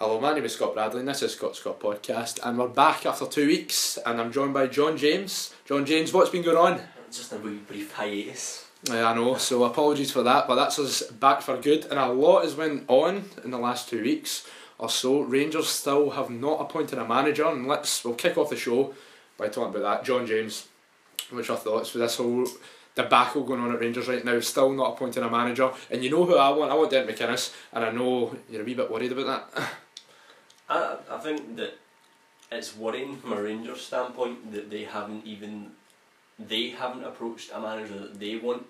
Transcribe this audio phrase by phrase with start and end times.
[0.00, 3.04] Hello, my name is Scott Bradley and this is Scott Scott Podcast and we're back
[3.04, 5.52] after two weeks and I'm joined by John James.
[5.64, 6.80] John James, what's been going on?
[7.10, 8.68] Just a wee brief hiatus.
[8.84, 12.06] Yeah, I know, so apologies for that, but that's us back for good and a
[12.06, 14.46] lot has went on in the last two weeks
[14.78, 15.22] or so.
[15.22, 18.94] Rangers still have not appointed a manager and let's, we'll kick off the show
[19.36, 20.04] by talking about that.
[20.04, 20.68] John James,
[21.30, 22.46] what's your thoughts for this whole
[22.94, 26.24] debacle going on at Rangers right now, still not appointing a manager and you know
[26.24, 29.10] who I want, I want Derek McInnes and I know you're a wee bit worried
[29.10, 29.68] about that.
[30.68, 31.78] I, I think that
[32.50, 35.72] it's worrying from a Rangers standpoint that they haven't even
[36.38, 38.64] they haven't approached a manager that they want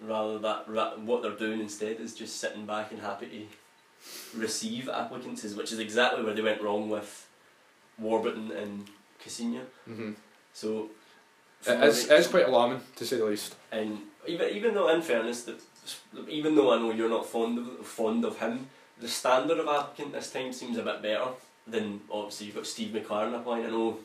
[0.00, 4.88] rather that ra- what they're doing instead is just sitting back and happy to receive
[4.88, 7.28] applicants which is exactly where they went wrong with
[7.98, 8.86] Warburton and
[9.24, 10.12] Caixinha mm-hmm.
[10.52, 10.88] so
[11.66, 13.54] It is, it is quite alarming to say the least.
[13.70, 15.60] and even even though in fairness that
[16.28, 18.66] even though I know you're not fond of fond of him
[19.02, 21.26] the standard of applicant this time seems a bit better
[21.66, 23.98] than obviously you've got Steve McClaren applying I know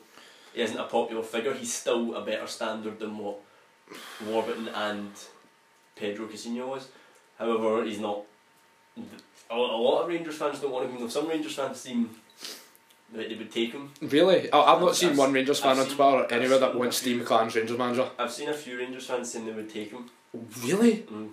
[0.52, 3.38] he isn't a popular figure he's still a better standard than what
[4.26, 5.10] Warburton and
[5.96, 6.88] Pedro Caixinha was
[7.38, 8.22] however he's not
[9.50, 12.10] a, lot of Rangers fans don't want him though some Rangers fans seem
[13.12, 14.50] that they would take him Really?
[14.52, 16.58] I- I've not I've- seen I've one Rangers I've fan on seen- Twitter or anywhere
[16.58, 16.98] that wants.
[16.98, 18.10] Steve McClaren's Rangers manager.
[18.18, 20.10] I've seen a few Rangers fans saying they would take him
[20.62, 20.98] Really?
[21.10, 21.30] mm.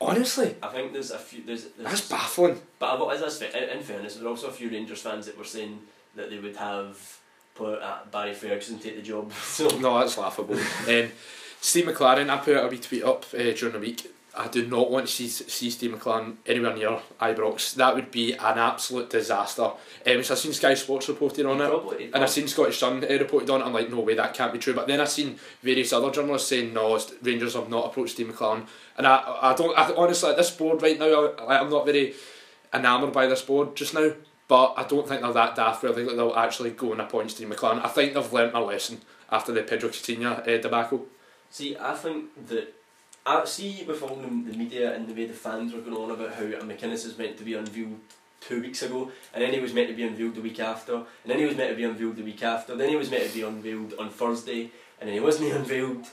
[0.00, 0.56] Honestly?
[0.62, 2.60] I think there's a few there's, there's That's baffling.
[2.78, 5.44] But I've- as I in fairness, there were also a few Rangers fans that were
[5.44, 5.80] saying
[6.14, 7.18] that they would have
[7.54, 9.32] put, uh, Barry Ferguson take the job.
[9.44, 10.54] So No, that's laughable.
[10.88, 11.10] um,
[11.60, 14.12] Steve McClaren, I put a wee tweet up uh, during the week.
[14.36, 17.74] I do not want to see, see Steve McClaren anywhere near Ibrox.
[17.74, 19.70] That would be an absolute disaster.
[20.06, 21.68] Um, so I've seen Sky Sports reporting on it.
[21.68, 23.64] probably, And I've seen Scottish Sun uh, reported on it.
[23.64, 24.74] I'm like, no way, that can't be true.
[24.74, 28.66] But then I've seen various other journalists saying, no, Rangers have not approached Steve McClaren.
[28.98, 32.14] And I, I don't, I, honestly, at this board right now, I, I'm not very
[32.74, 34.12] enamoured by this board just now.
[34.48, 37.48] But I don't think they're that daft where they, they'll actually go and appoint Steve
[37.48, 37.84] McClaren.
[37.84, 41.06] I think they've learnt a lesson after the Pedro Caixinha uh, debacle.
[41.50, 42.72] see, I think that
[43.26, 46.12] I see with all the, the media and the way the fans were going on
[46.12, 47.98] about how McInnes is meant to be unveiled
[48.40, 51.04] two weeks ago, and then he was meant to be unveiled the week after, and
[51.24, 53.34] then he was meant to be unveiled the week after, then he was meant to
[53.34, 54.70] be unveiled on Thursday,
[55.00, 56.06] and then he wasn't unveiled.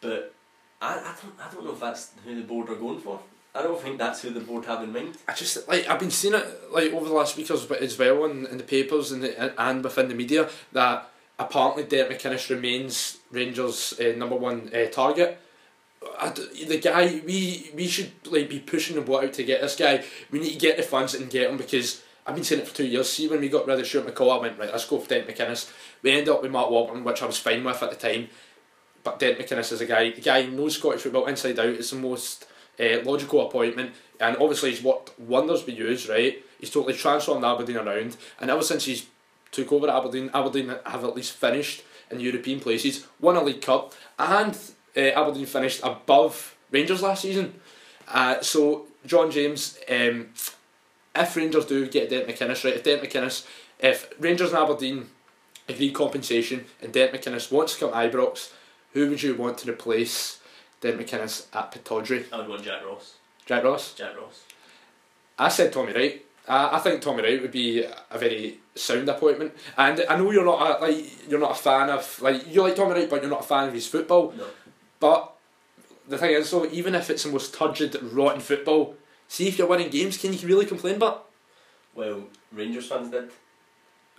[0.00, 0.34] But
[0.80, 3.20] I, I don't I don't know if that's who the board are going for.
[3.54, 5.18] I don't think that's who the board have in mind.
[5.28, 8.46] I just like I've been seeing it like over the last week as well in,
[8.46, 13.98] in the papers and the, and within the media that apparently Derek McInnes remains Rangers'
[14.00, 15.38] uh, number one uh, target.
[16.66, 20.04] The guy we we should like be pushing the boat out to get this guy.
[20.30, 22.74] We need to get the funds and get him because I've been saying it for
[22.74, 23.10] two years.
[23.10, 24.70] See when we got rid of Stuart McCall, I went right.
[24.70, 25.70] Let's go for Derek McInnes.
[26.02, 28.28] We ended up with Mark Warburton, which I was fine with at the time.
[29.02, 30.10] But Derek McInnes is a guy.
[30.10, 31.66] The guy knows Scottish football inside out.
[31.66, 32.46] It's the most
[32.78, 36.42] uh, logical appointment, and obviously he's worked wonders with Hughes, right?
[36.60, 39.06] He's totally transformed Aberdeen around, and ever since he's
[39.50, 43.94] took over Aberdeen, Aberdeen have at least finished in European places, won a League Cup,
[44.18, 44.56] and
[44.96, 47.60] uh, Aberdeen finished above Rangers last season.
[48.08, 50.28] Uh, so John James, um,
[51.14, 53.46] if Rangers do get Dent McInnes right, if Dent McInnes,
[53.78, 55.06] if Rangers and Aberdeen
[55.68, 58.52] agree compensation and Dent McInnes wants to come to Ibrox,
[58.92, 60.40] who would you want to replace
[60.80, 62.24] Dent McInnes at Pittodrie?
[62.32, 63.14] I would want Jack Ross.
[63.46, 63.94] Jack Ross?
[63.94, 64.44] Jack Ross.
[65.38, 66.24] I said Tommy Wright.
[66.48, 70.44] I, I think Tommy Wright would be a very sound appointment, and I know you're
[70.44, 73.30] not a, like you're not a fan of like you like Tommy Wright, but you're
[73.30, 74.34] not a fan of his football.
[74.36, 74.46] No.
[75.02, 75.32] But
[76.08, 78.94] the thing is, though, even if it's the most turgid, rotten football,
[79.26, 81.00] see if you're winning games, can you really complain?
[81.00, 81.24] But
[81.92, 83.30] Well, Rangers fans did.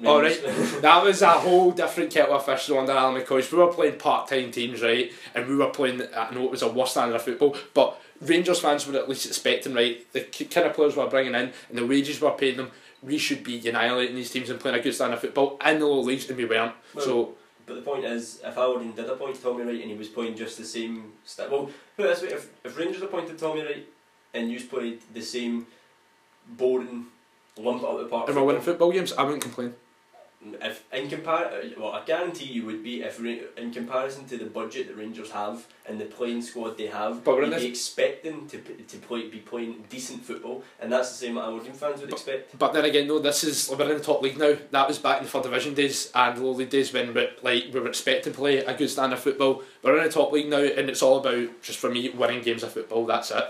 [0.03, 3.49] Oh, Rangers- that was a whole different kettle of fish though under Alan McCoist.
[3.53, 6.01] We were playing part-time teams, right, and we were playing.
[6.13, 9.25] I know it was a worse standard of football, but Rangers fans were at least
[9.25, 12.33] expecting, right, the kind of players we were bringing in and the wages we were
[12.33, 12.71] paying them.
[13.01, 15.85] We should be annihilating these teams and playing a good standard of football in the
[15.85, 16.73] low leagues, and we weren't.
[16.93, 17.33] Well, so
[17.65, 20.57] But the point is, if Aberdeen did appoint Tommy Wright and he was playing just
[20.57, 23.85] the same style, well, put it this way: if, if Rangers appointed Tommy Wright
[24.33, 25.67] and you played the same
[26.47, 27.05] boring
[27.57, 29.75] lump out of the park, if we're winning football games, I wouldn't complain.
[30.61, 34.45] If in compar, uh, well, I guarantee you would be if in comparison to the
[34.45, 38.47] budget the Rangers have and the playing squad they have, But we're you'd be expecting
[38.47, 42.01] to p- to play be playing decent football, and that's the same what Aberdeen fans
[42.01, 42.57] would expect.
[42.57, 44.55] But then again, no, this is we're in the top league now.
[44.71, 47.65] That was back in the third division days and low league days when we, like
[47.73, 49.63] we were expecting to play a good standard of football.
[49.81, 52.63] We're in the top league now, and it's all about just for me winning games
[52.63, 53.05] of football.
[53.05, 53.45] That's it.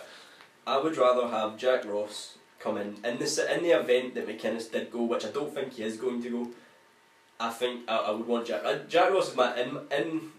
[0.66, 4.72] I would rather have Jack Ross come in in the in the event that McInnes
[4.72, 6.48] did go, which I don't think he is going to go.
[7.40, 8.62] I think I, I would want Jack.
[8.64, 10.32] Uh, Jack Ross is my in in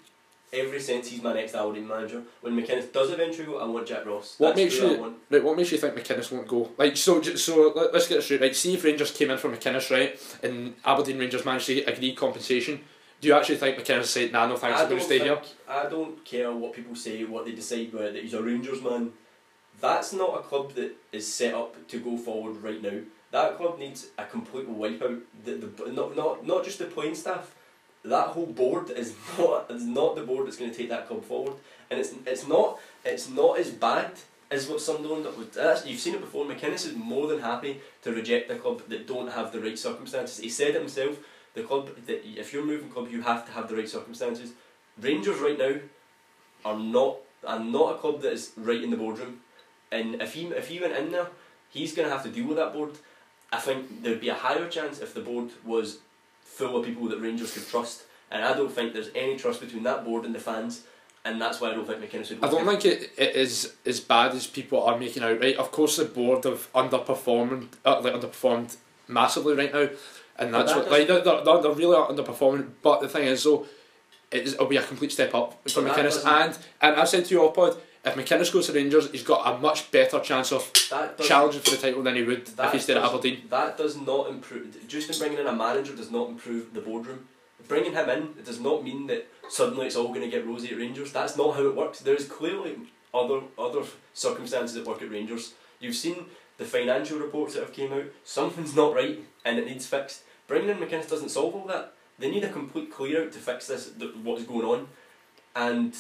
[0.53, 2.23] every sense he's my next Aberdeen manager.
[2.41, 4.37] When McInnes does eventually go, I want Jack Ross.
[4.39, 5.17] What That's makes you-.
[5.31, 6.71] Right, what makes you think McInnes won't go?
[6.79, 8.41] Like, so, so let, let's get straight.
[8.41, 12.15] Right, see if Rangers came in for McInnes, right, and Aberdeen Rangers managed to agree
[12.15, 12.81] compensation.
[13.21, 15.41] Do you actually think McInnes said, "Nah, no thanks, I'm going to stay here"?
[15.69, 19.13] I don't care what people say, what they decide whether that he's a Rangers man.
[19.81, 23.01] That's not a club that is set up to go forward right now.
[23.35, 25.23] That club needs a complete wipeout.
[25.45, 27.53] The, the, not, not, not just the playing staff.
[28.05, 31.25] That whole board is not is not the board that's going to take that club
[31.25, 31.55] forward,
[31.91, 34.13] and it's it's not it's not as bad
[34.53, 35.53] as what Sunderland would.
[35.53, 36.45] That's, you've seen it before.
[36.47, 40.39] McInnes is more than happy to reject a club that don't have the right circumstances.
[40.39, 41.19] He said it himself.
[41.55, 44.53] The club that if you're moving club, you have to have the right circumstances.
[45.01, 45.75] Rangers right now
[46.65, 49.41] are not are not a club that is right in the boardroom,
[49.91, 51.31] and if he if he went in there,
[51.71, 52.93] he's going to have to deal with that board.
[53.55, 55.99] I think there'd be a higher chance if the board was
[56.41, 59.85] full of people that Rangers could trust, and I don't think there's any trust between
[59.85, 60.83] that board and the fans,
[61.25, 62.45] and that's why I don't think McInnes would.
[62.45, 65.41] I don't think it, it is as bad as people are making out.
[65.41, 69.89] Right, of course the board have underperformed, uh, like underperformed massively right now,
[70.39, 72.71] and that's that what like they're, they're, they're really underperforming.
[72.83, 73.67] But the thing is though,
[74.33, 76.27] it'll be a complete step up for McInnes.
[76.27, 79.55] And and I said to you off pod, if McInnes goes to Rangers, he's got
[79.55, 82.79] a much better chance of that challenging for the title than he would if he
[82.79, 83.45] stayed at Aberdeen.
[83.51, 84.77] That does not improve.
[84.89, 87.27] Just in bringing in a manager does not improve the boardroom.
[87.67, 90.71] Bringing him in it does not mean that suddenly it's all going to get rosy
[90.71, 91.13] at Rangers.
[91.13, 92.01] That's not how it works.
[92.01, 92.77] There is clearly
[93.15, 95.55] other other circumstances at work at Rangers.
[95.81, 96.27] You've seen
[96.59, 98.05] the financial reports that have came out.
[98.23, 100.23] Something's not right and it needs fixed.
[100.47, 101.95] Bringing in McInnes doesn't solve all that.
[102.19, 103.91] They need a complete clear out to fix this.
[103.99, 104.89] th- What's going on,
[105.57, 105.97] and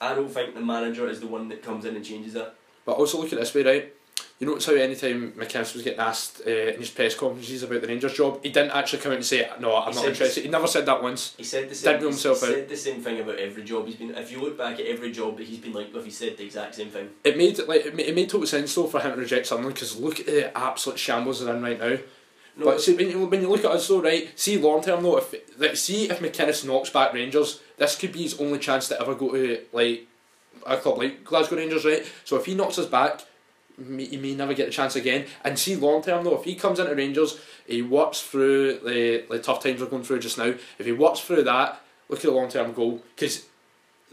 [0.00, 2.54] I don't think the manager is the one that comes in and changes that.
[2.84, 3.94] But also look at it this way, right?
[4.38, 7.88] You notice how anytime McInnes was getting asked uh, in his press conferences about the
[7.88, 10.48] Rangers job, he didn't actually come out and say, "No, I'm He not interested." He
[10.48, 11.34] never said that once.
[11.36, 11.92] He said the same.
[11.92, 12.68] Didn't rule he himself out.
[12.68, 14.14] the same thing about every job he's been.
[14.14, 16.44] If you look back at every job that he's been like, with, he said the
[16.44, 17.10] exact same thing.
[17.22, 19.74] It made like it made, it made total sense though for him to reject Sunderland
[19.74, 21.98] because look at the absolute shambles they're in right now.
[22.56, 24.30] No, but see, when you, when you look at us though, right?
[24.38, 28.22] See long term though, if like see if McInnes knocks back Rangers, this could be
[28.22, 30.06] his only chance to ever go to like
[30.66, 32.04] a club like Glasgow Rangers, right?
[32.24, 33.22] So if he knocks us back,
[33.76, 35.26] he may never get a chance again.
[35.44, 39.38] And see long term though, if he comes into Rangers, he works through the the
[39.38, 40.54] tough times we're going through just now.
[40.78, 43.46] If he works through that, look at the long term goal because.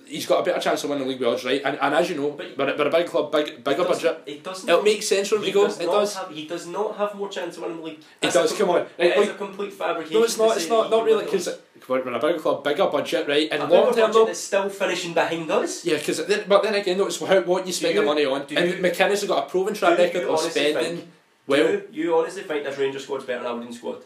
[0.07, 1.61] He's got a better chance of winning the league with odds, right?
[1.63, 4.69] And, and as you know, But- but, a big club, big bigger budget, It doesn't.
[4.69, 5.65] it makes sense for him to go.
[5.67, 6.15] does It does.
[6.15, 7.99] Have, he does not have more chance of winning the league.
[8.21, 8.53] It does.
[8.53, 10.17] Come on, Right, It is like- a complete fabrication.
[10.19, 10.57] No, it's not.
[10.57, 10.89] It's not.
[10.89, 11.25] Not really.
[11.25, 11.47] Because
[11.87, 13.47] we're we're a bigger club, bigger budget, right?
[13.51, 14.25] And long term though.
[14.25, 15.85] that's still finishing behind us.
[15.85, 18.41] Yeah, because but then again, though, it's how what you spend you- the money on.
[18.55, 21.09] And you- McInnes has got a proven track record of spending think-
[21.47, 21.59] well.
[21.71, 23.97] you, you honestly think this Rangers squad's better than Aberdeen squad?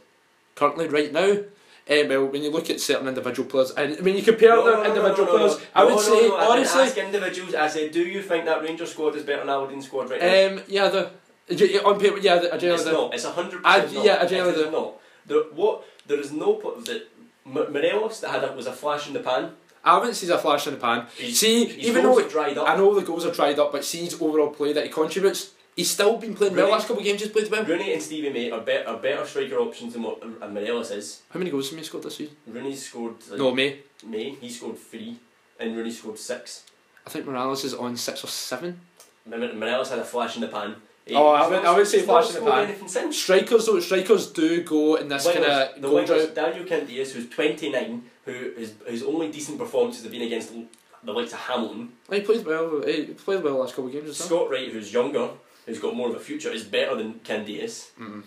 [0.56, 1.38] Currently, right now,
[1.88, 4.72] eh, well, when you look at certain individual players, and when you compare No, the
[4.72, 5.58] no, no, individual players.
[5.76, 7.56] I would say no, I honestly, ask individuals.
[7.56, 10.58] I said, do you think that Rangers squad is better than Aberdeen squad right now?
[10.58, 11.10] um, yeah, the
[11.86, 12.92] on paper, yeah, the, I It's generally do.
[12.92, 13.14] not.
[13.14, 14.72] It's a hundred percent yeah, I generally It do.
[14.72, 14.94] not.
[15.26, 15.84] There, what?
[16.08, 17.08] There is no put that
[17.46, 19.52] M- Morelos that had a, was a flash in the pan.
[19.84, 21.08] I haven't seen a flash in the pan.
[21.18, 22.70] He's- see, even though up.
[22.70, 25.52] I know the goals are dried up, but see his overall play that he contributes.
[25.76, 26.70] He's still been playing well.
[26.70, 27.64] Last couple of games, he's played well.
[27.64, 31.22] Rooney and Stevie May are, bet are better striker options than what uh, Morelos is.
[31.30, 32.36] How many goals has he scored this season?
[32.48, 33.80] Rooney's scored like, No, May.
[34.06, 34.32] May.
[34.32, 35.18] He scored three,
[35.60, 36.66] and Rooney scored six.
[37.08, 38.82] I think Morelos is on six or seven.
[39.26, 40.76] Morelos had a flash in the pan.
[41.06, 43.12] He- Oh, I would- I would say flash in the pan.
[43.14, 46.34] Strikers though, strikers do go in this kind of the wingers.
[46.36, 50.52] Daniel Candeias, who's 29, who his, his only decent performances have been against
[51.04, 51.94] the likes of Hamilton.
[52.12, 52.82] He played well.
[52.86, 54.16] He played well the last couple of games.
[54.18, 55.30] Scott Wright, who's younger,
[55.72, 57.92] who's got more of a future, is better than Candeias.
[58.00, 58.24] Mm.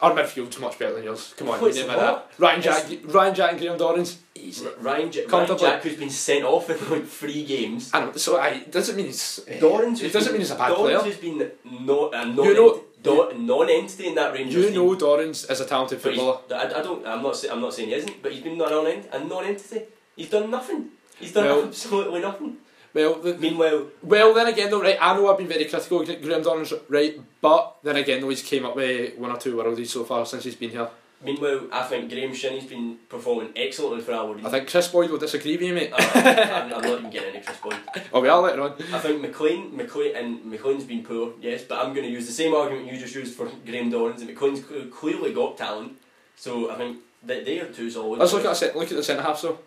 [0.00, 1.32] Our midfield's much better than yours.
[1.36, 2.26] Come on, you admit that.
[2.36, 4.66] Ryan Jack, Ryan Jack, and Graham Dorrans, easy.
[4.66, 5.56] R- Ryan, J- Ryan.
[5.58, 7.88] Jack, who's been sent off in like three games.
[7.94, 8.12] I know.
[8.16, 9.40] So I it doesn't mean he's.
[9.46, 10.98] eh, Dorrans, It doesn't mean he's a bad Dorrans player.
[10.98, 11.38] who's been
[11.86, 14.74] not a non You know- do- non-entity in that Rangers You team.
[14.74, 16.38] know Dorrans is a talented footballer.
[16.52, 17.06] I, I don't.
[17.06, 17.34] I'm not.
[17.50, 19.82] I'm not saying he isn't, but he's been a non a non-entity.
[20.16, 20.80] He's done nothing.
[21.20, 22.56] He's done Well- absolutely nothing.
[22.94, 24.98] Well, the, Meanwhile, well, then again, though, right?
[25.00, 27.18] I know I've been very critical of Graham Dorrans, right?
[27.40, 30.44] But then again, though, he's came up with one or two worldies so far since
[30.44, 30.88] he's been here.
[31.24, 34.36] meanwhile, I think Graeme Shinnie's been performing excellently for our.
[34.44, 35.92] I think Kris Boyd will disagree with you, mate.
[35.92, 37.76] Uh, I'm, I'm not even getting any Kris Boyd.
[38.12, 38.72] Oh, we are later on.
[38.92, 42.32] I think McLean, McLean, and McLean's been poor, yes, but I'm going to use the
[42.32, 44.20] same argument you just used for Graham Dorrans.
[44.20, 45.92] And McLean's clearly got talent,
[46.36, 48.18] so I think that they are two solid.
[48.18, 49.38] Let's look at a look at the centre half.
[49.38, 49.60] So,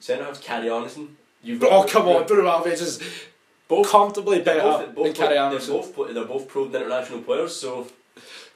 [0.00, 0.40] centre halves.
[0.40, 1.08] Kari Arnason.
[1.44, 3.00] You've oh come on, Bruno Alves is
[3.68, 7.86] Both comfortably better both, both, than they're both, they're both proved international players, so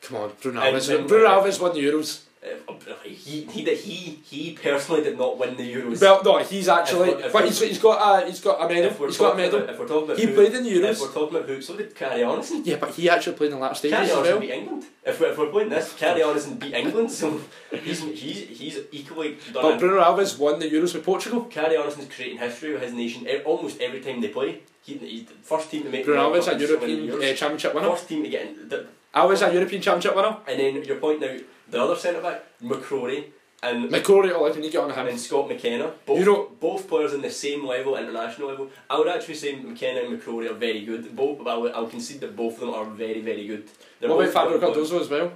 [0.03, 1.09] Come on, Bruno Alves.
[1.09, 2.23] Bruno Alves won the Euros.
[2.41, 6.01] Uh, he he did he he personally did not win the Euros.
[6.01, 8.91] Well, no, he's actually, If if but he's, he's got a he's got a medal.
[8.93, 9.59] if He's got a medal.
[9.59, 11.01] about, if we're talking about He who, played in the if Euros.
[11.01, 12.65] we're talking about who, so did Kari Arnason.
[12.65, 13.91] Yeah, but he actually played in the last stage.
[13.91, 14.39] Kari Arnason well.
[14.41, 14.85] beat England.
[15.05, 17.41] If we're, if we're playing this, Kari Arnason beat England, so
[17.73, 19.63] he's he's he's equally done.
[19.63, 19.79] But.
[19.81, 21.41] Bruno Alves won the Euros with Portugal.
[21.47, 24.61] Kari Arnason's creating history with his nation almost every time they play.
[24.85, 27.37] He, he's the first team to make Bruno Alves, a in so many European uh,
[27.37, 27.91] Championship winner.
[27.91, 28.69] First team to get in.
[28.69, 30.37] The, Alves, a European Championship winner.
[30.47, 33.25] and then you're pointing out the other centre back, McCrorie,
[33.63, 35.07] and McCrorie, oh, I can you get on him?
[35.09, 35.93] And Scott McKenna.
[36.07, 38.71] Both, You know- both players in the same level, international level.
[38.89, 41.15] I would actually say McKenna and McCrorie are very good.
[41.17, 43.69] Both, I will, I'll concede that both of them are very, very good.
[43.99, 44.91] They're What about Fabio players.
[44.91, 45.33] Cardoso as well?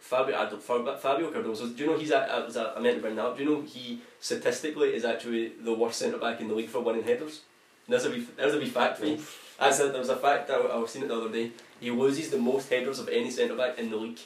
[0.00, 1.74] Fabio, I don't- Fabio Cardoso.
[1.74, 2.10] Do you know he's?
[2.10, 3.36] a- I was a- I meant to bring that up.
[3.38, 6.80] Do you know he statistically is actually the worst centre back in the league for
[6.80, 7.40] winning headers?
[7.88, 9.18] There's a wee, there's a wee fact for you.
[9.58, 11.50] That's a, there was a fact I, I was seeing it the other day.
[11.80, 14.18] He loses the most headers of any centre back in the league.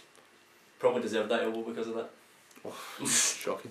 [0.78, 2.10] Probably deserved that elbow because of that.
[3.06, 3.70] Shocking.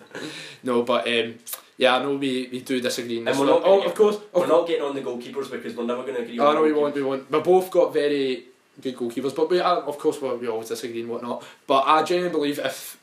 [0.64, 1.36] No, but um,
[1.78, 3.62] yeah, I know we, we do disagree in this And we're one.
[3.62, 4.18] not Oh, gonna of course.
[4.34, 6.40] We're Of not getting on the goalkeepers because we're never going to agree.
[6.40, 6.96] Oh on no, we won't.
[6.96, 7.30] We won't.
[7.30, 8.46] We both got very
[8.82, 11.44] good goalkeepers, but we uh, of course we, we always disagree and whatnot.
[11.68, 12.98] But I genuinely believe if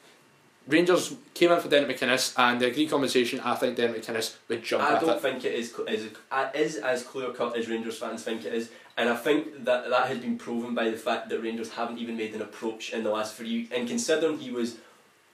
[0.69, 4.63] Rangers came in for Dennis McInnes and they agreed compensation, I think Dennis McInnes would
[4.63, 5.21] jump I don't it.
[5.21, 6.09] think it is, is
[6.55, 10.07] is as clear cut as Rangers fans think it is, and I think that that
[10.07, 13.11] has been proven by the fact that Rangers haven't even made an approach in the
[13.11, 13.69] last three.
[13.73, 14.77] And considering he was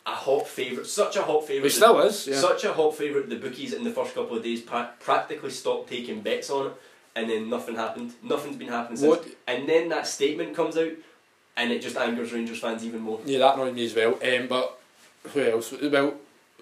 [0.06, 2.26] a hot favourite, such a hot favourite, Which still is.
[2.26, 2.36] Yeah.
[2.40, 5.90] such a hot favourite, the bookies in the first couple of days pra- practically stopped
[5.90, 6.72] taking bets on it,
[7.14, 8.14] and then nothing happened.
[8.22, 9.10] Nothing's been happening since.
[9.10, 9.26] What?
[9.46, 10.92] And then that statement comes out,
[11.58, 13.20] and it just angers Rangers fans even more.
[13.26, 14.14] Yeah, that annoyed me as well.
[14.24, 14.80] Um, but
[15.24, 15.72] who else?
[15.72, 16.14] Well,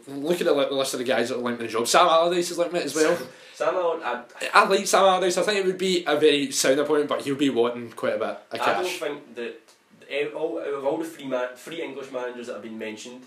[0.08, 2.06] looking at like, the list of the guys that are linked in the job, Sam
[2.06, 3.18] Allardyce is linked in it as well.
[3.54, 4.22] Sam Allen, I,
[4.52, 5.38] I like Sam Allardyce.
[5.38, 8.18] I think it would be a very sound appointment, but he'll be wanting quite a
[8.18, 9.60] bit of I don't think that
[10.34, 13.22] all, of all the three man, three English managers that have been mentioned,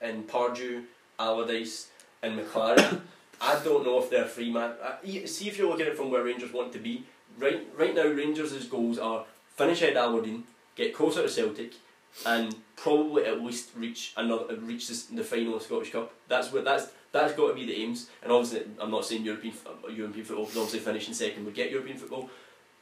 [0.00, 0.84] in Pardew,
[1.18, 1.88] Allardyce,
[2.22, 3.00] and McClaren,
[3.40, 4.72] I don't know if they're free man.
[4.82, 7.04] I, see if you're looking at it from where Rangers want to be.
[7.38, 9.24] Right, right now, Rangers' goals are
[9.56, 10.44] finish at Aberdeen,
[10.76, 11.72] get closer to Celtic,
[12.26, 16.12] and probably at least reach another reach this, the final of Scottish Cup.
[16.28, 18.08] That's what that's that's got to be the aims.
[18.22, 21.70] And obviously, I'm not saying European f- European football because obviously finishing second would get
[21.70, 22.30] European football.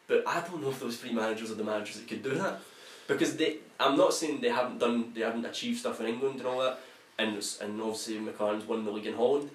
[0.06, 2.60] But I don't know if those three managers are the managers that could do that.
[3.06, 6.46] Because they, I'm not saying they haven't done, they haven't achieved stuff in England and
[6.46, 6.80] all that,
[7.18, 9.50] and and obviously McClaren's won the league in Holland.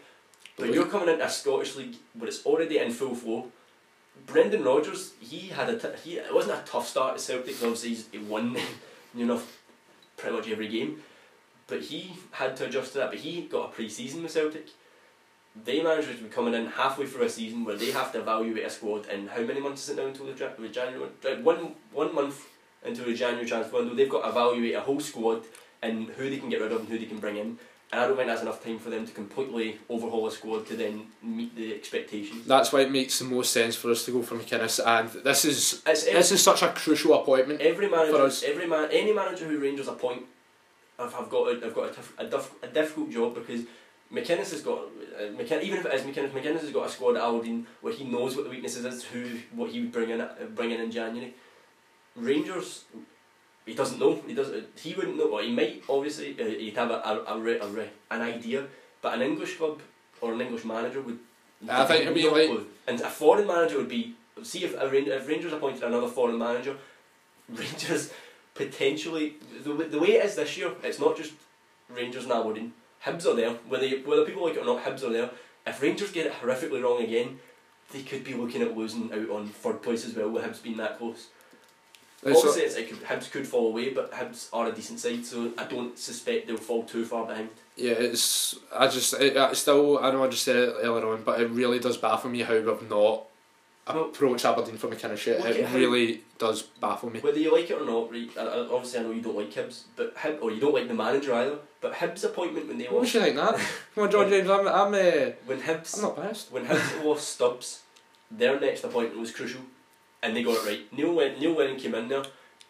[0.57, 3.51] But you're coming into a Scottish league where it's already in full flow.
[4.25, 7.55] Brendan Rodgers, he had a t- he it wasn't a tough start at Celtic.
[7.55, 8.57] Obviously, he's, he won,
[9.15, 9.41] you know,
[10.17, 11.01] pretty much every game.
[11.67, 13.12] But he had to adjust to that.
[13.12, 14.67] But he got a pre-season with Celtic.
[15.65, 18.65] They managed to be coming in halfway through a season where they have to evaluate
[18.65, 19.07] a squad.
[19.07, 21.09] And how many months is it now until the the January?
[21.41, 22.47] One one month
[22.86, 25.43] into the January transfer window, they've got to evaluate a whole squad
[25.81, 27.57] and who they can get rid of and who they can bring in.
[27.89, 30.75] And I don't think that's enough time for them to completely overhaul a squad to
[30.75, 32.46] then meet the expectations.
[32.46, 35.46] That's why it makes the most sense for us to go for McInnes, and this
[35.46, 37.62] is It's this is such a crucial appointment.
[37.62, 38.44] every for manager, us.
[38.44, 40.24] every man, any manager who Rangers appoint,
[41.00, 43.62] have, have got a, have got a, tough, a, diff, a difficult job because
[44.12, 47.15] McInnes has got uh, McKin- even if it is McInnes, McInnes has got a squad
[47.15, 50.20] at Aberdeen where he knows what the weaknesses is, who what he would bring in
[50.20, 51.34] uh, bring in in January.
[52.17, 52.84] Rangers,
[53.67, 54.19] he doesn't know.
[54.25, 54.65] He doesn't.
[54.79, 55.27] He wouldn't know.
[55.31, 56.36] Well, he might obviously.
[56.39, 58.65] Uh, he'd have a, a, a, re, a re, an idea,
[59.03, 59.79] but an English club
[60.21, 61.19] or an English manager would.
[61.69, 62.50] I think it'd be like-
[62.88, 64.15] and a foreign manager would be.
[64.43, 66.75] See if a, if Rangers appointed another foreign manager,
[67.50, 68.12] Rangers
[68.53, 71.33] potentially the, way- the way it is this year, it's not just
[71.89, 72.74] Rangers and Aberdeen.
[73.05, 73.51] Hibs are there.
[73.69, 75.29] Whether whether people like it or not, Hibs are there.
[75.65, 77.39] If Rangers get it horrifically wrong again,
[77.91, 80.29] they could be looking at losing out on third place as well.
[80.29, 81.27] With Hibs being that close.
[82.25, 85.51] Obviously, it's, it could, Hibs could fall away, but Hibs are a decent side, so
[85.57, 87.50] I don't suspect they'll fall too far behind.
[87.75, 88.55] Yeah, it's.
[88.75, 89.13] I just.
[89.13, 90.00] It, I still.
[90.00, 92.55] I know I just said it earlier on, but it really does baffle me how
[92.55, 93.24] we've not
[93.88, 95.38] Well- approached Aberdeen for McKinnon shit.
[95.38, 97.19] Look at It how- really does baffle me.
[97.19, 99.51] Whether you like it or not, right, I, I, obviously I know you don't like
[99.53, 101.59] Hibs, but Hib, or you don't like the manager either.
[101.81, 103.53] But Hibs' appointment when they What lost, was you think that?
[103.95, 104.50] Come on, John James.
[104.50, 104.67] I'm.
[104.67, 104.93] I'm.
[104.95, 106.51] Uh, when Hibs, I'm not biased.
[106.51, 107.81] when Hibs lost Stubbs,
[108.31, 109.62] their next appointment was crucial,
[110.21, 110.93] and they got it right.
[110.93, 112.24] Neil Wen- Neil Lennon came in there.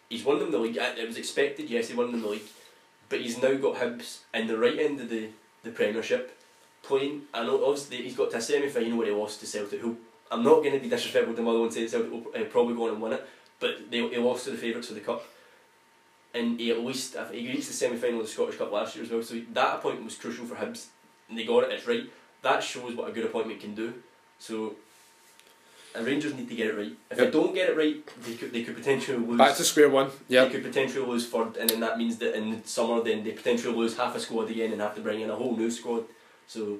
[0.08, 0.76] He's won them the league.
[0.76, 2.48] It was expected, yes, he won them the league,
[3.08, 5.28] but he's now got Hibs in the right end of the,
[5.62, 6.38] the Premiership,
[6.82, 7.22] playing.
[7.34, 9.80] I know obviously he's got to a semi final where he lost to Celtic.
[9.80, 9.98] Who
[10.30, 12.84] I'm not going to be disrespectful to Motherwell and say Celtic will uh, probably go
[12.84, 13.26] on and win it,
[13.60, 15.24] but they he lost to the favourites of the cup.
[16.34, 19.04] And he at least he reached the semi final of the Scottish Cup last year
[19.04, 19.22] as well.
[19.22, 20.86] So that appointment was crucial for Hibs,
[21.28, 21.72] and they got it.
[21.72, 22.04] It's right.
[22.42, 23.94] That shows what a good appointment can do.
[24.38, 24.76] So
[25.94, 26.92] And Rangers need to get it right.
[27.10, 27.26] If Yep.
[27.26, 29.38] they don't get it right, they could they could potentially lose.
[29.38, 30.10] Back to square one.
[30.28, 30.44] Yeah.
[30.44, 33.32] They could potentially lose third, and then that means that in the summer, then they
[33.32, 36.04] potentially lose half a squad again and have to bring in a whole new squad.
[36.46, 36.78] So,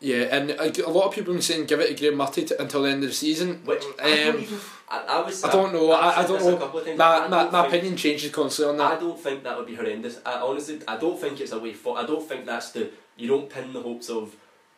[0.00, 2.44] Yeah, and a, a lot of people have been saying give it to Graeme Murty
[2.46, 3.62] t- until the end of the season.
[3.64, 4.58] which I don't Um, even.
[4.88, 5.42] I, I was.
[5.44, 6.56] I don't know, I- I don't know.
[6.56, 6.98] A couple of times.
[6.98, 8.92] My, I my, my think- opinion changes constantly on that.
[8.98, 10.18] I don't think that would be horrendous.
[10.26, 11.96] I honestly, I don't think it's a way for.
[11.98, 12.90] I don't think that's the.
[13.16, 14.34] You don't pin the hopes of.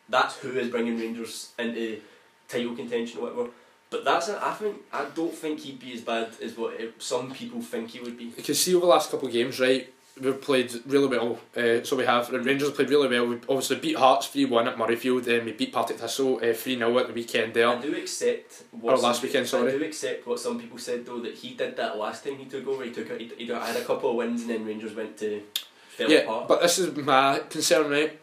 [0.09, 1.99] That's who is bringing Rangers into
[2.47, 3.49] title contention or whatever.
[3.91, 4.37] But that's it.
[4.41, 7.89] I think I don't think he'd be as bad as what it, some people think
[7.91, 8.25] he would be.
[8.25, 9.93] You can see over the last couple of games, right?
[10.21, 11.39] We've played really well.
[11.55, 12.29] Uh, so we have.
[12.31, 13.27] The Rangers have played really well.
[13.27, 15.23] We obviously beat Hearts 3 1 at Murrayfield.
[15.25, 17.67] Then we beat Partick Thistle 3 0 at the weekend there.
[17.69, 18.63] I do accept.
[18.71, 19.73] What Or last some- weekend, sorry.
[19.73, 22.45] I do accept what some people said though that he did that last time he
[22.45, 22.83] took over.
[22.85, 25.41] He took a, he, he had a couple of wins and then Rangers went to
[25.89, 26.47] fell Yeah, apart.
[26.47, 28.17] but this is my concern, right?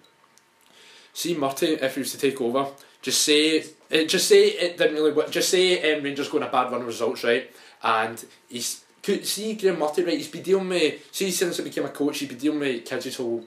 [1.12, 2.68] See Murty, if he was to take over,
[3.02, 5.12] just say, eh, just say it didn't really.
[5.12, 7.50] wo- Just say um, Rangers going a bad run of results, right?
[7.83, 10.17] And he's could see Graeme Murty, right?
[10.17, 10.95] He's been dealing with.
[11.12, 13.45] See, since he became a coach, he's been dealing with kids his whole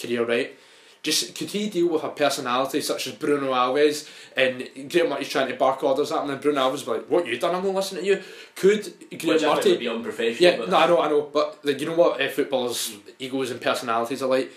[0.00, 0.54] career, right?
[1.02, 5.48] Just could he deal with a personality such as Bruno Alves and Graeme Murty's trying
[5.48, 7.54] to bark orders at him, and Bruno Alves be like, "What you done?
[7.54, 8.22] I'm not listening to you."
[8.56, 9.70] Could Graham which Murty?
[9.72, 10.50] would be unprofessional.
[10.50, 13.50] Yeah, but no, I know, I know, but like, you know what uh, footballers' egos
[13.50, 14.50] and personalities are like.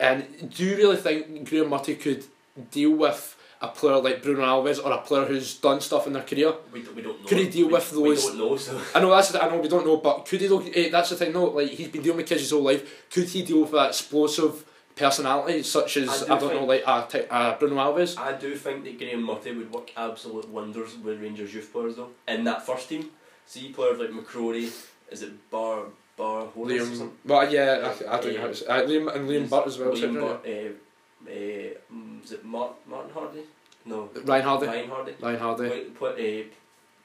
[0.00, 2.24] And do you really think Graeme Murty could
[2.72, 6.22] deal with a player like Bruno Alves or a player who's done stuff in their
[6.22, 6.52] career?
[6.72, 7.26] we, don't- we don't know.
[7.28, 8.56] Could he deal we, with We those- don't know.
[8.56, 10.48] So I know that's the, I know we don't know, but could he?
[10.74, 11.32] Eh, that's the thing.
[11.32, 13.08] No, like he's been dealing with kids his whole life.
[13.10, 14.64] Could he deal with that explosive
[14.96, 18.18] personality such as I do don't think- know, like a, ty- a Bruno Alves?
[18.18, 22.10] I do think that Graeme Murty would work absolute wonders with Rangers youth players though.
[22.28, 23.10] In that first team,
[23.46, 24.70] see players like McCrorie,
[25.10, 25.84] is it Bar
[26.16, 29.50] Bar Horace Liam, well, yeah, I, I don't know how it's uh, Liam and Liam
[29.50, 29.90] Burt as well.
[29.90, 33.40] Liam uh, uh, is it Martin, Martin Hardy?
[33.86, 35.14] No, Ryan Hardie, Ryan Hardie.
[35.22, 36.44] Ryan Hardie, Put, put, uh,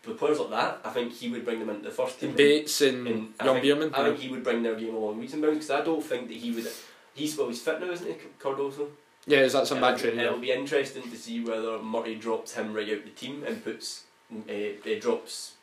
[0.07, 2.33] with players like that, I think he would bring them into the first team.
[2.33, 3.97] Bates and, And I Young think, Beerman.
[3.97, 6.29] I think he would bring their game along leaps and bounds because I don't think
[6.29, 6.67] that he would.
[7.13, 8.87] He's well, he's fit now, isn't he, Cardoso?
[9.27, 10.19] Yeah, is that some It'll bad be- training?
[10.21, 14.05] It'll be interesting to see whether Murty drops him right out the team and puts
[14.33, 15.55] uh, uh, drops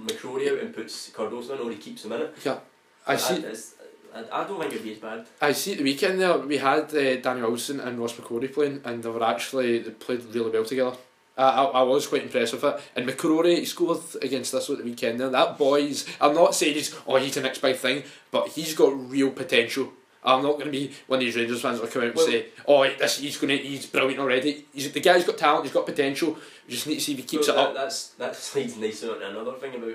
[0.00, 2.34] McCrorie out and puts Cardoso in, or he keeps him in it.
[2.44, 2.58] Yeah,
[3.06, 3.34] I see.
[3.36, 3.74] it's-
[4.14, 5.26] I, I don't think it'd be as bad.
[5.40, 9.02] I see the weekend there we had uh, Danny Wilson and Ross McCrorie playing, and
[9.02, 10.96] they were actually they played really well together.
[11.38, 12.80] I, I, I was quite impressed with it.
[12.96, 15.28] And McCrorie he scored against us at the weekend there.
[15.28, 19.10] That boy's I'm not saying he's oh he's the next big thing, but he's got
[19.10, 19.92] real potential.
[20.24, 22.26] I'm not going to be one of these Rangers fans that come out and Well-
[22.26, 25.72] say, "Oh, this he's going to he's brilliant already." He's the guy's got talent, he's
[25.74, 26.36] got potential.
[26.66, 27.74] We just need to see if he keeps So it that, up.
[27.74, 29.94] That's that leads nicely on another thing about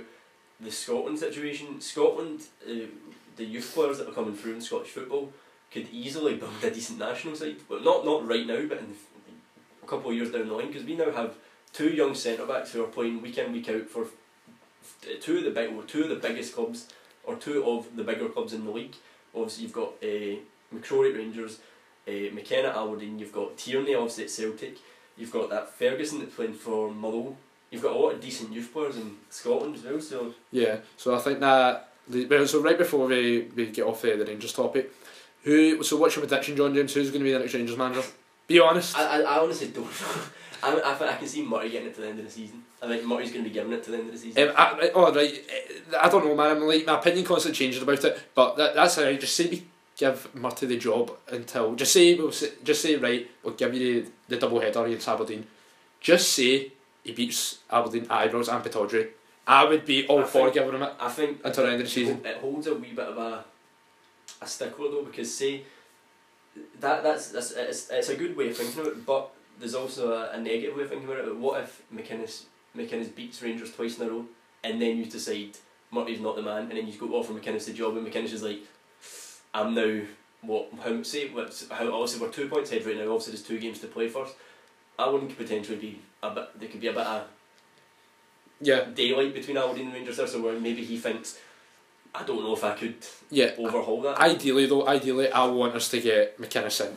[0.61, 1.81] the Scotland situation.
[1.81, 2.71] Scotland, uh,
[3.41, 5.33] the youth players that are coming through in Scottish football
[5.71, 7.57] could easily build a decent national side.
[7.67, 8.95] But not not right now, but in
[9.83, 11.35] a couple of years down the line, because we now have
[11.73, 14.05] two young centre backs who are playing week in week out for
[15.21, 16.87] two of the big, two of the biggest clubs
[17.23, 18.95] or two of the bigger clubs in the league.
[19.33, 20.37] Obviously, you've got uh,
[20.73, 21.59] McCrorie Rangers,
[22.07, 23.17] uh, McKenna Aberdeen.
[23.17, 24.77] You've got Tierney obviously at Celtic.
[25.17, 27.37] You've got that Ferguson that's playing for Motherwell.
[27.71, 30.01] You've got a lot of decent youth players in Scotland as well.
[30.01, 34.15] So Yeah, so I think that the, so right before we, we get off the,
[34.15, 34.91] the Rangers topic,
[35.43, 36.93] who so what's your prediction, John James?
[36.93, 38.03] Who's going to be the next Rangers manager?
[38.47, 38.97] Be honest.
[38.97, 40.21] I, I, I honestly don't know.
[40.63, 42.63] I, I, think I can see Murty getting it to the end of the season.
[42.81, 44.49] I think Murty's going to be giving it to the end of the season.
[44.49, 45.39] Um, I, right, oh, right.
[45.99, 46.57] I don't know, man.
[46.57, 49.19] I'm like my opinion constantly changes about it, but that, that's alright.
[49.19, 49.63] Just say we
[49.97, 53.29] give Murty the job until just say we'll just say right.
[53.43, 55.47] We'll give you the, the double header against Aberdeen.
[55.99, 56.71] Just say
[57.03, 59.09] he beats Aberdeen at Ibrox and Pittodrie.
[59.51, 61.81] I would be all I for think- giving him it I think until the end
[61.81, 62.25] of the season.
[62.25, 63.43] It holds a wee bit of a
[64.41, 65.65] a stickler though because see
[66.79, 70.13] that that's, that's it's, it's a good way of thinking of it, but there's also
[70.13, 71.35] a, a negative way of thinking about it.
[71.35, 72.43] What if McInnes
[72.75, 74.25] McInnes beats Rangers twice in a row,
[74.63, 75.57] and then you decide
[75.91, 78.43] Murty's not the man, and then you go offer McInnes the job, and McInnes is
[78.43, 78.59] like,
[79.53, 80.01] I'm now
[80.41, 83.03] what how say what's how obviously we're two points ahead right now.
[83.11, 84.33] Obviously, there's two games to play first.
[84.97, 86.59] I wouldn't potentially be a bit.
[86.59, 87.27] There could be a bit of
[88.61, 91.39] Yeah, daylight between Aberdeen and Rangers there, so where maybe he thinks,
[92.13, 92.95] I don't know if I could
[93.29, 93.51] yeah.
[93.57, 94.19] overhaul that.
[94.19, 96.95] Ideally, though, ideally, I want us to get McInnes in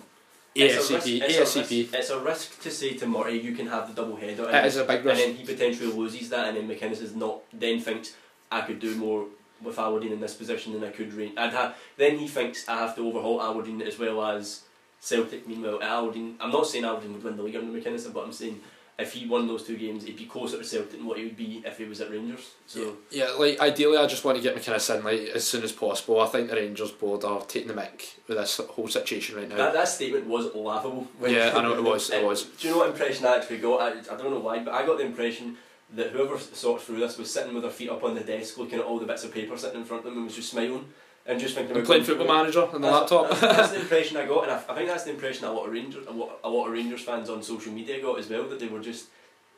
[0.55, 0.95] It's a ASAP.
[0.95, 3.95] risk- it's a risk- It's a risk to say to Murty, you can have the
[4.03, 5.21] double header, It and, is a big risk.
[5.23, 7.41] and then he potentially loses that, and then McInnes is not.
[7.53, 8.15] Then thinks
[8.53, 9.27] I could do more
[9.63, 11.15] with Aberdeen in this position than I could.
[11.15, 11.33] Rain.
[11.39, 11.77] I'd have.
[11.97, 14.63] Then he thinks I have to overhaul Aberdeen as well as
[15.01, 15.47] Celtic.
[15.49, 18.61] Meanwhile, Aberdeen, I'm not saying Aberdeen would win the league under McInnes, but I'm saying
[18.99, 21.37] if he won those two games, he'd be closer to Celtic than what he would
[21.37, 22.53] be if he was at Rangers.
[22.67, 22.97] So.
[23.11, 26.21] Yeah, like ideally, I just want to get McInnes in like as soon as possible.
[26.21, 29.57] I think the Rangers board are taking the mick with this whole situation right now.
[29.57, 31.09] That, that statement was laughable.
[31.27, 32.45] Yeah, I know it was, it was.
[32.45, 33.81] Do you know what impression I actually got?
[33.81, 35.57] I, I don't know why, but I got the impression
[35.95, 38.79] that whoever sorts through this was sitting with their feet up on the desk, looking
[38.79, 40.87] at all the bits of paper sitting in front of them, and was just smiling
[41.27, 42.27] and just thinking about playing Football.
[42.27, 43.29] Manager on the That's- laptop.
[43.31, 45.67] That's, that's the impression I got, and I, I think that's the impression a lot
[45.67, 48.45] of Rangers, a lot, a lot of Rangers fans on social media got as well.
[48.49, 49.07] That they were just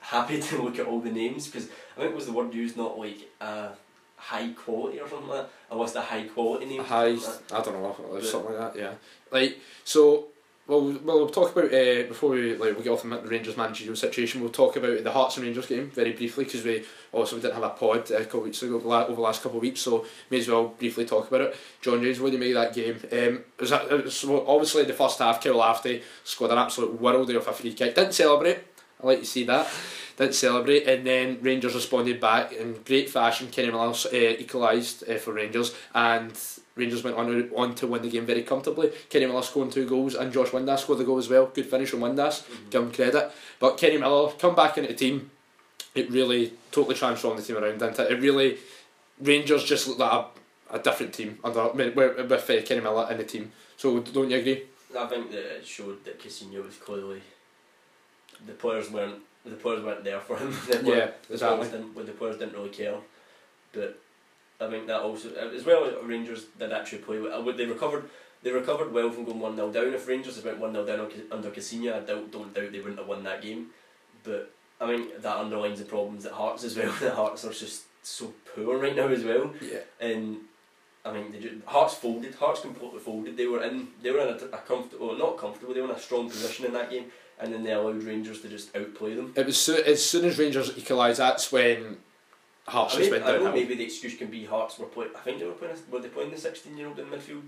[0.00, 2.76] happy to look at all the names because I think it was the word used,
[2.76, 3.70] not like uh,
[4.16, 5.50] high quality or something like that.
[5.70, 6.84] I was the high quality name.
[6.84, 7.16] High,
[7.52, 8.80] I don't know, or something like that.
[8.80, 8.92] Yeah,
[9.30, 10.26] like so.
[10.68, 13.94] Well, well, we'll talk about uh, before we like we get off the Rangers managerial
[13.94, 14.40] situation.
[14.40, 17.54] We'll talk about the Hearts and Rangers game very briefly because we also we didn't
[17.54, 20.38] have a pod a couple weeks ago over the last couple of weeks, so may
[20.38, 21.56] as well briefly talk about it.
[21.80, 22.96] John James, what do you make of that game?
[23.12, 25.42] Um, was, was obviously the first half.
[25.42, 27.94] Kyle Lafferty scored an absolute world off a free kick.
[27.94, 28.58] Didn't celebrate.
[29.00, 29.68] I like to see that.
[30.16, 33.50] Didn't celebrate, and then Rangers responded back in great fashion.
[33.52, 36.36] Kenny Miller uh, equalised uh, for Rangers, and
[36.76, 38.92] Rangers went on, on to win the game very comfortably.
[39.08, 41.46] Kenny Miller scoring two goals, and Josh Windass scored the goal as well.
[41.46, 43.32] Good finish from Windass, give him credit.
[43.58, 45.30] But Kenny Miller come back into the team.
[45.94, 48.12] It really totally transformed the team around, didn't it?
[48.12, 48.58] It really
[49.20, 50.12] Rangers just looked like
[50.70, 53.50] a, a different team under with, with uh, Kenny Miller in the team.
[53.76, 54.64] So don't you agree?
[54.96, 57.22] I think that it showed that Caixinha was clearly
[58.46, 60.52] the players weren't the players weren't there for him.
[60.66, 61.56] The Yeah, the exactly.
[61.58, 62.96] players didn't, the players didn't really care,
[63.72, 63.98] but
[64.60, 65.84] I think that also uh, as well.
[65.84, 67.18] Uh, Rangers did actually play.
[67.20, 67.34] well.
[67.38, 68.08] Uh, would they recovered?
[68.42, 69.92] They recovered well from going one 0 down.
[69.94, 72.98] If Rangers had went one 0 down under Caixinha, I doubt, don't doubt they wouldn't
[72.98, 73.68] have won that game.
[74.24, 76.92] But I mean that underlines the problems at Hearts as well.
[77.00, 79.80] the Hearts are just so poor right now as well Yeah.
[80.00, 80.36] and
[81.04, 82.34] I mean, they just, Hearts folded.
[82.34, 83.36] Hearts completely folded.
[83.36, 83.88] They were in.
[84.02, 85.72] They were in a, a comfortable, well, not comfortable.
[85.72, 87.06] They were in a strong position in that game,
[87.38, 89.32] and then they allowed Rangers to just outplay them.
[89.36, 91.98] It was so, as soon as Rangers equalised, that's when
[92.68, 95.12] Hearts I, just mean, went I know maybe the excuse can be Hearts were playing.
[95.16, 95.76] I think they were playing.
[95.90, 97.42] Were they playing the sixteen-year-old in midfield?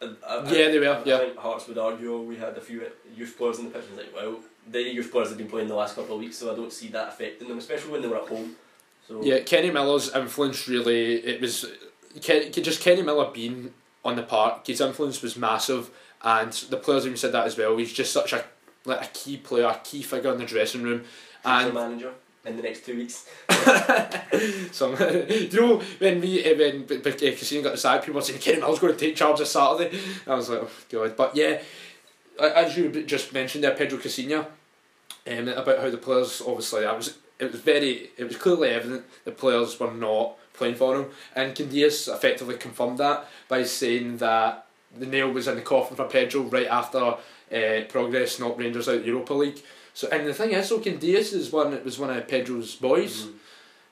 [0.00, 1.16] I, I, Yeah, they were, I, yeah.
[1.16, 3.84] I think Hearts would argue oh, we had a few youth players in the pitch.
[3.90, 4.38] and It's like, well,
[4.70, 6.86] the youth players have been playing the last couple of weeks, so I don't see
[6.88, 8.54] that affecting them, especially when they were at home.
[9.08, 11.66] So Yeah, Kenny Miller's influence really it was
[12.22, 13.74] Ken, just Kenny Miller being
[14.04, 14.68] on the park.
[14.68, 15.90] His influence was massive,
[16.22, 17.76] and the players even said that as well.
[17.76, 18.44] He's just such a
[18.84, 21.08] like a key player, a key figure in the dressing room, future
[21.44, 22.12] and manager
[22.48, 23.28] in the next two weeks.
[24.72, 24.90] so,
[25.28, 28.78] you know when we uh, when B- got the sack, people were saying Kenny Miller's
[28.78, 29.98] going to take charge this Saturday.
[30.26, 31.60] I was like, oh god, but yeah,
[32.40, 34.46] as you just mentioned there, Pedro Caixinha,
[35.26, 39.04] um, about how the players obviously that was it was very it was clearly evident
[39.24, 44.66] the players were not playing for him, and Candeias effectively confirmed that by saying that
[44.96, 47.16] the nail was in the coffin for Pedro right after uh,
[47.50, 49.62] Progrès knocked Rangers out Europa League.
[49.98, 53.24] So and the thing is, so Candeias is one it was one of Pedro's boys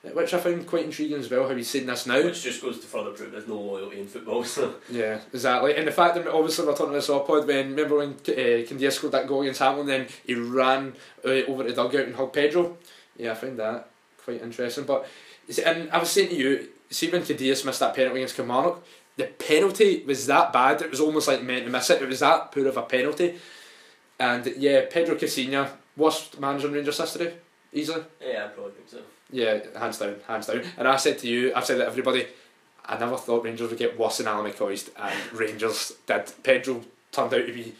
[0.05, 0.15] Mhm.
[0.15, 1.49] which I found quite intriguing as well.
[1.49, 2.23] How he's saying this now.
[2.23, 4.45] Which just goes to further prove there's no loyalty in football.
[4.45, 4.77] So.
[4.89, 5.75] Yeah, exactly.
[5.75, 8.93] And the fact that obviously we're talking about this pod when remember when uh, Candia
[8.93, 12.35] scored that goal against Hamilton, then he ran uh, over to the dugout and hugged
[12.35, 12.77] Pedro.
[13.17, 13.89] Yeah, I found that
[14.23, 14.85] quite interesting.
[14.85, 15.09] But
[15.65, 18.85] and I was saying to you, see when Candeias missed that penalty against Kilmarnock,
[19.17, 20.83] the penalty was that bad.
[20.83, 22.01] It was almost like meant to miss it.
[22.01, 23.41] It was that poor of a penalty.
[24.21, 27.33] And yeah, Pedro Caixinha, worst manager in Rangers history,
[27.73, 28.03] easily.
[28.21, 29.01] Yeah, I probably think so.
[29.31, 30.63] Yeah, hands down, hands down.
[30.77, 32.27] And I said to you, I've said to everybody,
[32.85, 36.33] I never thought Rangers would get worse than Alan McCoist, and Rangers did.
[36.43, 37.75] Pedro turned out to be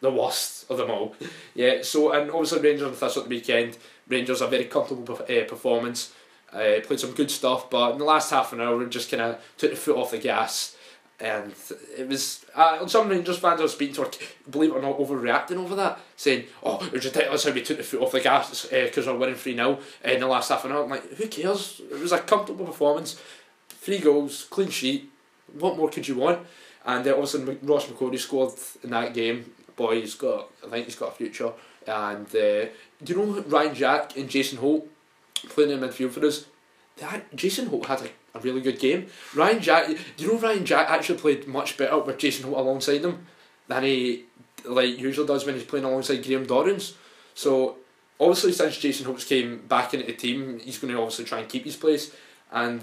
[0.00, 1.14] the worst of them all.
[1.54, 3.78] Yeah, so, and obviously Rangers and Thistle at the weekend,
[4.08, 6.12] Rangers a very comfortable uh, performance,
[6.52, 9.40] uh, played some good stuff, but in the last half an hour, just kind of
[9.56, 10.76] took the foot off the gas.
[11.20, 11.52] And
[11.96, 14.10] it was uh, some Rangers fans I was speaking to were,
[14.48, 17.78] believe it or not, overreacting over that, saying, "Oh, it was ridiculous how we took
[17.78, 20.70] the foot off the gas because we're winning three 0 in the last half an
[20.70, 21.80] hour." I'm like, who cares?
[21.90, 23.20] It was a comfortable performance,
[23.68, 25.10] three goals, clean sheet.
[25.58, 26.46] What more could you want?
[26.84, 28.52] And uh, obviously Ross McCrorie scored
[28.84, 29.52] in that game.
[29.74, 31.52] Boy, he's got, I think he's got a future.
[31.86, 32.66] And uh,
[33.02, 34.88] do you know Ryan Jack and Jason Holt
[35.48, 36.46] playing in midfield for us?
[36.96, 39.06] That Jason Holt had a, a really good game.
[39.34, 43.04] Ryan Jack, do you know Ryan Jack actually played much better with Jason Holt alongside
[43.04, 43.26] him
[43.66, 44.24] than he
[44.64, 46.94] like usually does when he's playing alongside Graham Dorrans.
[47.34, 47.76] So
[48.18, 51.48] obviously since Jason Holt's came back into the team, he's going to obviously try and
[51.48, 52.14] keep his place.
[52.50, 52.82] And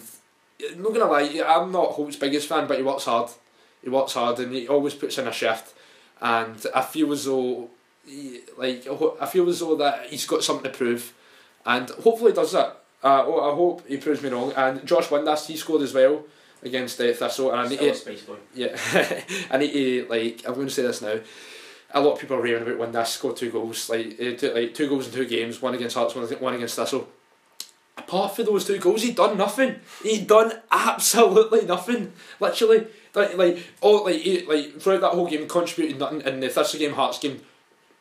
[0.72, 3.30] I'm not gonna lie, I'm not Holt's biggest fan, but he works hard.
[3.84, 5.74] He works hard and he always puts in a shift.
[6.22, 7.70] And I feel as though,
[8.08, 8.88] he, like,
[9.20, 11.14] I feel as though that he's got something to prove,
[11.66, 12.82] and hopefully does that.
[13.06, 14.52] Uh, oh, I hope he proves me wrong.
[14.58, 16.24] And Josh Windass, he scored as well
[16.64, 18.76] against uh, Thistle, and I need Still to, yeah,
[19.52, 20.42] I need to like.
[20.48, 21.20] I'm going to say this now.
[21.92, 24.74] A lot of people are raving about Windass scored two goals, like uh, two, like
[24.74, 27.08] two goals in two games, one against Hearts, one, one against Thistle.
[27.96, 29.76] Apart from those two goals, he'd done nothing.
[30.02, 32.12] He'd done absolutely nothing.
[32.40, 36.22] Literally, like all like he, like throughout that whole game, contributed nothing.
[36.22, 37.40] In the Thistle game, Hearts game,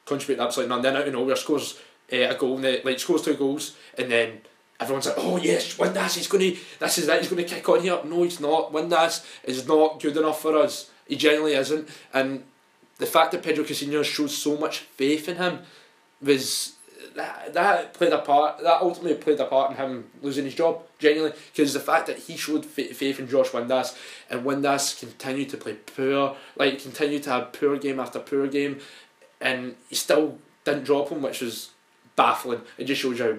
[0.07, 0.83] contributed absolutely nothing.
[0.83, 1.79] Then out of nowhere scores
[2.11, 4.41] uh, a goal, and the, like scores two goals, and then
[4.81, 7.69] everyone's like, oh yes, Windass, he's going to, this is it, he's going to kick
[7.69, 8.01] on here.
[8.05, 8.73] No, he's not.
[8.73, 10.91] Windass is not good enough for us.
[11.07, 11.89] He genuinely isn't.
[12.13, 12.45] And
[12.99, 15.61] the fact that Pedro Caixinha showed so much faith in him
[16.23, 16.75] was
[17.15, 18.63] that that played a part.
[18.63, 20.83] That ultimately played a part in him losing his job.
[20.99, 23.97] Genuinely, because the fact that he showed fa- faith in Josh Windass
[24.31, 28.81] and Windass continued to play poor, like continued to have poor game after poor game,
[29.41, 31.71] and he still didn't drop him, which was
[32.17, 32.63] baffling.
[32.79, 33.39] It just shows you how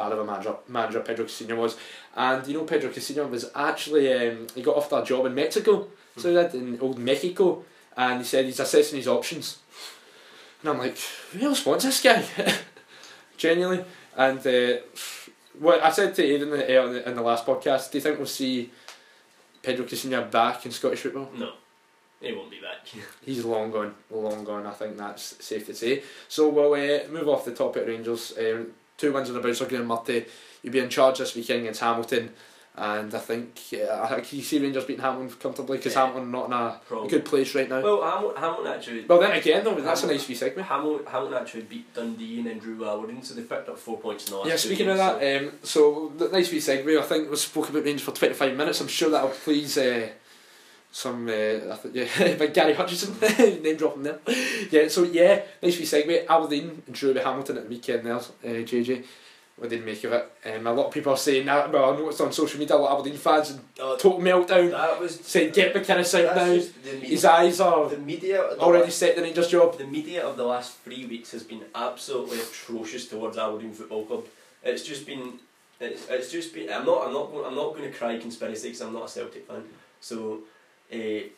[0.00, 1.76] bad of a manager manager Pedro Caixinha was.
[2.16, 5.88] And you know Pedro Caixinha was actually um, he got offered a job in Mexico,
[6.16, 7.64] so he did in old Mexico,
[7.96, 9.58] and he said he's assessing his options.
[10.60, 10.98] And I'm like,
[11.32, 12.24] who else wants this guy?
[13.36, 13.84] Genuinely.
[14.16, 14.80] And uh,
[15.58, 18.26] what I said to Aidan in the, in the last podcast, do you think we'll
[18.26, 18.70] see
[19.62, 21.30] Pedro Caixinha back in Scottish football?
[21.36, 21.52] No,
[22.20, 22.86] he won't be back.
[23.24, 24.66] He's long gone, long gone.
[24.66, 26.02] I think that's safe to say.
[26.28, 28.34] So we'll uh, move off the topic Rangers.
[28.38, 30.26] Um, two wins on the bounce Graeme Murty.
[30.62, 32.30] You'll be in charge this weekend against Hamilton.
[32.76, 36.06] And I think uh, I think you see Rangers beating Hamilton comfortably because Yeah.
[36.06, 37.80] Hamilton not in a, good place right now.
[37.82, 39.04] Well, Hamilton, Hamilton actually.
[39.06, 40.68] Well, then again, though, that's a nice wee segment.
[40.68, 44.26] Hamilton, Hamilton actually beat Dundee and then drew Aberdeen, so they picked up four points
[44.26, 46.98] in the last Yeah, speaking of games, that, um, so the nice wee segue.
[46.98, 48.80] I think we spoke about Rangers for twenty five minutes.
[48.80, 50.08] I'm sure that'll please uh,
[50.92, 51.28] some.
[51.28, 53.14] Uh, I think yeah, by Gary Hutchison
[53.62, 54.18] name dropping there.
[54.70, 56.26] Yeah, so yeah, nice wee segue.
[56.28, 58.14] Aberdeen drew with Hamilton at the weekend there.
[58.16, 59.04] Uh, JJ,
[59.56, 60.32] what did you make of it?
[60.46, 61.70] Um, a lot of people are saying that.
[61.70, 64.70] Well, I noticed on social media a lot of Aberdeen fans and Uh, total meltdown.
[64.72, 66.44] that was Saying get McInnes out now.
[66.46, 68.42] the, His media, eyes are the media.
[68.58, 69.76] already set the Rangers job.
[69.78, 74.24] The media of the last three weeks has been absolutely atrocious towards Aberdeen Football Club.
[74.62, 75.34] It's just been,
[75.78, 76.70] it's, it's just been.
[76.72, 79.46] I'm not, I'm not, I'm not going to cry conspiracy because I'm not a Celtic
[79.46, 79.62] fan.
[80.00, 80.40] So,
[80.92, 81.28] uh,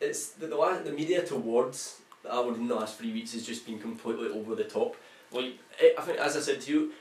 [0.00, 2.00] it's the the, la- the media towards
[2.30, 4.96] Aberdeen the last three weeks has just been completely over the top.
[5.32, 6.92] Like eh, I think, as I said to you,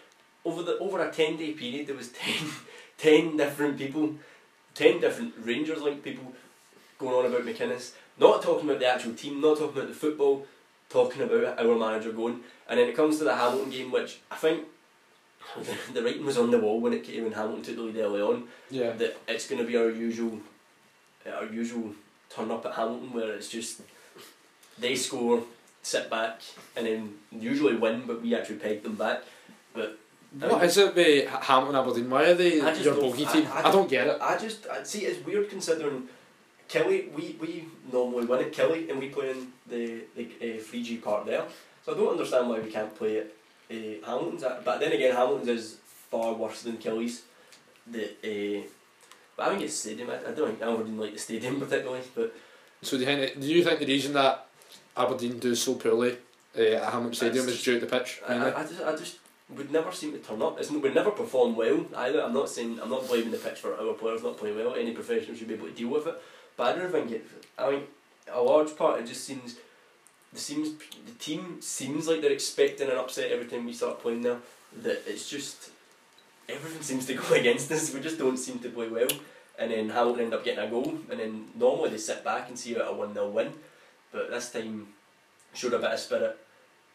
[0.46, 2.34] over the over a ten day period, there was 10,
[2.98, 4.16] 10 different people,
[4.76, 6.34] ten different Rangers like people
[7.00, 7.92] going on about McInnes.
[8.20, 10.46] Not talking about the actual team, not talking about the football,
[10.90, 12.42] talking about our manager going.
[12.70, 14.66] And then it comes to the Hamilton game, which I think
[15.94, 18.22] the writing was on the wall when it came when Hamilton took the lead early
[18.22, 18.48] on.
[18.70, 18.92] Yeah.
[18.92, 20.40] That it's going to be our usual,
[21.26, 21.94] our usual
[22.30, 23.82] turn up at Hamilton where it's just
[24.80, 25.44] they score,
[25.82, 26.42] sit back,
[26.76, 29.24] and then usually win, but we actually peg them back.
[29.74, 29.98] But
[30.40, 32.10] What is it with Hamilton Aberdeen?
[32.10, 33.48] Why are they I your bogey team?
[33.52, 34.18] I I, don't get it.
[34.22, 36.08] I just I see it's weird considering
[36.70, 41.02] Killie we, we normally win at Killie and we play in the the uh, 3G
[41.02, 41.46] part there.
[41.84, 43.28] So I don't understand why we can't play at
[43.70, 44.44] uh, Hamilton's.
[44.64, 45.78] But then again, Hamilton's is
[46.10, 47.24] far worse than Killie's.
[47.88, 48.68] The uh,
[49.42, 50.10] but I think it's stadium.
[50.10, 52.02] I, I don't think Aberdeen like the stadium particularly.
[52.16, 52.34] But
[52.82, 54.48] So do you think, do you think the reason that
[54.96, 56.18] Aberdeen do so poorly
[56.58, 58.22] uh, at Hamilton Stadium is due to the pitch?
[58.28, 58.36] I.
[58.36, 59.18] I, I just I just
[59.50, 60.60] would never seem to turn up.
[60.60, 62.24] It's, we never perform well either.
[62.24, 64.76] I'm not saying I'm not blaming the pitch for our players not playing well.
[64.76, 66.22] Any professional should be able to deal with it.
[66.56, 67.26] But I don't think it.
[67.58, 67.84] I mean,
[68.32, 69.56] a large part it just seems.
[70.34, 70.70] The seems
[71.06, 74.38] the team seems like they're expecting an upset every time we start playing there.
[74.84, 75.72] That it's just
[76.48, 77.94] everything seems to go against us.
[77.94, 79.10] We just don't seem to play well.
[79.60, 82.58] And then Hamilton end up getting a goal, and then normally they sit back and
[82.58, 83.54] see it a one 0 win,
[84.12, 84.88] but this time
[85.54, 86.40] showed a bit of spirit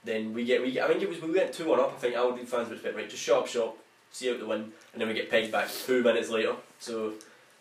[0.07, 1.93] then we get we get, I think it was we went two one up.
[1.95, 3.77] I think Aberdeen fans were a bit right, just shut up shop,
[4.13, 6.55] see out the win, and then we get pegged back two minutes later.
[6.79, 7.15] So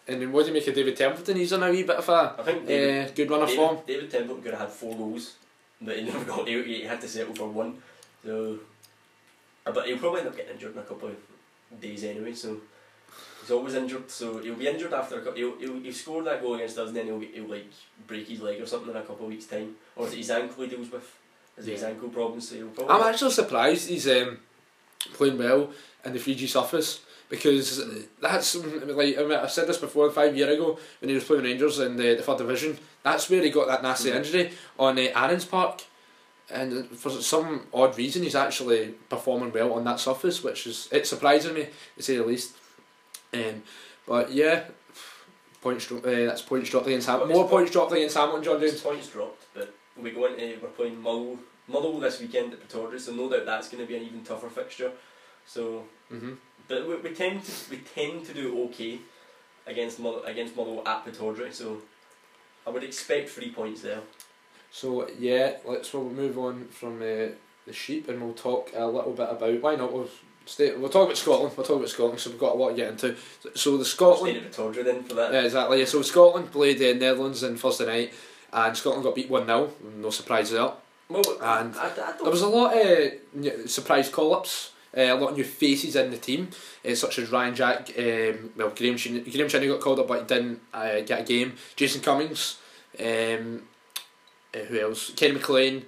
[0.08, 1.38] And then what do you make of David Templeton?
[1.38, 3.78] He's on a wee bit of a I think David, uh, good run of form.
[3.78, 5.36] David, David Templeton could have had four goals,
[5.82, 6.48] but he never got.
[6.48, 7.82] He, he had to settle for one.
[8.24, 8.60] So,
[9.66, 12.34] uh, but he'll probably end up getting injured in a couple of days anyway.
[12.34, 12.58] So.
[13.46, 15.38] He's always injured, so he'll be injured after a couple.
[15.38, 17.68] He'll, he'll, he'll score that goal against us, and then he'll, he'll like
[18.08, 19.76] break his leg or something in a couple of weeks' time.
[19.96, 21.16] Or is it his ankle he deals with?
[21.56, 22.50] Is it his ankle problems?
[22.50, 22.96] So he'll probably.
[22.96, 24.40] I'm actually surprised he's um,
[25.14, 25.70] playing well
[26.04, 27.86] in the 3G surface because
[28.20, 31.44] that's like I mean, I said this before five year ago when he was playing
[31.44, 32.80] Rangers in the, the third division.
[33.04, 35.84] That's where he got that nasty injury on uh, Aaron's Park,
[36.52, 41.06] and for some odd reason he's actually performing well on that surface, which is it
[41.06, 42.56] surprising me to say the least.
[43.34, 43.64] Um,
[44.08, 44.66] but yeah,
[45.62, 47.36] points dro- uh, that's points dropped against Hamilton.
[47.36, 48.82] More points dropped against Hamilton, John James.
[48.82, 53.14] points dropped, but we go into we're playing Mull Mull this weekend at Pittodrie, so
[53.14, 54.92] no doubt that's going to be an even tougher fixture.
[55.48, 56.34] So, Mm-hmm.
[56.68, 59.00] but we, we tend to we tend to do okay
[59.66, 61.82] against Mull against Mull at Pittodrie, so
[62.68, 64.02] I would expect three points there.
[64.72, 67.34] So yeah, let's we'll move on from uh,
[67.66, 70.10] the sheep and we'll talk a little bit about why not we'll
[70.46, 71.54] stay we'll talk about Scotland.
[71.58, 72.20] We'll talk about Scotland.
[72.20, 73.16] So we've got a lot to get into.
[73.56, 75.34] So the Scotland, Pittodrie then for that.
[75.34, 75.80] yeah, exactly.
[75.80, 78.14] Yeah, so Scotland played the Netherlands on Thursday night,
[78.54, 80.72] and Scotland got beat one 0 No surprise there.
[81.10, 82.14] Well, And I, I.
[82.22, 83.12] There was a lot of
[83.46, 86.50] uh, surprise call ups Uh, a lot of new faces in the team,
[86.90, 87.90] uh, such as Ryan Jack.
[87.98, 91.24] Um, well, Graham Shin- Graeme Shinnie got called up, but he didn't uh, get a
[91.24, 91.54] game.
[91.76, 92.58] Jason Cummings.
[93.00, 93.64] Um,
[94.54, 95.12] uh, who else?
[95.16, 95.86] Kenny McLean.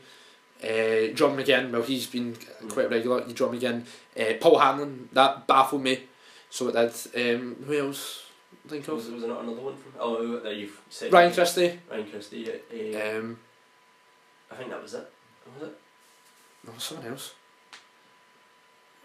[0.63, 1.72] Uh, John McGinn.
[1.72, 2.36] Well, he's been
[2.70, 3.22] quite regular.
[3.34, 3.86] John McGinn.
[4.20, 5.10] Uh, Paul Hanlon.
[5.13, 6.04] That baffled me.
[6.50, 6.74] So it
[7.13, 7.36] did.
[7.36, 8.24] Um, who else?
[8.67, 9.93] Think Was, of was there not another one from?
[10.00, 11.12] Oh, that you've said.
[11.13, 11.80] Ryan Christie.
[11.89, 12.39] Ryan Christie.
[12.72, 13.39] Yeah, uh, Um,
[14.52, 15.10] I think that was it.
[15.60, 15.78] Was it?
[16.65, 17.34] no, someone else.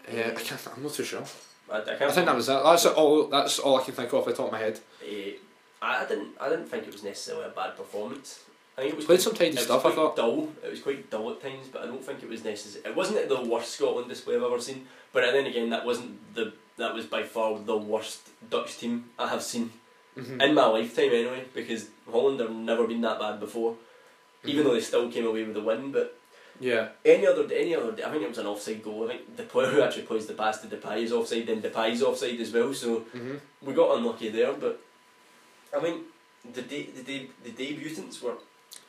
[0.07, 0.67] Uh, I can't.
[0.75, 1.23] I'm not too sure.
[1.71, 2.01] I, I can't.
[2.01, 2.61] I think that was it.
[2.63, 3.27] That's all.
[3.27, 4.79] That's all I can think of off the top of my head.
[5.01, 5.31] Uh,
[5.81, 6.29] I didn't.
[6.41, 8.39] I didn't think it was necessarily a bad performance.
[8.77, 9.85] I think it was Played quite- some tidy stuff.
[9.85, 10.15] I thought.
[10.15, 10.49] dull.
[10.63, 12.83] It was quite dull at times, but I don't think it was necessary.
[12.85, 16.53] It wasn't the worst Scotland display I've ever seen, but then again, that wasn't the.
[16.77, 19.71] That was by far the worst Dutch team I have seen
[20.17, 20.41] Mhm.
[20.41, 21.45] in my lifetime, anyway.
[21.53, 23.77] Because Holland have never been that bad before,
[24.43, 24.65] even Mhm.
[24.65, 25.91] though they still came away with the win.
[25.91, 26.17] But
[26.59, 26.89] Yeah.
[27.05, 29.03] any other, any other, I think it was an offside goal.
[29.05, 32.01] I think the player who actually plays the pass to Depay is offside, then Depay's
[32.01, 32.73] offside as well.
[32.73, 34.79] So hmm we got unlucky there, but
[35.71, 36.05] I mean,
[36.51, 38.35] the de- the de- the debutants were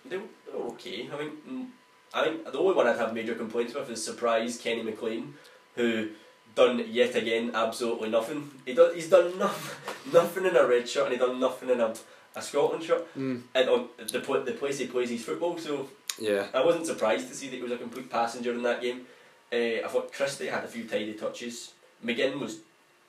[0.04, 1.08] they were, they were okay.
[1.12, 1.66] I think mm,
[2.12, 5.34] I think the only one I'd have major complaints with is surprise Kenny McLean,
[5.76, 6.08] who
[6.54, 8.50] done yet again absolutely nothing.
[8.64, 9.76] He do, he's done nothing,
[10.12, 11.92] nothing in a red shirt, and he done nothing in a,
[12.36, 13.42] a Scotland shirt, Mm.
[13.54, 14.04] and on the
[14.44, 15.58] the place he plays his football.
[15.58, 16.46] So Yeah.
[16.54, 19.06] I wasn't surprised to see that he was a complete passenger in that game.
[19.52, 21.72] Uh, I thought Christie had a few tidy touches.
[22.04, 22.58] McGinn was.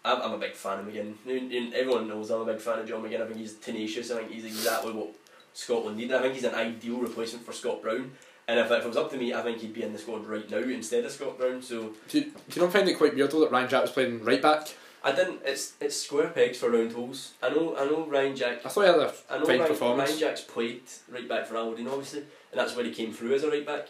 [0.04, 1.74] I'm, I'm a big fan of McGinn.
[1.74, 3.22] Everyone knows I'm a big fan of John McGinn.
[3.22, 4.12] I think he's tenacious.
[4.12, 5.10] I think he's exactly what
[5.56, 6.12] Scotland need.
[6.14, 8.12] I think he's an ideal replacement for Scott Brown.
[8.48, 10.28] And if, if it was up to me, I think he'd be in the squad
[10.28, 11.62] right now instead of Scott Brown.
[11.62, 13.92] So Do you, do you not find it quite weird though that Ryan Jack was
[13.92, 14.76] playing right back?
[15.04, 15.42] I didn't.
[15.46, 17.34] It's it's square pegs for round holes.
[17.42, 17.76] I know.
[17.78, 18.66] I know Ryan Jack.
[18.66, 20.10] I thought he had a I know fine Ryan, performance.
[20.10, 23.44] Ryan Jack's played right back for Aberdeen, obviously, and that's where he came through as
[23.44, 23.88] a right back.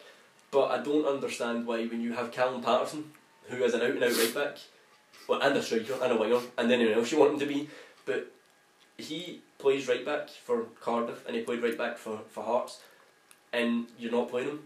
[0.51, 3.11] But I don't understand why when you have Callum Paterson,
[3.47, 4.57] who is an out and out right back,
[5.27, 7.69] well, and a striker and a winger, and anyone else you want him to be,
[8.05, 8.31] but
[8.97, 12.81] he plays right back for Cardiff and he played right back for, for Hearts,
[13.51, 14.59] and you're not playing him.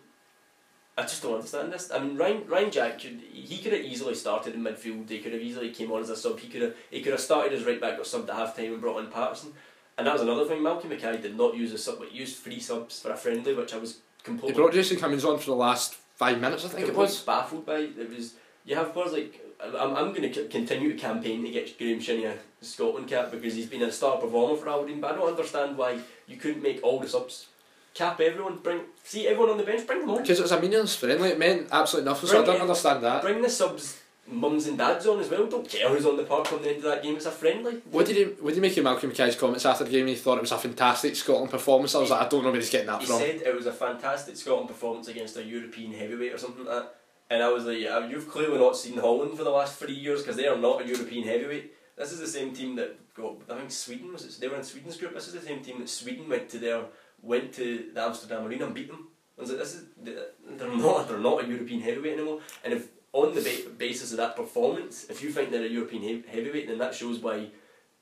[0.98, 1.90] I just don't understand this.
[1.90, 5.10] I mean, Ryan, Ryan Jack could he could have easily started in midfield.
[5.10, 6.38] He could have easily came on as a sub.
[6.42, 8.74] He could have he could have started as right back or subbed at half time
[8.74, 9.54] and brought in Paterson.
[9.98, 10.62] And that was another thing.
[10.62, 13.74] Malcolm Mackay did not use a sub, but used three subs for a friendly, which
[13.74, 16.90] I was He completely brought Jason Cummings on for the last five minutes, I think
[16.90, 17.22] it was.
[17.22, 17.78] baffled by.
[17.78, 18.34] It was
[18.70, 22.26] you have players like I'm, I'm going to continue to campaign to get Graeme Shinnie
[22.26, 25.02] a Scotland cap because he's been a star performer for Aberdeen.
[25.02, 27.48] But I don't understand why you couldn't make all the subs
[27.94, 28.58] cap everyone.
[28.58, 29.86] Bring see everyone on the bench.
[29.86, 30.22] Bring them on.
[30.22, 33.04] Because it was a meaningless friendly, it meant absolutely nothing, so I don't it- understand
[33.04, 33.22] that.
[33.22, 33.98] Bring the subs.
[34.32, 35.48] Mums and dads on as well.
[35.48, 37.16] Don't care who's on the park on the end of that game.
[37.16, 37.82] It's a friendly.
[37.90, 40.06] What did he what did he make of Malcolm Mackay's comments after the game?
[40.06, 41.96] He thought it was a fantastic Scotland performance.
[41.96, 43.18] I was like, I don't know where he's getting that He from.
[43.18, 46.96] said it was a fantastic Scotland performance against a European heavyweight or something like that.
[47.30, 50.22] And I was like, yeah, you've clearly not seen Holland for the last three years
[50.22, 51.74] because they are not a European heavyweight.
[51.96, 54.40] This is the same team that got, I think Sweden was it?
[54.42, 55.14] They were in Sweden's group.
[55.14, 56.84] This is the same team that Sweden went to their
[57.22, 59.10] went to the Amsterdam Arena and beat them.
[59.38, 62.40] I was like, this is they're not they're not a European heavyweight anymore.
[62.64, 66.02] And if on the ba- basis of that performance, if you think they're a European
[66.02, 67.48] he- heavyweight, then that shows why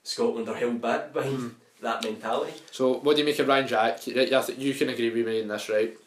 [0.03, 1.47] Scotland are held back by Hmm.
[1.81, 2.53] that mentality.
[2.71, 4.05] So what do you make of Ryan Jack?
[4.07, 5.97] You can agree with me in this, right?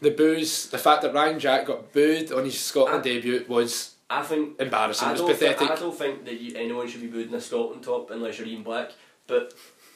[0.00, 3.94] The booze, the fact that Ryan Jack got booed on his Scotland I- debut was
[4.10, 5.08] I think embarrassing.
[5.08, 5.70] I It was don't, pathetic.
[5.70, 8.46] I don't think that you, anyone should be booed in a Scotland top unless you're
[8.48, 8.92] Ian Black.
[9.26, 9.54] But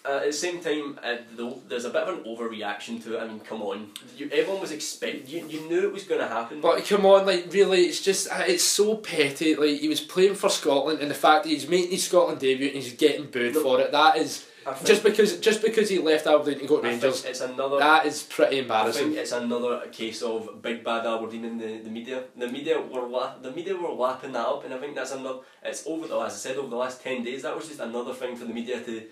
[0.08, 3.20] uh, at the same time, uh, though, there's a bit of an overreaction to it.
[3.22, 5.28] I mean, come on, you, everyone was expect.
[5.28, 6.62] You, you knew it was going to happen.
[6.62, 9.54] But come on, like really, it's just uh, it's so petty.
[9.56, 12.68] Like he was playing for Scotland, and the fact that he's making his Scotland debut
[12.68, 14.46] and he's getting booed Look, for it, that is
[14.84, 17.24] just because just because he left Aberdeen to go to I Rangers.
[17.24, 17.78] it's another.
[17.78, 19.04] That is pretty I embarrassing.
[19.06, 22.24] think it's another case of big bad Aberdeen in the, the media.
[22.36, 25.40] The media were la- the media were lapping that up, and I think that's another.
[25.62, 27.42] It's over the as I said over the last ten days.
[27.42, 29.02] That was just another thing for the media to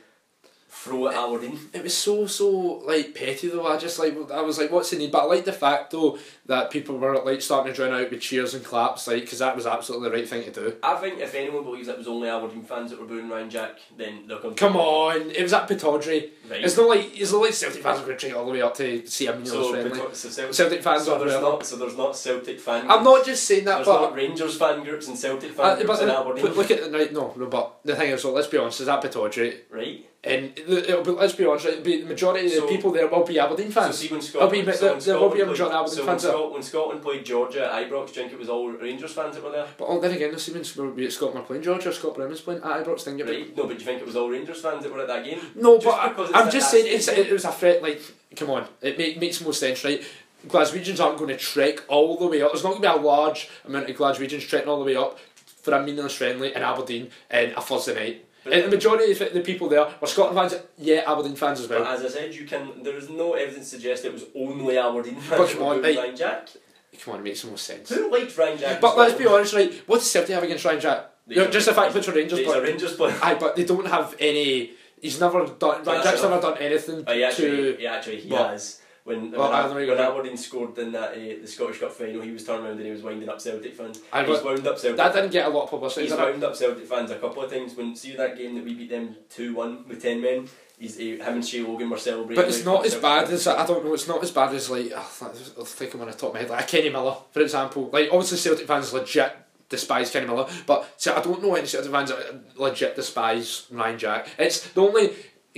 [0.68, 1.58] throw at Aberdeen.
[1.72, 2.48] It was so so
[2.86, 3.66] like petty though.
[3.66, 5.12] I just like I was like, what's the need?
[5.12, 8.20] But I like the fact though that people were like starting to drown out with
[8.20, 10.76] cheers and claps, like because that was absolutely the right thing to do.
[10.82, 13.78] I think if anyone believes it was only Aberdeen fans that were booing Ryan Jack,
[13.96, 14.54] then they're going.
[14.54, 16.30] Come on, it was at Pittodrie.
[16.50, 16.64] Right.
[16.64, 18.74] It's not like it's not like Celtic fans are going to all the way up
[18.76, 19.98] to see a meaningless so, friendly.
[20.14, 22.90] so Celtic, Celtic fans so there's not so there's not Celtic fan.
[22.90, 25.74] I'm not just saying that, There's but not Rangers fan groups and Celtic fan Uh,
[25.76, 26.46] groups but, in uh, Aberdeen.
[26.52, 27.12] look at the right.
[27.12, 27.46] No, no.
[27.46, 28.80] But the thing is, so let's be honest.
[28.80, 29.60] Is that Pittodrie?
[29.70, 30.04] right.
[30.26, 31.66] And uh, it'll be, let's be honest.
[31.66, 33.98] It'll be the majority of So- the people there will be Aberdeen So fans.
[33.98, 36.00] see when There'll be- Scotland, there- when there will be a majority played- Aberdeen so
[36.02, 36.32] when, fans there.
[36.32, 39.36] Scot- when Scotland played Georgia at Ibrox, do you think it was all Rangers fans
[39.36, 39.66] that were there?
[39.78, 41.92] but oh, then again, the Siemens will be at Scotland were playing Georgia.
[41.92, 43.04] Scott Brown was playing at Ibrox.
[43.04, 43.56] Didn't get Right.
[43.56, 45.38] No, but do you think it was all Rangers fans that were at that game?
[45.54, 47.80] No, Just but I, I'm just saying it's, it was a threat.
[47.82, 48.00] Like,
[48.34, 50.02] come on, it make, makes more sense, right?
[50.48, 52.52] Glaswegians aren't going to trek all the way up.
[52.52, 55.18] There's not going to be a large amount of Glaswegians trekking all the way up
[55.62, 58.24] for a meaningless friendly in Aberdeen in a Thursday night.
[58.52, 61.80] And the majority of the people there were Scotland fans, yeah, Aberdeen fans as well.
[61.84, 62.82] But as I said, you can.
[62.82, 65.40] There is no evidence to suggest it was only Aberdeen fans.
[65.40, 66.48] But come on, like- Ryan Jack.
[67.02, 67.90] Come on, it makes more sense.
[67.90, 68.80] Who liked Ryan Jack?
[68.80, 69.72] But let's be honest, right?
[69.86, 71.10] What does Celtic have against Ryan Jack?
[71.26, 72.62] Know, just the fact that it's a Rangers player.
[72.62, 73.18] Rangers player.
[73.22, 74.70] Aye, but they don't have any.
[75.02, 75.84] He's never done.
[75.84, 77.76] Ryan Jack's never done anything Oh, he actually, to.
[77.78, 78.80] he actually he has.
[79.06, 82.22] When Well, when, I know when Aberdeen scored in that uh, the Scottish Cup final,
[82.22, 84.00] he was turning around and he was winding up Celtic fans.
[84.12, 84.96] Aye, He's wound up Celtic.
[84.96, 86.08] that didn't get a lot of publicity.
[86.08, 87.76] He's wound up Celtic fans a couple of times.
[87.76, 91.22] When see that game that we beat them two one with ten men, he's eh,
[91.24, 92.34] him and Shay Logan were celebrating.
[92.34, 93.94] But it's not as bad as I don't know.
[93.94, 94.98] It's not as bad as like oh,
[95.60, 97.88] I think I'm on the top of my head like a Kenny Miller, for example.
[97.92, 99.36] Like obviously Celtic fans legit
[99.68, 103.98] despise Kenny Miller, but see, I don't know any Celtic fans that legit despise Ryan
[104.00, 104.28] Jack.
[104.36, 105.12] It's the only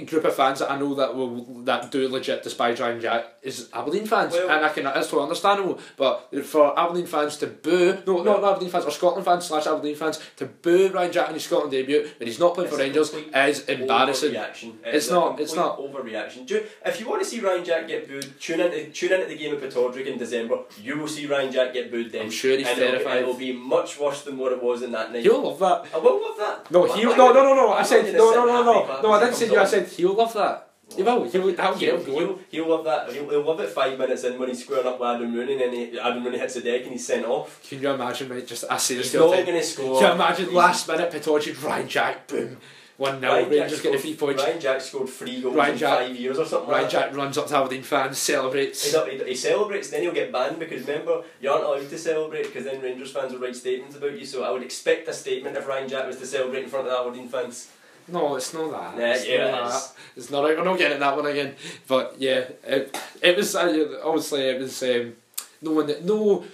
[0.06, 3.68] group of fans that I know that will that do legit despise Ryan Jack is
[3.72, 5.78] Aberdeen fans, Well- and I can that's totally understandable.
[5.96, 9.96] But for Aberdeen fans to boo, no, not Aberdeen fans or Scotland fans slash Aberdeen
[9.96, 13.12] fans to boo Ryan Jack in his Scotland debut when he's not playing for Rangers
[13.14, 14.32] is embarrassing.
[14.34, 14.72] Overreaction.
[14.84, 16.46] It's a not- it's not overreaction.
[16.46, 18.92] Do, if you want to see Ryan Jack get booed, tune in.
[18.92, 20.58] Tune in at the game at Pittodrie in December.
[20.82, 22.22] You will see Ryan Jack get booed then.
[22.26, 23.22] I'm sure he's and terrified.
[23.22, 25.24] It'll be much worse than what it was in that night.
[25.24, 25.86] You'll love that.
[25.94, 26.70] I will love that.
[26.70, 27.72] No, he'll, no, no, no, no.
[27.72, 29.12] I said no, no, no, no, no.
[29.12, 29.58] I didn't say you.
[29.58, 30.64] I said he'll love that.
[30.96, 31.24] He will.
[31.30, 31.60] He will.
[31.60, 32.18] I'll He'll, him going.
[32.18, 33.12] he'll, he'll love that.
[33.12, 35.60] He'll, he'll love it five minutes in when he's squaring up with Adam Rooney and
[35.60, 37.62] then he, Adam Rooney hits the deck and he's sent off.
[37.68, 38.46] Can you imagine, mate?
[38.46, 39.98] Just I see this He's not going to score.
[40.00, 42.56] Can you imagine He's- last minute Pitochi, Ryan Jack, boom,
[42.96, 44.42] one 0 Ryan Rangers Jack get scored- three points.
[44.42, 46.70] Ryan Jack scored three goals Ryan in Jack- five years or something.
[46.70, 46.90] Ryan like.
[46.90, 48.90] Jack runs up to Aberdeen fans, celebrates.
[48.90, 52.44] He, he, he celebrates, then he'll get banned because remember, you aren't allowed to celebrate
[52.44, 54.24] because then Rangers fans will write statements about you.
[54.24, 56.94] So I would expect a statement if Ryan Jack was to celebrate in front of
[56.94, 57.68] Aberdeen fans.
[58.10, 58.98] No, it's not that.
[59.00, 59.92] Yeah, it's yeah, not it that.
[60.16, 60.44] It's not.
[60.44, 61.54] We're not getting that one again.
[61.86, 65.14] But yeah, it, it was uh, obviously it was um,
[65.62, 66.44] no one that no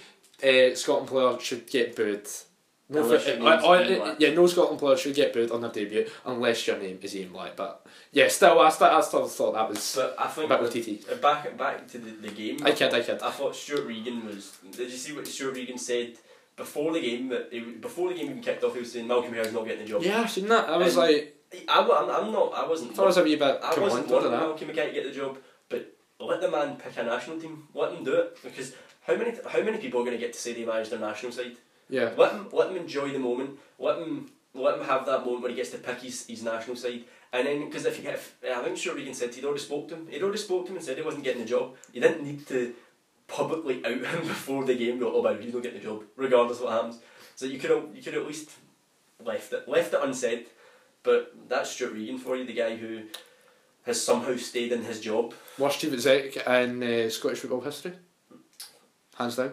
[0.43, 2.27] uh, Scotland player should get booed.
[2.87, 6.67] No, for- uh, uh, yeah, no Scotland player should get booed on their debut unless
[6.67, 7.55] your name is Ian Black.
[7.55, 11.21] But yeah, still, I, still, I still thought that was But I think with TT.
[11.21, 12.59] back back to the, the game.
[12.63, 13.21] I kid, I kid.
[13.23, 14.55] I thought Stewart Regan was.
[14.71, 16.13] Did you see what Stewart Regan said
[16.55, 17.29] before the game?
[17.29, 19.81] That he, before the game even kicked off, he was saying Malcolm Hare's not getting
[19.83, 20.03] the job.
[20.03, 20.69] Yeah, I've seen that.
[20.69, 21.34] I was And- like,
[21.67, 22.53] I, am I'm not.
[22.53, 22.91] I wasn't.
[22.91, 24.31] I thought it was a wee bit I wasn't wanting.
[24.31, 25.37] Malcolm Mackay to get the job,
[25.69, 27.67] but let the man pick a national team.
[27.73, 28.73] Let him do it because
[29.07, 31.31] how many how many people are going to get to say they managed their national
[31.31, 31.57] side?
[31.89, 32.11] Yeah.
[32.17, 33.51] Let him let him enjoy the moment.
[33.79, 36.75] Let him let him have that moment where he gets to pick his, his national
[36.75, 37.03] side.
[37.33, 39.95] And then because if, you if I think Stewart Regan said he'd already spoke to
[39.95, 40.07] him.
[40.09, 41.75] He'd already spoke to him and said he wasn't getting the job.
[41.91, 42.73] You didn't need to
[43.27, 44.99] publicly out him before the game.
[44.99, 46.99] Go oh, by the way, he's not getting the job, regardless of what happens.
[47.35, 48.51] So you could you could at least
[49.23, 50.47] left it left it unsaid.
[51.05, 53.03] But that's Stewart Regan for you, the guy who
[53.85, 55.33] has somehow stayed in his job.
[55.57, 57.93] Worst chief exec in uh, Scottish football history.
[59.15, 59.51] Hands down.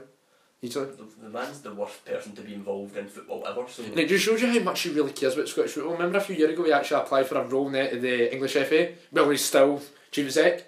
[0.62, 0.86] Easily.
[0.86, 3.68] The, the man's the worst person to be involved in football ever.
[3.68, 5.92] So And it just shows you how much he really cares about Scottish football.
[5.92, 8.55] Remember a few years ago he actually applied for a role in the, the English
[8.55, 8.92] FA?
[9.11, 10.64] Well, he's still chief exec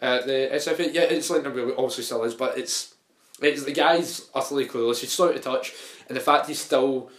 [0.00, 0.94] at the SFA.
[0.94, 2.94] Yeah, it's like, obviously still is, but it's,
[3.40, 5.00] it's the guy's utterly clueless.
[5.00, 5.74] He's so out of touch,
[6.08, 7.10] and the fact he's still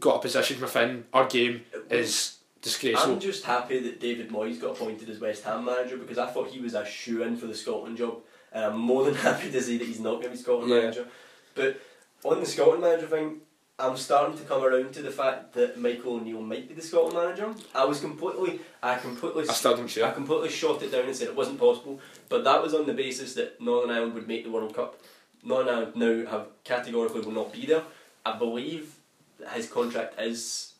[0.00, 2.35] got a position within our game is
[2.66, 3.12] disgraceful.
[3.12, 6.48] I'm just happy that David Moyes got appointed as West Ham manager because I thought
[6.48, 8.18] he was a shoe in for the Scotland job,
[8.52, 10.80] and I'm more than happy to see that he's not going to be Scotland Yeah.
[10.80, 11.06] manager.
[11.54, 11.80] But
[12.24, 13.40] on the Scotland manager thing,
[13.78, 17.14] I'm starting to come around to the fact that Michael O'Neill might be the Scotland
[17.14, 17.54] manager.
[17.74, 21.28] I was completely, I completely, I still don't I completely shot it down and said
[21.28, 22.00] it wasn't possible.
[22.28, 25.00] But that was on the basis that Northern Ireland would make the World Cup.
[25.44, 27.82] Northern Ireland now have categorically will not be there.
[28.24, 28.96] I believe
[29.38, 30.72] that his contract is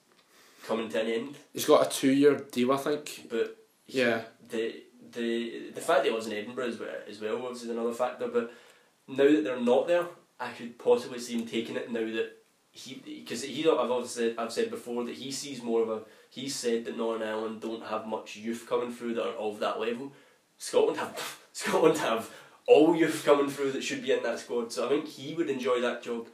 [0.66, 3.26] coming to an end, He's got a two year deal, I think.
[3.30, 3.56] but
[3.86, 4.22] he- Yeah.
[4.48, 7.76] the the the fact that it was in Edinburgh as well, as well obviously is
[7.76, 8.28] another factor.
[8.28, 8.52] But
[9.08, 10.06] now that they're not there,
[10.40, 12.32] I could possibly see him taking it now that
[12.72, 16.00] he because he I've obviously said, I've said before that he sees more of a
[16.30, 19.80] he said that Northern Ireland don't have much youth coming through that are of that
[19.80, 20.12] level.
[20.58, 22.28] Scotland have Scotland have
[22.66, 24.72] all youth coming through that should be in that squad.
[24.72, 26.26] So I think he would enjoy that job.